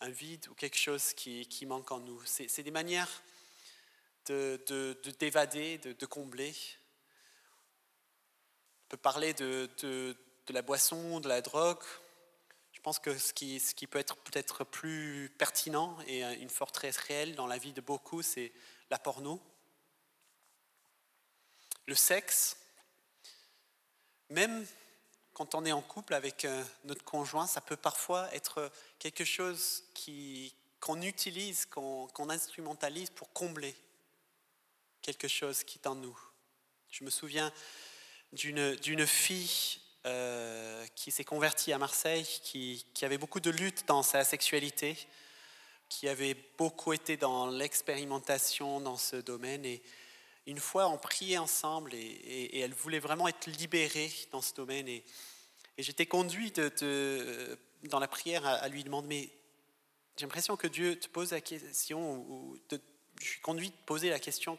un 0.00 0.10
vide 0.10 0.46
ou 0.48 0.54
quelque 0.54 0.78
chose 0.78 1.12
qui, 1.12 1.46
qui 1.46 1.66
manque 1.66 1.92
en 1.92 2.00
nous. 2.00 2.20
C'est 2.24 2.62
des 2.62 2.70
manières 2.70 3.22
de, 4.26 4.62
de, 4.66 5.10
d'évader, 5.18 5.78
de, 5.78 5.92
de, 5.92 6.06
combler. 6.06 6.54
On 8.84 8.88
peut 8.90 8.96
parler 8.96 9.34
de, 9.34 9.68
de, 9.82 10.16
la 10.48 10.62
boisson, 10.62 11.20
de 11.20 11.28
la 11.28 11.42
drogue. 11.42 11.82
Je 12.72 12.80
pense 12.80 12.98
que 12.98 13.16
ce 13.16 13.32
qui, 13.32 13.60
ce 13.60 13.74
qui 13.74 13.86
peut 13.86 13.98
être 13.98 14.16
peut-être 14.16 14.64
plus 14.64 15.30
pertinent 15.38 15.98
et 16.06 16.22
une 16.22 16.50
forteresse 16.50 16.96
réelle 16.96 17.34
dans 17.34 17.46
la 17.46 17.58
vie 17.58 17.72
de 17.72 17.80
beaucoup, 17.80 18.22
c'est 18.22 18.52
la 18.90 18.98
porno, 18.98 19.40
le 21.86 21.94
sexe. 21.94 22.56
Même 24.30 24.64
quand 25.34 25.54
on 25.54 25.64
est 25.64 25.72
en 25.72 25.82
couple 25.82 26.14
avec 26.14 26.44
euh, 26.44 26.62
notre 26.84 27.04
conjoint, 27.04 27.46
ça 27.46 27.60
peut 27.60 27.76
parfois 27.76 28.32
être 28.32 28.70
quelque 28.98 29.24
chose 29.24 29.84
qu'on 30.80 31.02
utilise, 31.02 31.66
qu'on, 31.66 32.30
instrumentalise 32.30 33.10
pour 33.10 33.32
combler 33.32 33.74
quelque 35.02 35.28
chose 35.28 35.64
qui 35.64 35.78
est 35.78 35.86
en 35.88 35.96
nous. 35.96 36.18
Je 36.90 37.04
me 37.04 37.10
souviens 37.10 37.52
d'une, 38.32 39.06
fille 39.06 39.80
euh, 40.06 40.86
qui 40.94 41.10
s'est 41.10 41.24
convertie 41.24 41.72
à 41.72 41.78
Marseille, 41.78 42.24
qui, 42.42 42.86
qui, 42.94 43.04
avait 43.04 43.18
beaucoup 43.18 43.40
de 43.40 43.50
lutte 43.50 43.86
dans 43.88 44.02
sa 44.02 44.22
sexualité, 44.22 44.96
qui 45.88 46.08
avait 46.08 46.36
beaucoup 46.56 46.92
été 46.92 47.16
dans 47.16 47.48
l'expérimentation 47.48 48.80
dans 48.80 48.96
ce 48.96 49.16
domaine. 49.16 49.64
Et 49.64 49.82
une 50.50 50.58
fois, 50.58 50.88
on 50.88 50.98
priait 50.98 51.38
ensemble 51.38 51.94
et, 51.94 52.58
elle 52.58 52.74
voulait 52.74 52.98
vraiment 52.98 53.28
être 53.28 53.46
libérée 53.46 54.12
dans 54.32 54.42
ce 54.42 54.52
domaine. 54.52 54.88
Et, 54.88 55.04
j'étais 55.78 56.06
conduit 56.06 56.52
dans 57.84 58.00
la 58.00 58.08
prière 58.08 58.44
à, 58.44 58.68
lui 58.68 58.82
demander, 58.82 59.08
mais 59.08 59.30
j'ai 60.16 60.26
l'impression 60.26 60.56
que 60.56 60.66
Dieu 60.66 60.98
te 60.98 61.08
pose 61.08 61.30
la 61.30 61.40
question, 61.40 62.16
ou 62.28 62.58
je 63.20 63.24
suis 63.24 63.40
conduit 63.40 63.70
de 63.70 63.76
poser 63.86 64.10
la 64.10 64.18
question, 64.18 64.58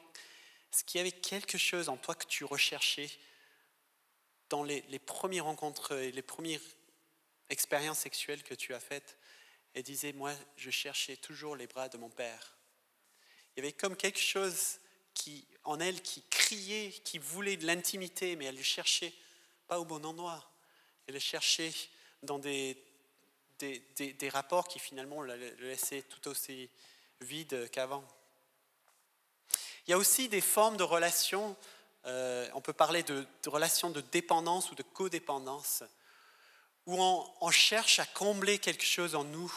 est-ce 0.72 0.86
qu'il 0.86 1.00
y 1.00 1.02
avait 1.02 1.12
quelque 1.12 1.58
chose 1.58 1.90
en 1.90 1.98
toi 1.98 2.16
que 2.16 2.26
tu 2.26 2.46
recherchais 2.46 3.12
dans 4.50 4.64
les, 4.64 4.82
les 4.88 5.00
premières 5.00 5.46
rencontres 5.46 5.92
et 5.98 6.14
les 6.14 6.22
premières 6.22 6.62
expériences 7.50 8.00
sexuelles 8.00 8.44
que 8.44 8.56
tu 8.56 8.74
as 8.74 8.80
faites 8.80 9.18
Elle 9.74 9.84
disait, 9.84 10.14
moi, 10.14 10.34
je 10.56 10.72
cherchais 10.72 11.18
toujours 11.18 11.58
les 11.58 11.68
bras 11.68 11.90
de 11.90 11.98
mon 11.98 12.10
père. 12.10 12.58
Il 13.56 13.60
y 13.60 13.68
avait 13.68 13.74
comme 13.74 13.98
quelque 13.98 14.20
chose 14.20 14.80
qui, 15.14 15.46
en 15.64 15.80
elle 15.80 16.02
qui 16.02 16.24
criait, 16.30 16.92
qui 17.04 17.18
voulait 17.18 17.58
de 17.58 17.66
l'intimité, 17.66 18.36
mais 18.36 18.46
elle 18.46 18.58
le 18.58 18.64
cherchait 18.64 19.14
pas 19.68 19.80
au 19.80 19.86
bon 19.86 20.06
endroit. 20.06 20.44
Elle 21.08 21.16
le 21.16 21.20
cherchait 21.20 21.74
dans 22.24 22.40
des, 22.40 22.78
rapports 24.30 24.68
qui 24.68 24.80
finalement 24.80 25.22
le 25.22 25.36
laissaient 25.60 26.04
tout 26.04 26.30
aussi 26.30 26.70
vide 27.22 27.70
qu'avant. 27.72 28.04
Il 29.88 29.92
y 29.92 29.94
a 29.94 29.98
aussi 29.98 30.30
des 30.30 30.42
formes 30.42 30.78
de 30.78 30.84
relations, 30.84 31.56
euh, 32.06 32.48
on 32.54 32.62
peut 32.62 32.74
parler 32.74 33.04
de, 33.04 33.26
relations 33.48 33.90
de 33.90 34.02
dépendance 34.02 34.72
ou 34.72 34.76
de 34.76 34.84
codépendance, 34.84 35.84
où 36.86 37.02
on, 37.02 37.52
cherche 37.52 38.00
à 38.00 38.06
combler 38.06 38.58
quelque 38.60 38.86
chose 38.86 39.16
en 39.16 39.24
nous 39.24 39.54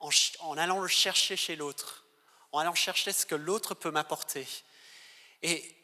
en, 0.00 0.56
allant 0.56 0.80
le 0.80 0.88
chercher 0.88 1.36
chez 1.36 1.56
l'autre, 1.56 2.04
en 2.52 2.58
allant 2.58 2.74
chercher 2.74 3.12
ce 3.12 3.26
que 3.26 3.34
l'autre 3.34 3.74
peut 3.74 3.90
m'apporter. 3.90 4.46
Et, 5.42 5.74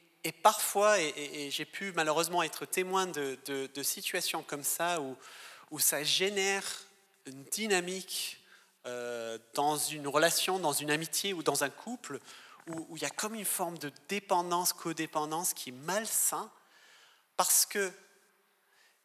parfois, 0.42 1.00
et, 1.00 1.50
j'ai 1.50 1.64
pu 1.64 1.92
malheureusement 1.92 2.42
être 2.42 2.66
témoin 2.66 3.06
de, 3.06 3.82
situations 3.82 4.42
comme 4.42 4.64
ça, 4.64 5.00
où, 5.00 5.16
où, 5.70 5.78
ça 5.78 6.02
génère 6.02 6.64
une 7.26 7.44
dynamique 7.44 8.40
euh, 8.86 9.38
dans 9.54 9.76
une 9.76 10.06
relation, 10.06 10.58
dans 10.58 10.72
une 10.72 10.90
amitié 10.90 11.32
ou 11.32 11.42
dans 11.42 11.64
un 11.64 11.70
couple, 11.70 12.20
où, 12.68 12.96
il 12.96 13.02
y 13.02 13.06
a 13.06 13.10
comme 13.10 13.34
une 13.34 13.44
forme 13.44 13.78
de 13.78 13.92
dépendance, 14.08 14.72
codépendance 14.72 15.54
qui 15.54 15.70
est 15.70 15.72
malsain, 15.84 16.50
parce 17.36 17.66
que 17.66 17.92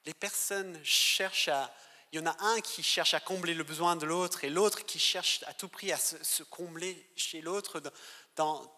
les 0.06 0.14
personnes 0.14 0.80
cherchent 0.84 1.48
à... 1.50 1.74
Il 2.12 2.20
y 2.20 2.20
en 2.20 2.26
a 2.26 2.36
un 2.44 2.60
qui 2.60 2.84
cherche 2.84 3.14
à 3.14 3.22
combler 3.22 3.54
le 3.54 3.64
besoin 3.64 3.96
de 3.96 4.06
l'autre 4.06 4.44
et 4.44 4.50
l'autre 4.50 4.86
qui 4.86 5.00
cherche 5.00 5.44
à 5.48 5.54
tout 5.54 5.70
prix 5.70 5.94
à 5.94 5.98
se, 5.98 6.44
combler 6.44 7.10
chez 7.16 7.40
l'autre 7.40 7.82
dans, 8.36 8.70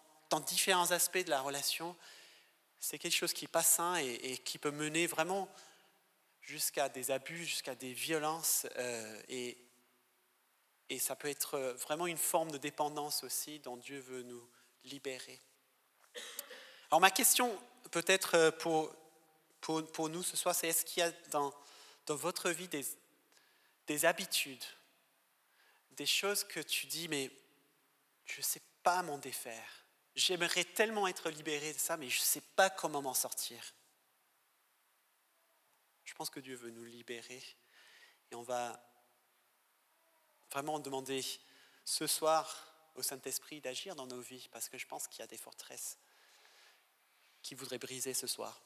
différents 0.46 0.90
aspects 0.90 1.24
de 1.24 1.30
la 1.30 1.40
relation. 1.40 1.96
C'est 2.78 2.98
quelque 2.98 3.14
chose 3.14 3.32
qui 3.32 3.44
n'est 3.44 3.50
pas 3.50 3.62
sain 3.62 3.96
et, 3.96 4.38
qui 4.38 4.58
peut 4.58 4.70
mener 4.70 5.06
vraiment 5.06 5.48
jusqu'à 6.42 6.88
des 6.88 7.10
abus, 7.10 7.44
jusqu'à 7.44 7.74
des 7.74 7.92
violences. 7.92 8.66
Euh, 8.76 9.22
et, 9.28 9.58
ça 11.00 11.16
peut 11.16 11.28
être 11.28 11.58
vraiment 11.82 12.06
une 12.06 12.18
forme 12.18 12.52
de 12.52 12.58
dépendance 12.58 13.24
aussi 13.24 13.58
dont 13.58 13.76
Dieu 13.76 13.98
veut 13.98 14.22
nous, 14.22 14.48
libéré. 14.84 15.40
Alors 16.88 17.00
ma 17.00 17.10
question 17.10 17.60
peut-être 17.90 18.36
euh, 18.36 18.50
pour, 18.52 18.94
pour, 19.60 19.84
pour, 19.90 20.08
nous 20.08 20.22
ce 20.22 20.36
soir, 20.36 20.54
c'est 20.54 20.68
est-ce 20.68 20.84
qu'il 20.84 21.02
y 21.02 21.06
a 21.06 21.10
dans, 21.30 21.52
dans 22.06 22.14
votre 22.14 22.50
vie 22.50 22.68
des, 22.68 22.84
des 23.86 24.04
habitudes, 24.04 24.64
des 25.92 26.06
choses 26.06 26.44
que 26.44 26.60
tu 26.60 26.86
dis, 26.86 27.08
mais 27.08 27.30
je 28.24 28.38
ne 28.38 28.42
sais 28.42 28.62
pas 28.82 29.02
m'en 29.02 29.18
défaire. 29.18 29.84
J'aimerais 30.14 30.64
tellement 30.64 31.06
être 31.08 31.30
libéré 31.30 31.72
de 31.72 31.78
ça, 31.78 31.96
mais 31.96 32.08
je 32.08 32.20
ne 32.20 32.24
sais 32.24 32.40
pas 32.40 32.70
comment 32.70 33.02
m'en 33.02 33.14
sortir. 33.14 33.74
Je 36.04 36.14
pense 36.14 36.30
que 36.30 36.40
Dieu 36.40 36.54
veut 36.54 36.70
nous 36.70 36.84
libérer 36.84 37.42
et 38.30 38.34
on 38.34 38.42
va 38.42 38.80
vraiment 40.50 40.78
demander 40.78 41.24
ce 41.84 42.06
soir 42.06 42.72
au 42.94 43.02
Saint-Esprit 43.02 43.60
d'agir 43.60 43.96
dans 43.96 44.06
nos 44.06 44.20
vies 44.20 44.48
parce 44.52 44.68
que 44.68 44.78
je 44.78 44.86
pense 44.86 45.08
qu'il 45.08 45.20
y 45.20 45.22
a 45.22 45.26
des 45.26 45.36
forteresses 45.36 45.98
qui 47.42 47.54
voudraient 47.54 47.78
briser 47.78 48.14
ce 48.14 48.26
soir. 48.26 48.62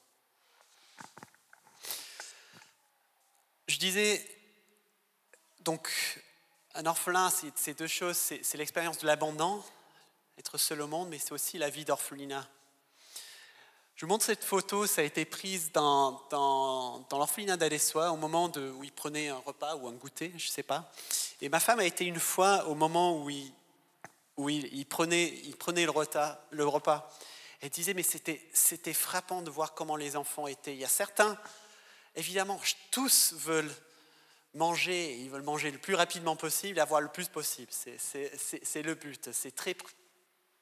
Je 3.67 3.79
disais, 3.79 4.38
donc, 5.69 5.91
un 6.77 6.87
orphelin, 6.87 7.31
c'est 7.55 7.79
deux 7.79 7.87
choses, 7.87 8.17
c'est 8.17 8.55
l'expérience 8.55 8.97
de 8.97 9.07
l'abandon, 9.07 9.63
être 10.39 10.57
seul 10.57 10.81
au 10.81 10.87
monde, 10.87 11.11
mais 11.11 11.19
c'est 11.19 11.33
aussi 11.33 11.59
la 11.59 11.69
vie 11.69 11.85
d'orphelinat. 11.85 12.49
Je 13.95 14.07
vous 14.07 14.09
montre 14.09 14.25
cette 14.25 14.45
photo, 14.45 14.87
ça 14.87 15.03
a 15.03 15.05
été 15.05 15.27
prise 15.27 15.71
dans, 15.73 16.27
l'orphelinat 17.13 17.59
d'Adessois 17.59 18.13
au 18.13 18.17
moment 18.17 18.51
où 18.51 18.83
il 18.83 18.93
prenait 18.93 19.29
un 19.29 19.43
repas 19.45 19.77
ou 19.77 19.89
un 19.89 19.93
goûter, 19.93 20.33
je 20.39 20.47
ne 20.47 20.51
sais 20.51 20.63
pas. 20.63 20.91
Et 21.43 21.51
ma 21.51 21.61
femme 21.61 21.81
a 21.81 21.85
été 21.85 22.07
une 22.07 22.19
fois 22.19 22.65
au 22.65 22.75
moment 22.75 23.23
où 23.23 23.29
il, 23.29 23.53
où 24.39 24.49
prenait, 24.89 25.35
le 26.51 26.67
repas. 26.67 27.13
Elle 27.61 27.69
disait, 27.69 27.93
mais 27.93 28.05
c'était 28.05 28.95
frappant 28.95 29.43
de 29.43 29.51
voir 29.51 29.75
comment 29.75 29.97
les 29.97 30.17
enfants 30.17 30.47
étaient. 30.47 30.73
Il 30.73 30.81
y 30.81 30.87
a 30.87 30.89
certains, 30.89 31.37
évidemment, 32.17 32.59
tous 32.91 33.35
veulent 33.35 33.75
manger, 34.59 35.17
ils 35.17 35.31
veulent 35.31 35.43
manger 35.43 35.71
le 35.71 35.79
plus 35.79 35.95
rapidement 35.95 36.37
possible, 36.37 36.79
avoir 36.79 37.01
le 37.01 37.09
plus 37.09 37.29
possible. 37.29 37.73
C'est 37.73 38.83
le 38.83 38.95
but. 38.95 39.33
C'est 39.33 39.55
très 39.55 39.75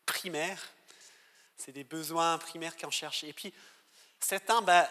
primaire. 0.04 0.62
C'est 1.56 1.72
des 1.72 1.84
besoins 1.84 2.38
primaires 2.38 2.76
qu'on 2.76 2.90
cherche. 2.90 3.24
Et 3.24 3.32
puis, 3.32 3.52
certains, 4.20 4.62
bah, 4.62 4.88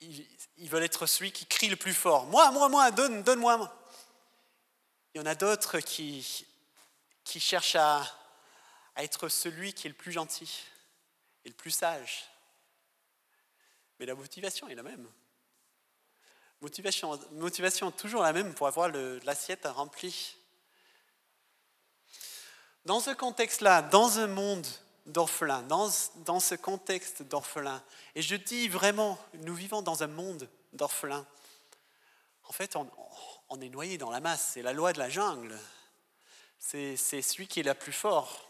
ils, 0.00 0.68
veulent 0.68 0.84
être 0.84 1.06
celui 1.06 1.32
qui 1.32 1.46
crie 1.46 1.68
le 1.68 1.76
plus 1.76 1.94
fort. 1.94 2.26
Moi, 2.26 2.50
moi, 2.52 2.68
moi, 2.68 2.90
donne, 2.90 3.22
donne-moi. 3.22 3.74
Il 5.14 5.18
y 5.18 5.20
en 5.20 5.26
a 5.26 5.34
d'autres 5.34 5.80
qui, 5.80 6.46
cherchent 7.24 7.76
à 7.76 8.06
être 8.96 9.28
celui 9.28 9.72
qui 9.72 9.86
est 9.86 9.90
le 9.90 9.96
plus 9.96 10.12
gentil 10.12 10.62
et 11.44 11.48
le 11.48 11.54
plus 11.54 11.70
sage. 11.70 12.28
Mais 13.98 14.06
la 14.06 14.14
motivation 14.14 14.68
est 14.68 14.74
la 14.74 14.82
même. 14.82 15.08
Motivation, 16.62 17.18
motivation 17.32 17.90
toujours 17.90 18.22
la 18.22 18.32
même 18.32 18.54
pour 18.54 18.68
avoir 18.68 18.88
l'assiette 19.24 19.66
remplie. 19.66 20.36
Dans 22.84 23.00
ce 23.00 23.10
contexte-là, 23.10 23.82
dans 23.82 24.20
un 24.20 24.28
monde 24.28 24.64
d'orphelins, 25.06 25.62
dans, 25.62 25.90
dans, 26.24 26.38
ce 26.38 26.54
contexte 26.54 27.24
d'orphelins, 27.24 27.82
et 28.14 28.22
je 28.22 28.36
dis 28.36 28.68
vraiment, 28.68 29.18
nous 29.40 29.56
vivons 29.56 29.82
dans 29.82 30.04
un 30.04 30.06
monde 30.06 30.48
d'orphelins, 30.72 31.26
en 32.44 32.52
fait, 32.52 32.76
on, 32.76 33.60
est 33.60 33.68
noyé 33.68 33.98
dans 33.98 34.12
la 34.12 34.20
masse, 34.20 34.52
c'est 34.52 34.62
la 34.62 34.72
loi 34.72 34.92
de 34.92 35.00
la 35.00 35.10
jungle, 35.10 35.58
c'est 36.60 36.96
celui 36.96 37.48
qui 37.48 37.58
est 37.58 37.64
le 37.64 37.74
plus 37.74 37.92
fort. 37.92 38.48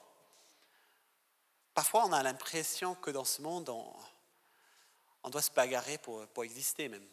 Parfois, 1.73 2.05
on 2.05 2.13
a 2.13 2.23
l'impression 2.23 2.95
que 2.95 3.11
dans 3.11 3.25
ce 3.25 3.41
monde, 3.41 3.71
on, 3.71 3.91
on 5.23 5.31
doit 5.31 5.41
se 5.41 5.51
bagarrer 5.51 5.97
pour, 5.97 6.27
pour 6.29 6.45
exister 6.45 6.91
même. 6.91 7.07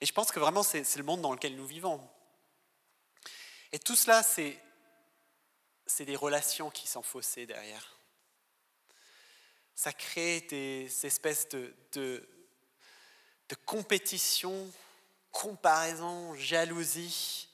Et 0.00 0.06
je 0.06 0.12
pense 0.12 0.30
que 0.30 0.40
vraiment, 0.40 0.62
c'est 0.62 0.96
le 0.96 1.02
monde 1.02 1.22
dans 1.22 1.32
lequel 1.32 1.56
nous 1.56 1.66
vivons. 1.66 2.06
Et 3.72 3.78
tout 3.78 3.96
cela, 3.96 4.22
c'est 4.22 4.60
des 6.04 6.16
relations 6.16 6.70
qui 6.70 6.86
sont 6.86 7.02
faussées 7.02 7.46
derrière. 7.46 7.96
Ça 9.74 9.92
crée 9.92 10.40
des 10.42 10.88
espèces 11.04 11.48
de, 11.48 11.74
de, 11.92 12.28
de 13.48 13.54
compétition, 13.66 14.72
comparaison, 15.30 16.34
jalousie. 16.36 17.48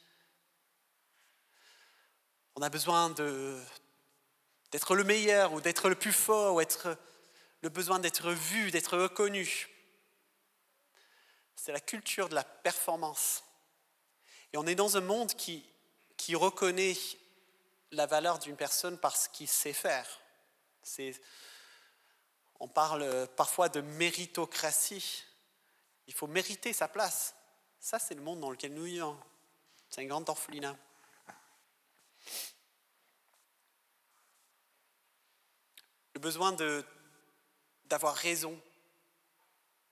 On 2.54 2.62
a 2.62 2.68
besoin 2.68 3.10
d'être 4.70 4.94
le 4.94 5.04
meilleur 5.04 5.52
ou 5.52 5.60
d'être 5.60 5.88
le 5.88 5.96
plus 5.96 6.12
fort 6.12 6.54
ou 6.54 6.60
être, 6.60 6.96
le 7.62 7.68
besoin 7.68 7.98
d'être 7.98 8.30
vu, 8.30 8.70
d'être 8.70 8.98
reconnu. 8.98 9.68
C'est 11.64 11.70
la 11.70 11.78
culture 11.78 12.28
de 12.28 12.34
la 12.34 12.42
performance. 12.42 13.44
Et 14.52 14.56
on 14.56 14.66
est 14.66 14.74
dans 14.74 14.96
un 14.96 15.00
monde 15.00 15.32
qui, 15.34 15.64
qui 16.16 16.34
reconnaît 16.34 16.96
la 17.92 18.06
valeur 18.06 18.40
d'une 18.40 18.56
personne 18.56 18.98
parce 18.98 19.28
qu'il 19.28 19.46
sait 19.46 19.72
faire. 19.72 20.20
on 22.58 22.66
parle 22.66 23.28
parfois 23.36 23.68
de 23.68 23.80
méritocratie. 23.80 25.22
Il 26.08 26.14
faut 26.14 26.26
mériter 26.26 26.72
sa 26.72 26.88
place. 26.88 27.36
Ça, 27.78 28.00
c'est 28.00 28.16
le 28.16 28.22
monde 28.22 28.40
dans 28.40 28.50
lequel 28.50 28.74
nous 28.74 28.82
vivons. 28.82 29.16
C'est 29.88 30.00
un 30.00 30.06
grand 30.06 30.28
orphelinat. 30.28 30.76
Le 36.14 36.18
besoin 36.18 36.56
d'avoir 37.84 38.16
raison 38.16 38.60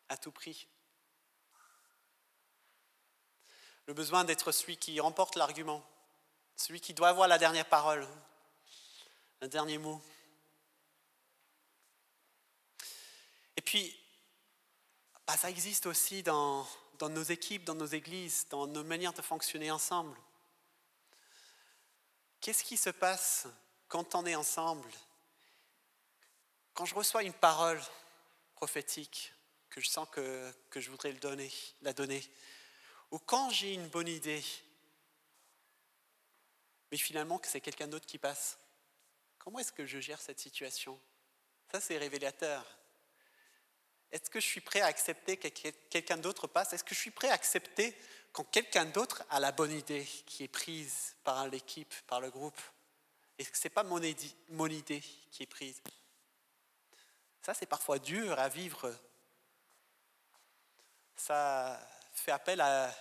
à 0.08 0.16
tout 0.16 0.32
prix. 0.32 0.66
Le 3.86 3.94
besoin 3.94 4.24
d'être 4.24 4.52
celui 4.52 4.76
qui 4.76 4.98
remporte 5.00 5.36
l'argument, 5.36 5.84
celui 6.56 6.80
qui 6.80 6.94
doit 6.94 7.08
avoir 7.08 7.28
la 7.28 7.38
dernière 7.38 7.68
parole, 7.68 8.06
un 9.40 9.48
dernier 9.48 9.78
mot. 9.78 10.00
Et 13.56 13.62
puis, 13.62 13.98
bah, 15.26 15.36
ça 15.36 15.50
existe 15.50 15.86
aussi 15.86 16.22
dans, 16.22 16.66
dans 16.98 17.08
nos 17.08 17.22
équipes, 17.22 17.64
dans 17.64 17.74
nos 17.74 17.86
églises, 17.86 18.46
dans 18.50 18.66
nos 18.66 18.84
manières 18.84 19.12
de 19.12 19.22
fonctionner 19.22 19.70
ensemble. 19.70 20.16
Qu'est-ce 22.40 22.64
qui 22.64 22.76
se 22.76 22.90
passe 22.90 23.46
quand 23.88 24.14
on 24.14 24.24
est 24.26 24.34
ensemble? 24.34 24.90
Quand 26.74 26.84
je 26.84 26.94
reçois 26.94 27.22
une 27.22 27.34
parole 27.34 27.80
prophétique, 28.54 29.32
que 29.70 29.80
je 29.80 29.88
sens 29.88 30.08
que, 30.10 30.52
que 30.68 30.80
je 30.80 30.90
voudrais 30.90 31.12
le 31.12 31.18
donner, 31.18 31.52
la 31.82 31.92
donner, 31.92 32.22
ou 33.10 33.18
quand 33.18 33.50
j'ai 33.50 33.74
une 33.74 33.88
bonne 33.88 34.08
idée, 34.08 34.44
mais 36.90 36.96
finalement 36.96 37.38
que 37.38 37.46
c'est 37.46 37.60
quelqu'un 37.60 37.88
d'autre 37.88 38.06
qui 38.06 38.18
passe. 38.18 38.58
Comment 39.38 39.58
est-ce 39.58 39.72
que 39.72 39.86
je 39.86 40.00
gère 40.00 40.20
cette 40.20 40.40
situation? 40.40 41.00
Ça, 41.70 41.80
c'est 41.80 41.98
révélateur. 41.98 42.64
Est-ce 44.10 44.28
que 44.28 44.40
je 44.40 44.46
suis 44.46 44.60
prêt 44.60 44.80
à 44.80 44.86
accepter 44.86 45.36
que 45.36 45.48
quelqu'un 45.88 46.16
d'autre 46.16 46.46
passe? 46.48 46.72
Est-ce 46.72 46.82
que 46.82 46.94
je 46.94 47.00
suis 47.00 47.12
prêt 47.12 47.28
à 47.28 47.34
accepter 47.34 47.96
quand 48.32 48.44
quelqu'un 48.44 48.84
d'autre 48.84 49.22
a 49.30 49.38
la 49.38 49.52
bonne 49.52 49.72
idée 49.72 50.04
qui 50.26 50.44
est 50.44 50.48
prise 50.48 51.14
par 51.22 51.48
l'équipe, 51.48 51.94
par 52.06 52.20
le 52.20 52.30
groupe? 52.30 52.60
Et 53.38 53.44
que 53.44 53.56
ce 53.56 53.64
n'est 53.64 53.74
pas 53.74 53.84
mon, 53.84 54.00
mon 54.48 54.66
idée 54.66 55.00
qui 55.30 55.44
est 55.44 55.46
prise? 55.46 55.80
Ça, 57.42 57.54
c'est 57.54 57.66
parfois 57.66 57.98
dur 57.98 58.38
à 58.38 58.48
vivre. 58.48 58.92
Ça, 61.16 61.80
fait 62.20 62.32
appel 62.32 62.60
à, 62.60 62.94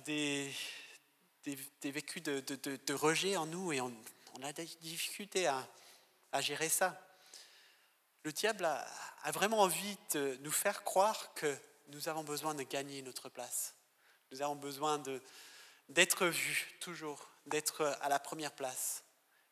des, 0.00 0.54
vécus 1.82 2.22
de, 2.22 2.40
de, 2.40 2.94
rejet 2.94 3.36
en 3.36 3.46
nous 3.46 3.72
et 3.72 3.80
on, 3.80 3.92
a 4.42 4.52
des 4.52 4.66
difficultés 4.66 5.46
à, 5.46 5.66
gérer 6.40 6.68
ça. 6.68 7.00
Le 8.24 8.32
diable 8.32 8.64
a, 8.66 8.86
a, 9.22 9.30
vraiment 9.32 9.60
envie 9.60 9.96
de 10.12 10.38
nous 10.42 10.52
faire 10.52 10.84
croire 10.84 11.32
que 11.34 11.56
nous 11.88 12.08
avons 12.08 12.22
besoin 12.22 12.54
de 12.54 12.62
gagner 12.62 13.00
notre 13.02 13.28
place. 13.28 13.74
Nous 14.30 14.42
avons 14.42 14.56
besoin 14.56 15.02
d'être 15.88 16.26
vus 16.26 16.76
toujours, 16.80 17.28
d'être 17.46 17.96
à 18.02 18.08
la 18.08 18.18
première 18.18 18.52
place. 18.52 19.02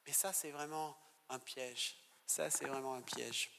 Mais 0.07 0.12
ça, 0.12 0.33
c'est 0.33 0.51
vraiment 0.51 0.97
un 1.31 1.39
piège. 1.39 1.97
Ça, 2.26 2.51
c'est 2.51 2.66
vraiment 2.66 2.95
un 2.95 3.03
piège. 3.03 3.51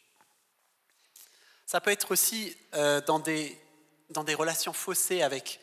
Ça 1.65 1.81
peut 1.81 1.91
être 1.91 2.11
aussi 2.11 2.55
euh, 2.73 3.01
dans 3.01 3.19
des 3.19 3.57
dans 4.11 4.23
des 4.23 4.35
relations 4.35 4.73
faussées 4.73 5.21
avec 5.21 5.59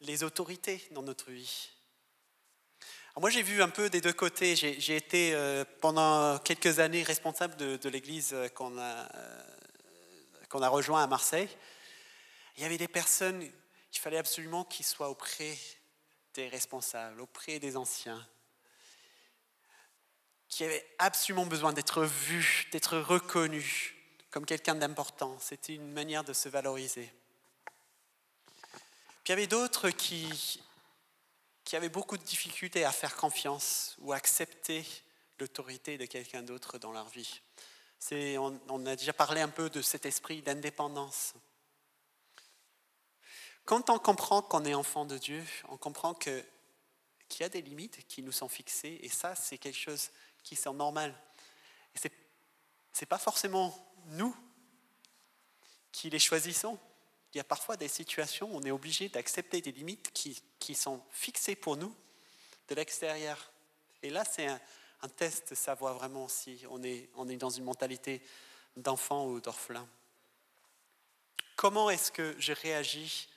les 0.00 0.22
autorités 0.22 0.86
dans 0.90 1.02
notre 1.02 1.30
vie. 1.30 1.70
moi, 3.18 3.30
j'ai 3.30 3.42
vu 3.42 3.62
un 3.62 3.68
peu 3.68 3.88
des 3.88 4.00
deux 4.00 4.12
côtés. 4.12 4.54
J'ai 4.56 4.96
été 4.96 5.34
euh, 5.34 5.64
pendant 5.80 6.38
quelques 6.38 6.78
années 6.78 7.02
responsable 7.02 7.56
de, 7.56 7.88
l'église 7.88 8.36
qu'on 8.54 8.78
a, 8.78 9.08
euh, 9.14 9.42
qu'on 10.48 10.62
a 10.62 10.68
rejoint 10.68 11.02
à 11.02 11.06
Marseille. 11.06 11.48
Il 12.56 12.62
y 12.62 12.66
avait 12.66 12.78
des 12.78 12.88
personnes, 12.88 13.42
il 13.42 13.98
fallait 13.98 14.18
absolument 14.18 14.64
qu'ils 14.64 14.86
soient 14.86 15.10
auprès 15.10 15.56
des 16.34 16.48
responsables, 16.48 17.20
auprès 17.20 17.58
des 17.58 17.76
anciens, 17.76 18.26
qui 20.48 20.64
avait 20.64 20.86
absolument 20.98 21.46
besoin 21.46 21.72
d'être 21.72 22.04
vu, 22.04 22.68
d'être 22.72 22.98
reconnu 22.98 23.94
comme 24.30 24.44
quelqu'un 24.44 24.74
d'important. 24.74 25.38
C'était 25.40 25.74
une 25.74 25.92
manière 25.92 26.24
de 26.24 26.32
se 26.32 26.48
valoriser. 26.48 27.10
Il 29.26 29.30
y 29.30 29.32
avait 29.32 29.48
d'autres 29.48 29.90
qui, 29.90 30.62
avaient 31.72 31.88
beaucoup 31.88 32.16
de 32.16 32.22
difficultés 32.22 32.84
à 32.84 32.92
faire 32.92 33.16
confiance 33.16 33.96
ou 33.98 34.12
accepter 34.12 34.86
l'autorité 35.40 35.98
de 35.98 36.06
quelqu'un 36.06 36.44
d'autre 36.44 36.78
dans 36.78 36.92
leur 36.92 37.08
vie. 37.08 37.40
On, 38.12 38.86
a 38.86 38.94
déjà 38.94 39.12
parlé 39.12 39.40
un 39.40 39.48
peu 39.48 39.68
de 39.68 39.82
cet 39.82 40.06
esprit 40.06 40.42
d'indépendance. 40.42 41.34
Quand 43.64 43.90
on 43.90 43.98
comprend 43.98 44.42
qu'on 44.42 44.64
est 44.64 44.74
enfant 44.74 45.04
de 45.04 45.18
Dieu, 45.18 45.44
on 45.70 45.76
comprend 45.76 46.14
que, 46.14 46.44
qu'il 47.28 47.40
y 47.40 47.44
a 47.44 47.48
des 47.48 47.62
limites 47.62 48.06
qui 48.06 48.22
nous 48.22 48.30
sont 48.30 48.48
fixées, 48.48 49.00
et 49.02 49.08
ça, 49.08 49.34
c'est 49.34 49.58
quelque 49.58 49.76
chose 49.76 50.10
qui 50.44 50.54
est 50.54 50.66
normal. 50.66 51.12
Ce 51.96 52.06
n'est 52.06 53.06
pas 53.06 53.18
forcément 53.18 53.76
nous 54.06 54.36
qui 55.90 56.10
les 56.10 56.20
choisissons. 56.20 56.78
Il 57.36 57.40
y 57.40 57.40
a 57.40 57.44
parfois 57.44 57.76
des 57.76 57.88
situations 57.88 58.50
où 58.50 58.56
on 58.56 58.62
est 58.62 58.70
obligé 58.70 59.10
d'accepter 59.10 59.60
des 59.60 59.70
limites 59.70 60.10
qui, 60.10 60.74
sont 60.74 61.02
fixées 61.10 61.54
pour 61.54 61.76
nous 61.76 61.94
de 62.66 62.74
l'extérieur. 62.74 63.52
Et 64.02 64.08
là, 64.08 64.24
c'est 64.24 64.46
un, 64.46 64.58
test 65.18 65.50
de 65.50 65.54
savoir 65.54 65.96
vraiment 65.96 66.28
si 66.28 66.64
on 66.70 66.82
est, 66.82 67.10
on 67.14 67.28
est 67.28 67.36
dans 67.36 67.50
une 67.50 67.64
mentalité 67.64 68.22
d'enfant 68.74 69.26
ou 69.26 69.38
d'orphelin. 69.38 69.86
Comment 71.56 71.90
est-ce 71.90 72.10
que 72.10 72.34
je 72.38 72.54
réagis 72.54 73.28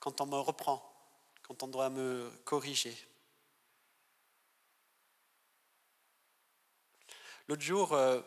quand 0.00 0.20
on 0.20 0.26
me 0.26 0.38
reprend, 0.40 0.82
quand 1.44 1.62
on 1.62 1.68
doit 1.68 1.90
me 1.90 2.28
corriger? 2.44 2.98
L'autre 7.46 7.62
jour, 7.62 7.92
euh, 7.92 8.20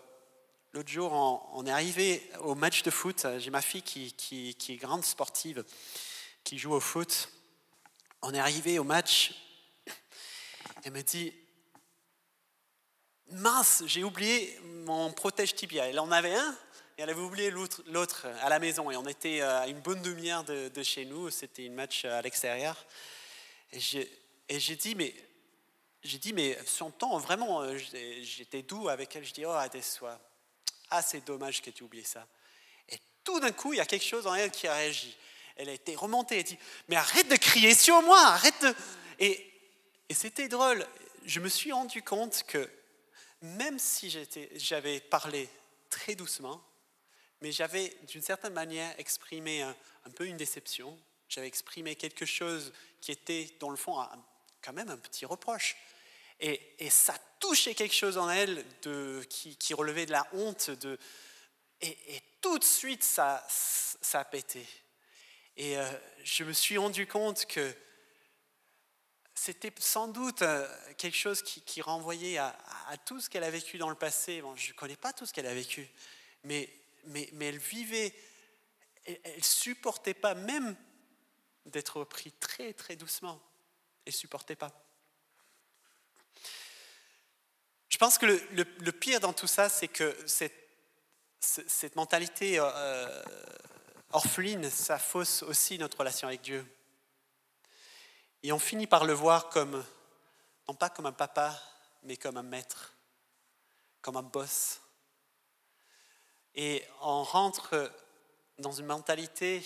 l'autre 0.73 0.89
jour 0.89 1.11
on, 1.53 1.65
est 1.65 1.71
arrivé 1.71 2.29
au 2.41 2.55
match 2.55 2.83
de 2.83 2.91
foot. 2.91 3.25
J'ai 3.39 3.49
ma 3.49 3.61
fille 3.61 3.81
qui, 3.81 4.55
est 4.69 4.75
grande 4.75 5.03
sportive, 5.03 5.63
qui 6.43 6.57
joue 6.57 6.73
au 6.73 6.79
foot. 6.79 7.29
On 8.21 8.33
est 8.33 8.39
arrivé 8.39 8.79
au 8.79 8.83
match. 8.83 9.33
Elle 10.83 10.93
me 10.93 11.01
dit 11.01 11.33
Mince, 13.31 13.83
j'ai 13.85 14.03
oublié 14.03 14.59
mon 14.85 15.11
protège 15.11 15.55
tibia. 15.55 15.87
Elle 15.87 15.99
en 15.99 16.11
avait 16.11 16.35
un, 16.35 16.57
elle 16.97 17.09
avait 17.09 17.21
oublié 17.21 17.51
l'autre 17.51 18.27
à 18.41 18.49
la 18.49 18.59
maison. 18.59 18.91
Et 18.91 18.97
on 18.97 19.07
était 19.07 19.41
à 19.41 19.67
une 19.67 19.79
bonne 19.79 20.01
demi-heure 20.01 20.43
de, 20.43 20.83
chez 20.83 21.05
nous. 21.05 21.29
C'était 21.29 21.65
une 21.65 21.75
match 21.75 22.05
à 22.05 22.21
l'extérieur. 22.21 22.85
Et 23.71 23.79
j'ai 23.79 24.75
dit, 24.75 24.95
mais 24.95 25.13
j'ai 26.03 26.17
dit, 26.17 26.33
mais 26.33 26.57
son 26.65 26.89
temps, 26.89 27.17
vraiment, 27.19 27.61
euh, 27.61 27.77
j'étais 28.23 28.63
doux 28.63 28.89
avec 28.89 29.15
elle. 29.15 29.23
Je 29.23 29.33
dis, 29.33 29.45
oh, 29.45 29.51
Adessois, 29.51 30.19
ah, 30.91 31.01
c'est 31.01 31.25
dommage 31.25 31.61
que 31.61 31.69
tu 31.69 31.83
oublies 31.83 32.05
ça. 32.05 32.27
Et 32.89 32.99
tout 33.23 33.39
d'un 33.39 33.51
coup, 33.51 33.73
il 33.73 33.77
y 33.77 33.81
a 33.81 33.85
quelque 33.85 34.05
chose 34.05 34.27
en 34.27 34.35
elle 34.35 34.51
qui 34.51 34.67
a 34.67 34.75
réagi. 34.75 35.15
Elle 35.55 35.69
a 35.69 35.73
été 35.73 35.95
remontée. 35.95 36.37
Elle 36.39 36.43
dit, 36.43 36.57
mais 36.89 36.97
arrête 36.97 37.27
de 37.29 37.35
crier 37.35 37.73
sur 37.73 38.01
moi, 38.01 38.19
arrête 38.19 38.61
de. 38.61 38.75
Et, 39.19 39.51
et 40.09 40.13
c'était 40.13 40.47
drôle. 40.47 40.85
Je 41.25 41.39
me 41.39 41.49
suis 41.49 41.71
rendu 41.71 42.01
compte 42.03 42.43
que 42.43 42.69
même 43.41 43.79
si 43.79 44.15
j'avais 44.55 44.99
parlé 44.99 45.49
très 45.89 46.15
doucement, 46.15 46.61
mais 47.41 47.51
j'avais 47.51 47.95
d'une 48.07 48.21
certaine 48.21 48.53
manière 48.53 48.93
exprimé 48.99 49.61
un, 49.61 49.75
peu 50.15 50.27
une 50.27 50.37
déception, 50.37 50.97
j'avais 51.27 51.47
exprimé 51.47 51.95
quelque 51.95 52.25
chose 52.25 52.71
qui 52.99 53.11
était 53.11 53.49
dans 53.59 53.69
le 53.69 53.77
fond 53.77 53.95
quand 54.61 54.73
même 54.73 54.89
un 54.89 54.97
petit 54.97 55.25
reproche. 55.25 55.75
Et, 56.41 56.89
ça 56.89 57.15
touchait 57.39 57.75
quelque 57.75 57.95
chose 57.95 58.17
en 58.17 58.29
elle 58.29 58.65
de, 58.81 59.23
qui, 59.29 59.73
relevait 59.73 60.05
de 60.05 60.11
la 60.11 60.27
honte. 60.33 60.71
De, 60.71 60.97
et, 61.81 62.21
tout 62.41 62.57
de 62.57 62.63
suite, 62.63 63.03
ça, 63.03 63.45
ça 63.47 64.19
a 64.19 64.25
pété. 64.25 64.67
Et 65.57 65.77
euh, 65.77 65.91
je 66.23 66.43
me 66.43 66.53
suis 66.53 66.77
rendu 66.77 67.05
compte 67.05 67.45
que 67.45 67.73
c'était 69.35 69.71
sans 69.79 70.07
doute 70.07 70.41
euh, 70.41 70.67
quelque 70.97 71.17
chose 71.17 71.41
qui, 71.41 71.81
renvoyait 71.81 72.37
à, 72.37 72.55
tout 73.05 73.19
ce 73.19 73.29
qu'elle 73.29 73.43
a 73.43 73.51
vécu 73.51 73.77
dans 73.77 73.89
le 73.89 73.95
passé. 73.95 74.41
Bon, 74.41 74.55
je 74.55 74.69
ne 74.69 74.75
connais 74.75 74.95
pas 74.95 75.13
tout 75.13 75.25
ce 75.25 75.33
qu'elle 75.33 75.47
a 75.47 75.53
vécu, 75.53 75.87
mais 76.43 76.69
mais, 77.05 77.29
elle 77.39 77.57
vivait, 77.57 78.13
elle 79.05 79.37
ne 79.37 79.43
supportait 79.43 80.13
pas 80.13 80.35
même 80.35 80.75
d'être 81.65 81.99
repris 81.99 82.31
très 82.33 82.73
très 82.73 82.95
doucement. 82.95 83.41
Elle 84.05 84.13
ne 84.13 84.17
supportait 84.17 84.55
pas. 84.55 84.71
Je 87.89 87.90
pense 88.01 88.17
que 88.17 88.25
le, 88.25 88.91
pire 88.91 89.19
dans 89.19 89.31
tout 89.31 89.45
ça, 89.45 89.69
c'est 89.69 89.87
que 89.87 90.17
cette, 90.25 91.95
mentalité 91.95 92.55
euh, 92.57 93.23
orpheline, 94.11 94.71
ça 94.71 94.97
fausse 94.97 95.43
aussi 95.43 95.77
notre 95.77 95.99
relation 95.99 96.27
avec 96.27 96.41
Dieu. 96.41 96.65
Et 98.41 98.51
on 98.51 98.57
finit 98.57 98.87
par 98.87 99.05
le 99.05 99.13
voir 99.13 99.49
comme, 99.49 99.85
non 100.67 100.73
pas 100.73 100.89
comme 100.89 101.05
un 101.05 101.11
papa, 101.11 101.55
mais 102.01 102.17
comme 102.17 102.37
un 102.37 102.43
maître, 102.43 102.95
comme 104.01 104.17
un 104.17 104.23
boss, 104.23 104.81
et 106.55 106.83
on 107.01 107.21
rentre 107.21 107.91
dans 108.57 108.71
une 108.71 108.87
mentalité. 108.87 109.63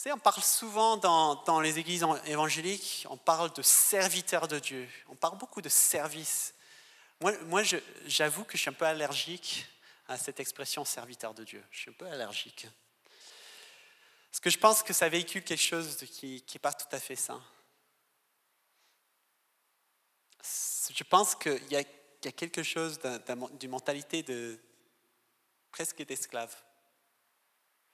Tu 0.00 0.12
on 0.12 0.18
parle 0.18 0.44
souvent 0.44 0.96
dans, 0.96 1.60
les 1.60 1.80
églises 1.80 2.06
évangéliques, 2.26 3.04
on 3.10 3.16
parle 3.16 3.52
de 3.52 3.62
serviteur 3.62 4.46
de 4.46 4.60
Dieu. 4.60 4.88
On 5.08 5.16
parle 5.16 5.38
beaucoup 5.38 5.60
de 5.60 5.68
service. 5.68 6.54
Moi, 7.20 7.36
moi 7.44 7.62
j'avoue 8.06 8.44
que 8.44 8.56
je 8.56 8.62
suis 8.62 8.70
un 8.70 8.74
peu 8.74 8.86
allergique 8.86 9.66
à 10.06 10.16
cette 10.16 10.40
expression 10.40 10.84
serviteur 10.84 11.34
de 11.34 11.44
Dieu. 11.44 11.62
Je 11.70 11.80
suis 11.80 11.90
un 11.90 11.94
peu 11.94 12.06
allergique. 12.06 12.66
Parce 14.30 14.40
que 14.40 14.50
je 14.50 14.58
pense 14.58 14.82
que 14.82 14.92
ça 14.92 15.08
véhicule 15.08 15.42
quelque 15.42 15.62
chose 15.62 15.96
qui 15.96 16.44
n'est 16.52 16.60
pas 16.60 16.72
tout 16.72 16.86
à 16.92 17.00
fait 17.00 17.16
sain. 17.16 17.42
Je 20.94 21.04
pense 21.04 21.34
qu'il 21.34 21.70
y, 21.70 21.76
a 21.76 21.84
quelque 22.32 22.62
chose 22.62 22.98
d'une 23.00 23.70
mentalité 23.70 24.22
de, 24.22 24.58
presque 25.70 26.04
d'esclaves 26.04 26.56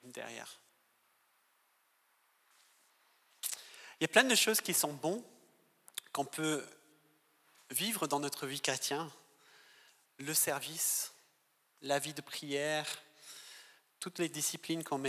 derrière. 0.02 0.60
Il 3.98 4.02
y 4.02 4.04
a 4.04 4.08
plein 4.08 4.24
de 4.24 4.34
choses 4.34 4.60
qui 4.60 4.74
sont 4.74 4.92
bonnes, 4.92 5.22
qu'on 6.12 6.24
peut 6.24 6.64
vivre 7.74 8.06
dans 8.06 8.20
notre 8.20 8.46
vie 8.46 8.60
chrétienne. 8.60 9.10
Le 10.18 10.32
service, 10.32 11.12
la 11.82 11.98
vie 11.98 12.14
de 12.14 12.22
prière, 12.22 12.86
toutes 13.98 14.20
les 14.20 14.28
disciplines 14.28 14.84
qu'on 14.84 15.02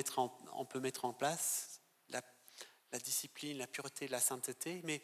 on 0.53 0.65
peut 0.65 0.79
mettre 0.79 1.05
en 1.05 1.13
place, 1.13 1.79
la, 2.09 2.21
la, 2.91 2.99
discipline, 2.99 3.57
la 3.57 3.67
pureté, 3.67 4.07
la 4.07 4.19
sainteté. 4.19 4.81
Mais 4.83 5.01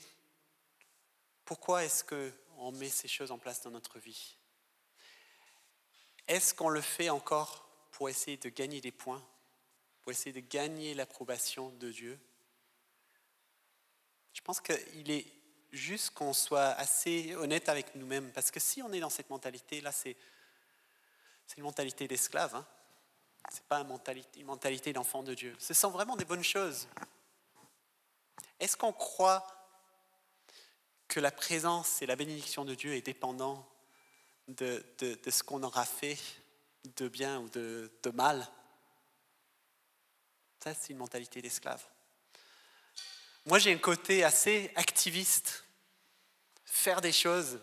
pourquoi 1.45 1.85
est-ce 1.85 2.03
qu'on 2.03 2.71
met 2.73 2.89
ces 2.89 3.07
choses 3.07 3.31
en 3.31 3.37
place 3.37 3.61
dans 3.61 3.71
notre 3.71 3.99
vie? 3.99 4.37
Est-ce 6.27 6.53
qu'on 6.53 6.69
le 6.69 6.81
fait 6.81 7.09
encore 7.09 7.69
pour 7.91 8.09
essayer 8.09 8.37
de 8.37 8.49
gagner 8.49 8.81
des 8.81 8.91
points, 8.91 9.23
pour 10.01 10.11
essayer 10.11 10.33
de 10.33 10.45
gagner 10.47 10.93
l'approbation 10.95 11.69
de 11.71 11.91
Dieu? 11.91 12.19
Je 14.33 14.41
pense 14.41 14.61
qu'il 14.61 15.11
est 15.11 15.40
juste 15.71 16.11
qu'on 16.11 16.33
soit 16.33 16.69
assez 16.71 17.35
honnête 17.35 17.69
avec 17.69 17.95
nous-mêmes, 17.95 18.31
parce 18.31 18.51
que 18.51 18.59
si 18.59 18.81
on 18.81 18.91
est 18.91 18.99
dans 18.99 19.09
cette 19.09 19.29
mentalité, 19.29 19.81
là, 19.81 19.91
c'est 19.91 20.15
une 21.57 21.63
mentalité 21.63 22.07
d'esclave. 22.07 22.55
Hein. 22.55 22.65
Ce 23.49 23.57
n'est 23.57 23.63
pas 23.67 23.79
une 23.79 24.45
mentalité, 24.45 24.93
d'enfant 24.93 25.23
de 25.23 25.33
Dieu. 25.33 25.55
Ce 25.59 25.73
sont 25.73 25.89
vraiment 25.89 26.15
des 26.15 26.25
bonnes 26.25 26.43
choses. 26.43 26.87
Est-ce 28.59 28.77
qu'on 28.77 28.93
croit 28.93 29.45
que 31.07 31.19
la 31.19 31.31
présence 31.31 32.01
et 32.01 32.05
la 32.05 32.15
bénédiction 32.15 32.63
de 32.63 32.75
Dieu 32.75 32.93
est 32.93 33.01
dépendant 33.01 33.67
de, 34.47 34.83
ce 34.99 35.43
qu'on 35.43 35.63
aura 35.63 35.85
fait 35.85 36.17
de 36.95 37.07
bien 37.07 37.39
ou 37.39 37.49
de, 37.49 37.91
de 38.03 38.09
mal? 38.11 38.47
Ça, 40.63 40.73
c'est 40.73 40.93
une 40.93 40.99
mentalité 40.99 41.41
d'esclave. 41.41 41.83
Moi, 43.45 43.57
j'ai 43.57 43.73
un 43.73 43.77
côté 43.79 44.23
assez 44.23 44.71
activiste, 44.75 45.65
faire 46.63 47.01
des 47.01 47.11
choses. 47.11 47.59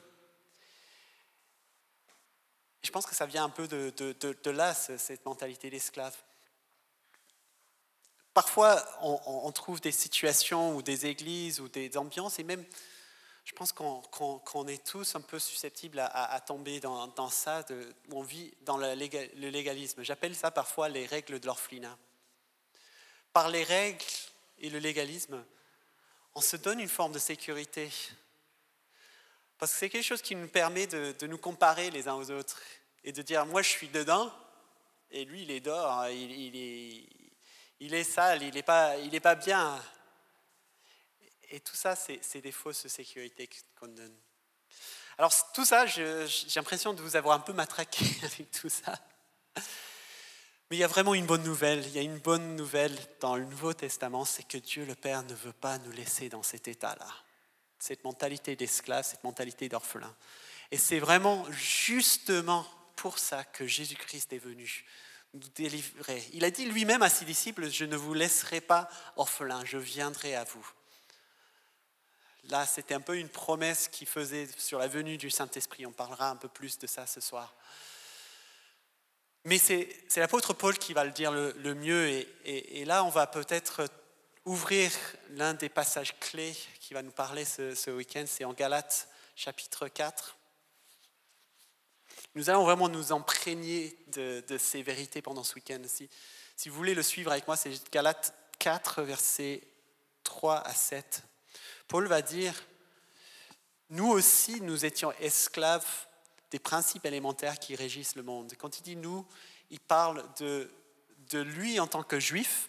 Je 2.83 2.91
pense 2.91 3.07
que 3.07 3.15
ça 3.15 3.27
vient 3.27 3.45
un 3.45 3.51
peu 3.51 3.69
de, 3.69 4.51
là, 4.51 4.75
cette 4.75 5.25
mentalité 5.25 5.71
d'esclave. 5.71 6.17
Parfois, 8.35 8.85
on, 9.03 9.51
trouve 9.53 9.81
des 9.81 9.93
situations 9.93 10.75
ou 10.75 10.83
des 10.83 11.07
églises 11.07 11.61
ou 11.61 11.69
des 11.69 11.97
ambiances, 11.97 12.39
et 12.39 12.45
même 12.45 12.65
je 13.45 13.53
pense 13.53 13.73
qu'on 13.73 14.69
est 14.69 14.85
tous 14.85 15.15
un 15.15 15.21
peu 15.21 15.39
susceptibles 15.39 16.01
à, 16.01 16.41
tomber 16.41 16.81
dans, 16.81 17.31
ça, 17.31 17.63
de, 17.65 17.95
où 18.11 18.19
on 18.19 18.23
vit 18.23 18.53
dans 18.63 18.77
le, 18.77 18.95
légalisme. 18.95 20.03
J'appelle 20.03 20.35
ça 20.35 20.51
parfois 20.51 20.89
les 20.89 21.07
règles 21.07 21.39
de 21.41 21.47
l'orphelinat. 21.47 21.97
Par 23.33 23.49
les 23.49 23.65
règles 23.65 24.05
et 24.59 24.71
le 24.71 24.79
légalisme, 24.79 25.45
on 26.39 26.41
se 26.41 26.57
donne 26.57 26.79
une 26.79 26.89
forme 26.89 27.11
de 27.11 27.19
sécurité. 27.19 27.91
Parce 29.59 29.73
que 29.73 29.79
c'est 29.79 29.91
quelque 29.91 30.05
chose 30.05 30.23
qui 30.23 30.37
nous 30.37 30.47
permet 30.47 30.87
de, 30.87 31.27
nous 31.27 31.37
comparer 31.37 31.91
les 31.91 32.07
uns 32.07 32.15
aux 32.15 32.31
autres 32.31 32.63
et 33.03 33.11
de 33.11 33.23
dire, 33.23 33.45
moi 33.45 33.61
je 33.61 33.71
suis 33.71 33.89
dedans 33.89 34.33
et 35.11 35.25
lui 35.25 35.43
il 35.43 35.51
est 35.51 35.59
dehors, 35.59 35.91
hein. 35.91 36.11
il, 36.11 36.55
est, 36.55 37.09
il 37.81 37.93
est, 37.93 38.05
sale, 38.05 38.45
il 38.45 38.55
n'est 38.55 38.63
pas, 38.63 38.95
pas 39.21 39.35
bien. 39.35 39.83
Et 41.51 41.59
tout 41.59 41.75
ça, 41.75 41.97
c'est 41.97 42.41
des 42.41 42.53
fausses 42.53 42.87
sécurités 42.87 43.51
qu'on 43.81 43.89
donne. 43.89 44.17
Alors 45.19 45.35
tout 45.53 45.65
ça, 45.65 45.87
j'ai 45.87 46.25
l'impression 46.55 46.95
de 46.95 47.03
vous 47.03 47.17
avoir 47.17 47.37
un 47.37 47.41
peu 47.41 47.53
matraqué 47.53 48.07
avec 48.23 48.49
tout 48.53 48.69
ça. 48.69 48.97
Mais 50.71 50.77
il 50.77 50.81
y 50.81 50.85
a 50.85 50.89
vraiment 50.89 51.15
une 51.15 51.27
bonne 51.27 51.45
nouvelle. 51.45 51.85
Il 51.87 51.93
y 51.93 51.99
a 51.99 52.03
une 52.03 52.19
bonne 52.19 52.57
nouvelle 52.57 52.97
dans 53.21 53.37
le 53.37 53.45
Nouveau 53.45 53.73
Testament, 53.73 54.25
c'est 54.25 54.47
que 54.47 54.59
Dieu 54.59 54.85
le 54.85 54.95
Père 54.95 55.23
ne 55.23 55.35
veut 55.35 55.53
pas 55.53 55.79
nous 55.79 55.93
laisser 55.93 56.29
dans 56.29 56.43
cet 56.43 56.69
état-là. 56.69 57.09
Cette 57.79 58.05
mentalité 58.05 58.57
d'esclave, 58.57 59.05
cette 59.05 59.25
mentalité 59.25 59.69
d'orphelin. 59.69 60.15
Et 60.71 60.77
c'est 60.77 60.99
vraiment 60.99 61.47
justement 61.51 62.67
pour 62.97 63.19
ça 63.19 63.45
que 63.45 63.67
Jésus-Christ 63.67 64.33
est 64.33 64.39
venu 64.39 64.85
nous 65.35 65.49
délivrer. 65.55 66.23
Il 66.33 66.45
a 66.45 66.51
dit 66.51 66.67
lui-même 66.67 67.03
à 67.03 67.09
ses 67.09 67.25
disciples, 67.25 67.71
je 67.71 67.85
ne 67.85 67.97
vous 67.97 68.15
laisserai 68.15 68.61
pas 68.61 68.89
orphelin, 69.17 69.65
je 69.65 69.79
viendrai 69.79 70.35
à 70.35 70.45
vous. 70.45 70.67
Là, 72.51 72.67
c'était 72.67 72.95
un 72.95 73.01
peu 73.01 73.17
une 73.17 73.29
promesse 73.29 73.89
qu'il 73.89 74.07
faisait 74.07 74.49
sur 74.57 74.79
la 74.79 74.89
venue 74.89 75.19
du 75.19 75.31
Saint-Esprit. 75.31 75.85
On 75.85 75.93
parlera 75.93 76.31
un 76.31 76.37
peu 76.37 76.49
plus 76.49 76.79
de 76.79 76.87
ça 76.87 77.07
ce 77.07 77.21
soir. 77.21 77.55
Mais 79.45 79.59
c'est 79.59 79.89
l'apôtre 80.17 80.53
Paul 80.53 80.77
qui 80.79 80.93
va 80.93 81.05
le 81.05 81.11
dire 81.11 81.33
le, 81.33 81.75
mieux. 81.75 82.27
Et, 82.45 82.85
là, 82.85 83.05
on 83.05 83.09
va 83.09 83.27
peut-être 83.27 83.89
ouvrir 84.45 84.91
l'un 85.31 85.55
des 85.55 85.69
passages 85.69 86.19
clés 86.19 86.57
qui 86.81 86.95
va 86.95 87.03
nous 87.03 87.11
parler 87.11 87.45
ce, 87.45 87.91
week-end. 87.91 88.25
C'est 88.27 88.45
en 88.45 88.53
Galates 88.53 89.09
chapitre 89.37 89.89
4. 89.89 90.37
Nous 92.35 92.51
allons 92.51 92.65
vraiment 92.65 92.89
nous 92.89 93.13
imprégner 93.13 93.97
de, 94.09 94.59
ces 94.59 94.83
vérités 94.83 95.23
pendant 95.23 95.45
ce 95.45 95.55
week-end. 95.55 95.81
Si, 95.87 96.11
si 96.57 96.69
vous 96.69 96.77
voulez 96.77 96.95
le 96.95 97.03
suivre 97.03 97.31
avec 97.31 97.47
moi, 97.47 97.57
c'est 97.57 97.91
Galates 97.91 98.35
4, 98.59 99.03
versets 99.03 99.63
3 100.25 100.59
à 100.59 100.75
7. 100.75 101.23
Paul 101.87 102.07
va 102.07 102.21
dire, 102.21 102.55
nous 103.91 104.09
aussi, 104.09 104.61
nous 104.61 104.85
étions 104.85 105.13
esclaves 105.21 106.08
des 106.51 106.59
principes 106.59 107.05
élémentaires 107.05 107.59
qui 107.59 107.75
régissent 107.77 108.17
le 108.17 108.23
monde. 108.23 108.53
Quand 108.59 108.79
il 108.79 108.83
dit 108.83 108.97
nous, 108.97 109.27
il 109.71 109.81
parle 109.81 110.25
de, 110.39 110.71
de 111.31 111.41
lui 111.41 111.79
en 111.79 111.87
tant 111.87 112.03
que 112.03 112.19
juif 112.19 112.69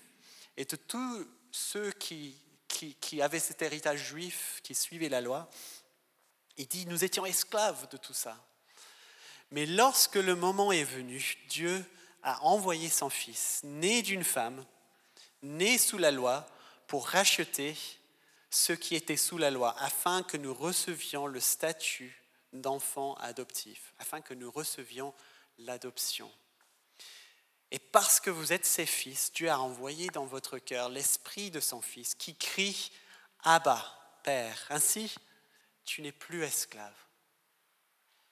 et 0.58 0.66
de 0.66 0.76
tous 0.76 1.26
ceux 1.52 1.92
qui, 1.92 2.36
qui, 2.68 2.96
qui 2.96 3.22
avaient 3.22 3.40
cet 3.40 3.62
héritage 3.62 4.08
juif, 4.08 4.60
qui 4.64 4.76
suivaient 4.76 5.10
la 5.10 5.22
loi. 5.22 5.50
Il 6.58 6.68
dit, 6.68 6.86
nous 6.86 7.04
étions 7.04 7.26
esclaves 7.26 7.88
de 7.90 7.98
tout 7.98 8.14
ça. 8.14 8.38
Mais 9.52 9.66
lorsque 9.66 10.16
le 10.16 10.36
moment 10.36 10.72
est 10.72 10.84
venu, 10.84 11.38
Dieu 11.48 11.84
a 12.22 12.44
envoyé 12.44 12.90
son 12.90 13.10
Fils, 13.10 13.62
né 13.64 14.02
d'une 14.02 14.24
femme, 14.24 14.64
né 15.42 15.78
sous 15.78 15.98
la 15.98 16.12
loi, 16.12 16.46
pour 16.88 17.08
racheter 17.08 17.78
ceux 18.50 18.76
qui 18.76 18.96
étaient 18.96 19.18
sous 19.18 19.38
la 19.38 19.52
loi, 19.52 19.76
afin 19.80 20.24
que 20.24 20.38
nous 20.38 20.54
recevions 20.54 21.28
le 21.28 21.40
statut 21.40 22.18
d'enfants 22.54 23.16
adoptifs, 23.16 23.93
afin 24.00 24.22
que 24.22 24.34
nous 24.34 24.52
recevions 24.52 25.14
l'adoption. 25.58 26.32
Et 27.72 27.80
parce 27.80 28.20
que 28.20 28.30
vous 28.30 28.52
êtes 28.52 28.66
ses 28.66 28.86
fils, 28.86 29.32
Dieu 29.32 29.50
a 29.50 29.60
envoyé 29.60 30.08
dans 30.08 30.26
votre 30.26 30.58
cœur 30.58 30.89
l'esprit 30.89 31.52
de 31.52 31.60
son 31.60 31.82
Fils 31.82 32.16
qui 32.16 32.36
crie 32.36 32.91
Abba, 33.43 33.86
Père. 34.24 34.66
Ainsi, 34.70 35.16
tu 35.86 36.02
n'es 36.02 36.12
plus 36.12 36.43
esclave. 36.43 36.95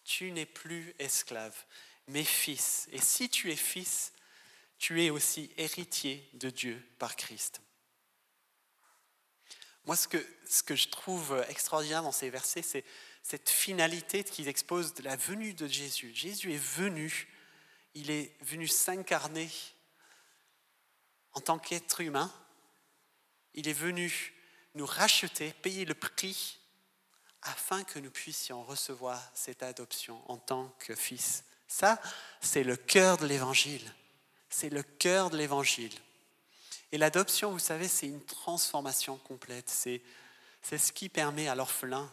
Tu 0.04 0.32
n'es 0.32 0.46
plus 0.46 0.96
esclave, 1.00 1.56
mais 2.08 2.24
fils. 2.24 2.88
Et 2.92 3.00
si 3.00 3.30
tu 3.30 3.52
es 3.52 3.56
fils, 3.56 4.14
tu 4.80 5.04
es 5.04 5.10
aussi 5.10 5.52
héritier 5.58 6.28
de 6.34 6.50
Dieu 6.50 6.84
par 6.98 7.16
Christ. 7.16 7.62
Moi, 9.86 9.96
ce 9.96 10.08
que, 10.08 10.26
ce 10.48 10.64
que 10.64 10.76
je 10.76 10.90
trouve 10.90 11.46
extraordinaire 11.50 12.04
dans 12.04 12.12
ces 12.12 12.30
versets, 12.30 12.62
c'est 12.62 12.86
cette 13.28 13.50
finalité 13.50 14.24
qu'ils 14.24 14.48
exposent 14.48 14.94
de 14.94 15.04
la 15.04 15.18
venue 15.18 15.54
de 15.54 15.68
Jésus. 15.68 16.14
Jésus 16.16 16.54
est 16.54 16.64
venu, 16.64 17.28
il 17.94 18.10
est 18.10 18.32
venu 18.40 18.70
s'incarner 18.70 19.50
en 21.34 21.42
tant 21.42 21.60
qu'être 21.60 22.00
humain. 22.00 22.32
Il 23.54 23.68
est 23.68 23.74
venu 23.74 24.34
nous 24.76 24.86
racheter, 24.86 25.52
payer 25.62 25.84
le 25.84 25.94
prix 25.94 26.58
afin 27.42 27.84
que 27.84 28.00
nous 28.00 28.12
puissions 28.12 28.64
recevoir 28.64 29.22
cette 29.34 29.62
adoption 29.62 30.22
en 30.32 30.38
tant 30.38 30.74
que 30.80 30.96
fils. 30.96 31.44
Ça, 31.68 32.02
c'est 32.40 32.64
le 32.64 32.78
cœur 32.78 33.18
de 33.18 33.26
l'évangile. 33.26 33.94
C'est 34.50 34.70
le 34.70 34.84
cœur 34.84 35.32
de 35.32 35.36
l'évangile. 35.36 35.94
Et 36.94 36.98
l'adoption, 36.98 37.52
vous 37.52 37.60
savez, 37.60 37.90
c'est 37.90 38.08
une 38.08 38.24
transformation 38.24 39.18
complète. 39.18 39.70
C'est, 39.70 40.02
c'est 40.62 40.78
ce 40.78 40.94
qui 40.94 41.10
permet 41.10 41.50
à 41.50 41.56
l'orphelin 41.56 42.10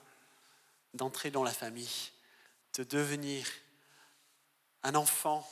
d'entrer 0.94 1.30
dans 1.30 1.44
la 1.44 1.52
famille, 1.52 2.10
de 2.74 2.84
devenir 2.84 3.46
un 4.82 4.94
enfant, 4.94 5.46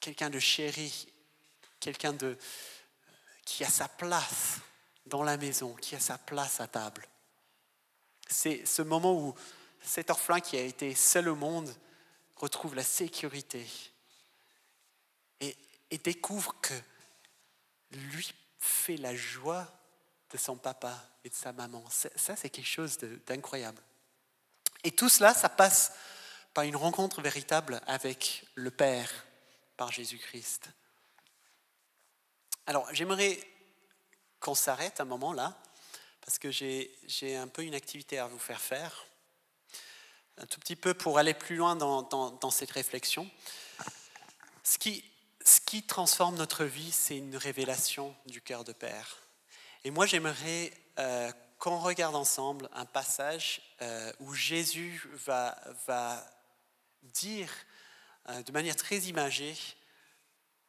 quelqu'un 0.00 0.30
de 0.30 0.38
chéri, 0.38 1.08
quelqu'un 1.80 2.12
de, 2.12 2.36
qui 3.44 3.64
a 3.64 3.68
sa 3.68 3.88
place 3.88 4.58
dans 5.06 5.22
la 5.22 5.36
maison, 5.36 5.74
qui 5.74 5.94
a 5.94 6.00
sa 6.00 6.18
place 6.18 6.60
à 6.60 6.66
table. 6.66 7.06
C'est 8.28 8.64
ce 8.64 8.82
moment 8.82 9.14
où 9.14 9.34
cet 9.82 10.10
orphelin 10.10 10.40
qui 10.40 10.56
a 10.56 10.62
été 10.62 10.94
seul 10.94 11.28
au 11.28 11.34
monde 11.34 11.74
retrouve 12.36 12.74
la 12.74 12.84
sécurité 12.84 13.66
et, 15.40 15.56
et 15.90 15.98
découvre 15.98 16.54
que 16.60 16.74
lui 17.92 18.32
fait 18.58 18.96
la 18.96 19.14
joie 19.14 19.66
de 20.30 20.38
son 20.38 20.56
papa 20.56 20.96
et 21.24 21.28
de 21.28 21.34
sa 21.34 21.52
maman. 21.52 21.84
Ça, 21.90 22.36
c'est 22.36 22.50
quelque 22.50 22.64
chose 22.64 22.96
d'incroyable. 23.26 23.80
Et 24.84 24.92
tout 24.92 25.08
cela, 25.08 25.34
ça 25.34 25.48
passe 25.48 25.92
par 26.54 26.64
une 26.64 26.76
rencontre 26.76 27.22
véritable 27.22 27.80
avec 27.86 28.44
le 28.54 28.70
Père, 28.70 29.10
par 29.76 29.92
Jésus-Christ. 29.92 30.70
Alors, 32.66 32.86
j'aimerais 32.92 33.38
qu'on 34.40 34.54
s'arrête 34.54 35.00
un 35.00 35.04
moment 35.04 35.32
là, 35.32 35.56
parce 36.24 36.38
que 36.38 36.50
j'ai 36.50 37.36
un 37.36 37.48
peu 37.48 37.62
une 37.62 37.74
activité 37.74 38.18
à 38.18 38.26
vous 38.26 38.38
faire 38.38 38.60
faire, 38.60 39.06
un 40.38 40.46
tout 40.46 40.60
petit 40.60 40.76
peu 40.76 40.94
pour 40.94 41.18
aller 41.18 41.34
plus 41.34 41.56
loin 41.56 41.76
dans, 41.76 42.50
cette 42.50 42.70
réflexion. 42.70 43.28
Ce 44.64 44.78
qui, 44.78 45.04
ce 45.44 45.60
qui 45.60 45.82
transforme 45.82 46.36
notre 46.36 46.64
vie, 46.64 46.92
c'est 46.92 47.18
une 47.18 47.36
révélation 47.36 48.14
du 48.26 48.40
cœur 48.40 48.64
de 48.64 48.72
Père. 48.72 49.18
Et 49.84 49.90
moi, 49.90 50.06
j'aimerais 50.06 50.72
euh, 50.98 51.32
qu'on 51.62 51.78
regarde 51.78 52.16
ensemble 52.16 52.68
un 52.72 52.86
passage 52.86 53.62
euh, 53.82 54.12
où 54.18 54.34
Jésus 54.34 55.08
va, 55.24 55.56
va 55.86 56.20
dire 57.04 57.48
euh, 58.28 58.42
de 58.42 58.50
manière 58.50 58.74
très 58.74 58.98
imagée 59.02 59.54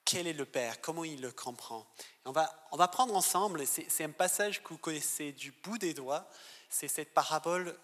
quel 0.05 0.27
est 0.27 0.33
le 0.33 0.45
Père, 0.45 0.81
comment 0.81 1.03
il 1.03 1.19
le 1.19 1.31
comprend. 1.31 1.87
on, 2.25 2.31
va, 2.31 2.67
on 2.71 2.77
va 2.77 2.87
prendre 2.87 3.15
ensemble, 3.15 3.65
c'est 3.65 4.03
un 4.03 4.11
passage 4.11 4.61
que 4.61 4.69
vous 4.69 4.77
connaissez 4.77 5.31
du 5.31 5.51
bout 5.63 5.79
des 5.79 5.95
doigts, 5.95 6.29
c'est 6.69 6.87
cette 6.87 7.11
parabole 7.11 7.75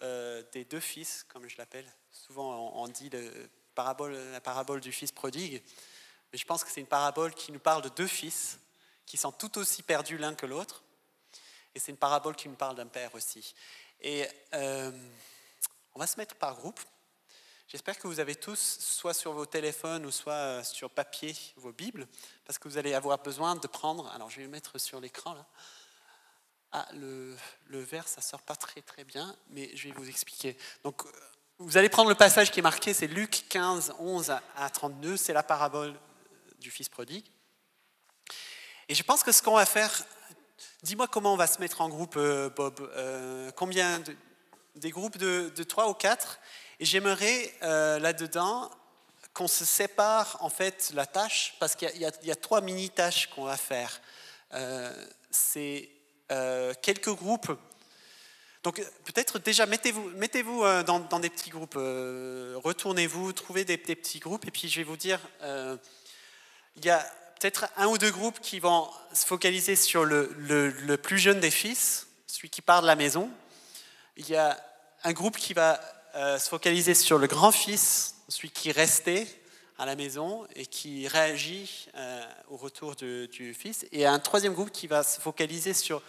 des 0.51 0.65
deux 0.65 0.79
fils, 0.79 1.25
comme 1.29 1.47
je 1.47 1.57
l'appelle. 1.57 1.91
Souvent, 2.11 2.73
on, 2.75 2.87
dit 2.89 3.09
le 3.09 3.49
parabole, 3.73 4.13
la 4.33 4.41
parabole 4.41 4.81
du 4.81 4.91
fils 4.91 5.11
prodigue. 5.11 5.63
Mais 6.31 6.37
je 6.37 6.45
pense 6.45 6.63
que 6.63 6.69
c'est 6.69 6.81
une 6.81 6.87
parabole 6.87 7.33
qui 7.33 7.51
nous 7.53 7.59
parle 7.59 7.81
de 7.81 7.89
deux 7.89 8.05
fils 8.05 8.59
qui 9.05 9.17
sont 9.17 9.31
tout 9.31 9.57
aussi 9.57 9.81
perdus 9.81 10.17
l'un 10.17 10.35
que 10.35 10.45
l'autre. 10.45 10.83
Et 11.75 11.79
c'est 11.79 11.91
une 11.91 11.97
parabole 11.97 12.35
qui 12.35 12.49
nous 12.49 12.55
parle 12.55 12.75
d'un 12.75 12.87
père 12.87 13.13
aussi. 13.15 13.53
Et 14.01 14.25
euh, 14.53 14.91
on 15.93 15.99
va 15.99 16.07
se 16.07 16.17
mettre 16.17 16.35
par 16.35 16.55
groupe. 16.55 16.79
J'espère 17.67 17.99
que 17.99 18.07
vous 18.07 18.19
avez 18.19 18.35
tous, 18.35 18.79
soit 18.79 19.13
sur 19.13 19.33
vos 19.33 19.45
téléphones 19.45 20.05
ou 20.05 20.11
soit 20.11 20.33
euh, 20.33 20.63
sur 20.63 20.89
papier, 20.89 21.35
vos 21.57 21.71
Bibles, 21.71 22.07
parce 22.45 22.57
que 22.57 22.67
vous 22.67 22.77
allez 22.77 22.93
avoir 22.93 23.19
besoin 23.19 23.55
de 23.55 23.67
prendre. 23.67 24.09
Alors, 24.11 24.29
je 24.29 24.37
vais 24.37 24.43
le 24.43 24.49
mettre 24.49 24.79
sur 24.79 24.99
l'écran 24.99 25.33
là. 25.33 25.45
Ah, 26.71 26.87
le, 26.93 27.35
le 27.65 27.79
verre, 27.79 28.07
ça 28.07 28.21
sort 28.21 28.43
pas 28.43 28.55
très 28.55 28.81
très 28.81 29.03
bien, 29.03 29.35
mais 29.49 29.75
je 29.75 29.87
vais 29.87 29.93
vous 29.95 30.07
expliquer. 30.07 30.55
Donc, 30.83 31.03
euh, 31.03 31.11
vous 31.57 31.77
allez 31.77 31.89
prendre 31.89 32.09
le 32.09 32.15
passage 32.15 32.51
qui 32.51 32.59
est 32.59 32.63
marqué, 32.63 32.93
c'est 32.93 33.07
Luc 33.07 33.45
15, 33.49 33.95
11 33.99 34.35
à 34.55 34.69
32, 34.69 35.17
c'est 35.17 35.33
la 35.33 35.43
parabole 35.43 35.99
du 36.59 36.71
Fils 36.71 36.87
prodigue. 36.87 37.25
Et 38.87 38.95
je 38.95 39.03
pense 39.03 39.23
que 39.23 39.31
ce 39.31 39.41
qu'on 39.41 39.55
va 39.55 39.65
faire, 39.65 39.91
dis-moi 40.83 41.07
comment 41.07 41.33
on 41.33 41.37
va 41.37 41.47
se 41.47 41.59
mettre 41.59 41.81
en 41.81 41.89
groupe, 41.89 42.15
euh, 42.17 42.49
Bob. 42.49 42.79
Euh, 42.95 43.51
combien 43.55 44.01
Des 44.75 44.91
groupes 44.91 45.17
de, 45.17 45.51
de 45.55 45.63
3 45.63 45.89
ou 45.89 45.93
4 45.93 46.39
Et 46.79 46.85
j'aimerais 46.85 47.53
euh, 47.63 47.99
là-dedans 47.99 48.69
qu'on 49.33 49.47
se 49.47 49.65
sépare 49.65 50.37
en 50.41 50.49
fait 50.49 50.91
la 50.93 51.05
tâche, 51.05 51.55
parce 51.59 51.75
qu'il 51.75 51.95
y, 51.97 52.31
a 52.31 52.35
trois 52.35 52.61
mini-tâches 52.61 53.27
qu'on 53.27 53.43
va 53.43 53.57
faire. 53.57 54.01
C'est 55.29 55.89
quelques 56.81 57.13
groupes 57.13 57.51
Donc 58.63 58.83
peut-être 59.05 59.39
déjà 59.39 59.65
mettez-vous 59.65 60.09
mettez 60.15 60.43
-vous 60.43 60.83
dans, 60.83 60.99
dans, 60.99 61.19
des 61.19 61.29
petits 61.29 61.51
groupes, 61.51 61.75
retournez-vous, 61.75 63.31
trouvez 63.33 63.65
des, 63.65 63.77
petits 63.77 64.19
groupes, 64.19 64.45
et 64.47 64.51
puis 64.51 64.67
je 64.67 64.81
vais 64.81 64.83
vous 64.83 64.97
dire, 64.97 65.19
il 65.43 66.85
y 66.85 66.89
a 66.89 67.05
peut-être 67.39 67.67
un 67.77 67.87
ou 67.87 67.97
deux 67.97 68.11
groupes 68.11 68.39
qui 68.41 68.59
vont 68.59 68.89
se 69.13 69.25
focaliser 69.25 69.75
sur 69.75 70.03
le, 70.03 70.95
plus 70.97 71.17
jeune 71.17 71.39
des 71.39 71.51
fils, 71.51 72.07
celui 72.27 72.49
qui 72.49 72.61
part 72.61 72.81
de 72.81 72.87
la 72.87 72.95
maison. 72.95 73.29
Il 74.17 74.29
y 74.29 74.35
a 74.35 74.57
un 75.03 75.13
groupe 75.13 75.37
qui 75.37 75.53
va 75.53 75.79
se 76.13 76.49
focaliser 76.49 76.93
sur 76.93 77.17
le 77.17 77.27
grand-fils, 77.27 78.15
celui 78.27 78.51
qui 78.51 78.71
restait 78.71 79.27
à 79.77 79.85
la 79.85 79.95
maison 79.95 80.45
et 80.55 80.65
qui 80.65 81.07
réagit 81.07 81.87
au 82.49 82.57
retour 82.57 82.95
du 82.95 83.53
fils. 83.53 83.85
Et 83.93 84.05
un 84.05 84.19
troisième 84.19 84.53
groupe 84.53 84.71
qui 84.71 84.87
va 84.87 85.03
se 85.03 85.21
focaliser 85.21 85.73
sur 85.73 86.01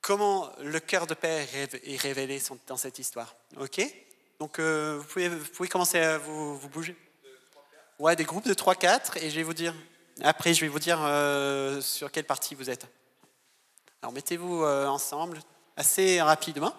comment 0.00 0.50
le 0.62 0.80
cœur 0.80 1.06
de 1.06 1.14
Père 1.14 1.46
est 1.54 1.96
révélé 1.96 2.40
dans 2.66 2.78
cette 2.78 2.98
histoire. 2.98 3.36
Ok? 3.58 3.82
Donc 4.38 4.60
euh, 4.60 4.96
vous, 4.98 5.04
pouvez, 5.04 5.28
vous, 5.28 5.44
pouvez, 5.44 5.68
commencer 5.68 5.98
à 5.98 6.16
vous, 6.16 6.56
vous 6.56 6.68
bouger. 6.68 6.96
Ouais, 7.98 8.14
des 8.14 8.24
groupes 8.24 8.46
de 8.46 8.54
3-4 8.54 9.18
et 9.20 9.30
je 9.30 9.36
vais 9.36 9.42
vous 9.42 9.54
dire, 9.54 9.74
après 10.22 10.54
je 10.54 10.60
vais 10.62 10.68
vous 10.68 10.78
dire 10.78 10.98
euh, 11.02 11.80
sur 11.80 12.10
quelle 12.10 12.24
partie 12.24 12.54
vous 12.54 12.70
êtes. 12.70 12.86
Alors 14.02 14.12
mettez-vous 14.12 14.64
euh, 14.64 14.86
ensemble 14.86 15.40
assez 15.76 16.20
rapidement. 16.20 16.74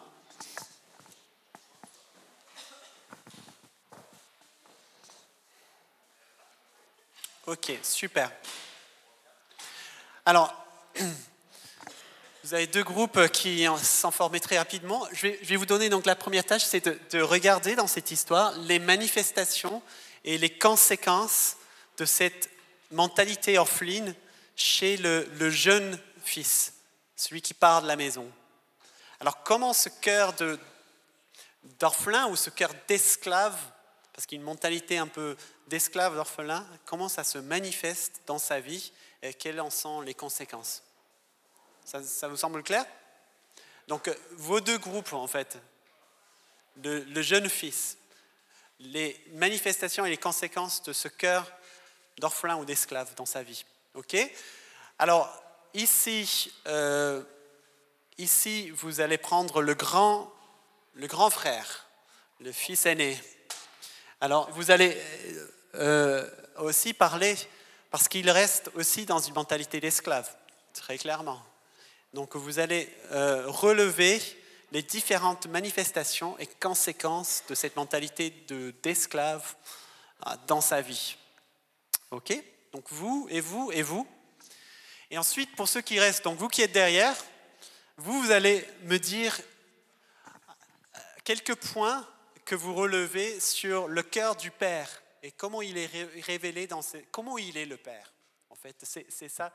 Ok, 7.46 7.72
super. 7.82 8.32
Alors, 10.26 10.54
Vous 12.50 12.56
avez 12.56 12.66
deux 12.66 12.84
groupes 12.84 13.28
qui 13.28 13.68
s'en 13.84 14.10
formaient 14.10 14.40
très 14.40 14.58
rapidement. 14.58 15.06
Je 15.12 15.28
vais, 15.28 15.56
vous 15.56 15.68
donner 15.68 15.90
donc 15.90 16.08
la 16.08 16.16
première 16.16 16.44
tâche, 16.44 16.64
c'est 16.64 16.84
de, 17.14 17.22
regarder 17.22 17.76
dans 17.76 17.86
cette 17.86 18.10
histoire 18.10 18.58
les 18.62 18.80
manifestations 18.80 19.84
et 20.26 20.40
les 20.40 20.50
conséquences 20.50 21.58
de 22.00 22.06
cette 22.06 22.50
mentalité 22.92 23.58
orpheline 23.58 24.16
chez 24.56 24.98
le, 24.98 25.28
le 25.40 25.50
jeune 25.50 26.00
fils, 26.24 26.74
celui 27.16 27.42
qui 27.42 27.54
part 27.54 27.82
de 27.82 27.88
la 27.88 27.96
maison. 27.96 28.30
Alors 29.20 29.44
comment 29.44 29.74
ce 29.74 29.90
cœur 29.90 30.34
d'orphelin 31.80 32.28
ou 32.28 32.36
ce 32.36 32.50
cœur 32.50 32.72
d'esclave, 32.88 33.58
parce 34.14 34.26
qu'il 34.26 34.38
y 34.38 34.40
a 34.40 34.42
une 34.42 34.46
mentalité 34.46 34.98
un 34.98 35.08
peu 35.08 35.36
d'esclave, 35.68 36.16
d'orphelin, 36.16 36.66
comment 36.86 37.10
ça 37.10 37.24
se 37.24 37.38
manifeste 37.38 38.22
dans 38.26 38.40
sa 38.40 38.60
vie 38.60 38.92
et 39.22 39.34
quelles 39.34 39.60
en 39.60 39.70
sont 39.70 40.02
les 40.02 40.14
conséquences? 40.14 40.84
Ça, 41.86 42.28
vous 42.28 42.38
semble 42.38 42.64
clair? 42.64 42.86
Donc, 43.88 44.08
euh, 44.08 44.16
vos 44.32 44.62
deux 44.62 44.78
groupes, 44.78 45.14
en 45.14 45.28
fait, 45.28 45.58
le, 46.84 47.22
jeune 47.22 47.50
fils, 47.50 47.98
les 48.80 49.20
manifestations 49.34 50.06
et 50.06 50.10
les 50.12 50.18
conséquences 50.18 50.84
de 50.84 50.94
ce 50.94 51.08
cœur 51.08 51.52
d'orphelin 52.20 52.58
ou 52.58 52.66
d'esclave 52.66 53.14
dans 53.16 53.26
sa 53.26 53.44
vie. 53.44 53.66
OK? 53.96 54.16
Alors, 54.98 55.32
ici, 55.74 56.52
euh, 56.68 57.24
ici, 58.18 58.70
vous 58.72 59.02
allez 59.02 59.18
prendre 59.18 59.62
le 59.62 59.74
grand, 59.74 60.32
le 60.94 61.08
grand 61.08 61.30
frère, 61.30 61.88
le 62.40 62.52
fils 62.52 62.86
aîné. 62.86 63.20
Alors, 64.22 64.50
vous 64.52 64.72
allez 64.72 64.98
euh, 65.76 66.30
aussi 66.58 66.94
parler, 66.94 67.36
parce 67.92 68.08
qu'il 68.08 68.30
reste 68.30 68.70
aussi 68.76 69.06
dans 69.06 69.20
une 69.20 69.34
mentalité 69.34 69.80
d'esclave, 69.80 70.30
très 70.74 70.98
clairement. 70.98 71.42
Donc 72.14 72.36
vous 72.36 72.60
allez 72.60 72.92
euh, 73.12 73.44
relever 73.48 74.20
les 74.72 74.82
différentes 74.82 75.48
manifestations 75.48 76.38
et 76.40 76.48
conséquences 76.48 77.44
de 77.48 77.56
cette 77.56 77.76
mentalité 77.76 78.34
d'esclave 78.84 79.56
euh, 80.26 80.32
dans 80.48 80.62
sa 80.62 80.82
vie. 80.82 81.18
OK? 82.12 82.34
Donc 82.72 82.86
vous 82.90 83.28
et 83.30 83.42
vous 83.42 83.72
et 83.72 83.82
vous. 83.82 84.08
Et 85.12 85.18
ensuite, 85.18 85.56
pour 85.56 85.68
ceux 85.68 85.82
qui 85.82 86.00
restent, 86.00 86.24
donc 86.24 86.38
vous 86.38 86.48
qui 86.48 86.62
êtes 86.62 86.72
derrière, 86.72 87.16
vous, 87.98 88.22
vous 88.22 88.32
allez 88.32 88.66
me 88.84 88.98
dire 88.98 89.40
euh, 90.28 91.00
quelques 91.24 91.56
points 91.56 92.08
que 92.46 92.56
vous 92.56 92.74
relevez 92.74 93.40
sur 93.40 93.88
le 93.88 94.04
cœur 94.04 94.36
du 94.36 94.52
Père 94.52 95.02
et 95.22 95.32
comment 95.32 95.62
il 95.62 95.78
est 95.78 95.90
révélé 96.22 96.68
dans 96.68 96.82
ces, 96.82 97.04
comment 97.12 97.38
il 97.38 97.58
est 97.58 97.66
le 97.66 97.78
Père. 97.78 98.14
En 98.50 98.56
fait, 98.56 98.76
c'est 99.10 99.30
ça 99.30 99.52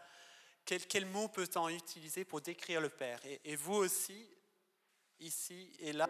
quel, 0.64 1.06
mot 1.06 1.28
peut-on 1.28 1.68
utiliser 1.68 2.24
pour 2.24 2.40
décrire 2.40 2.80
le 2.80 2.88
Père? 2.88 3.20
Et 3.44 3.56
vous 3.56 3.74
aussi, 3.74 4.26
ici 5.20 5.70
et 5.80 5.92
là 5.92 6.08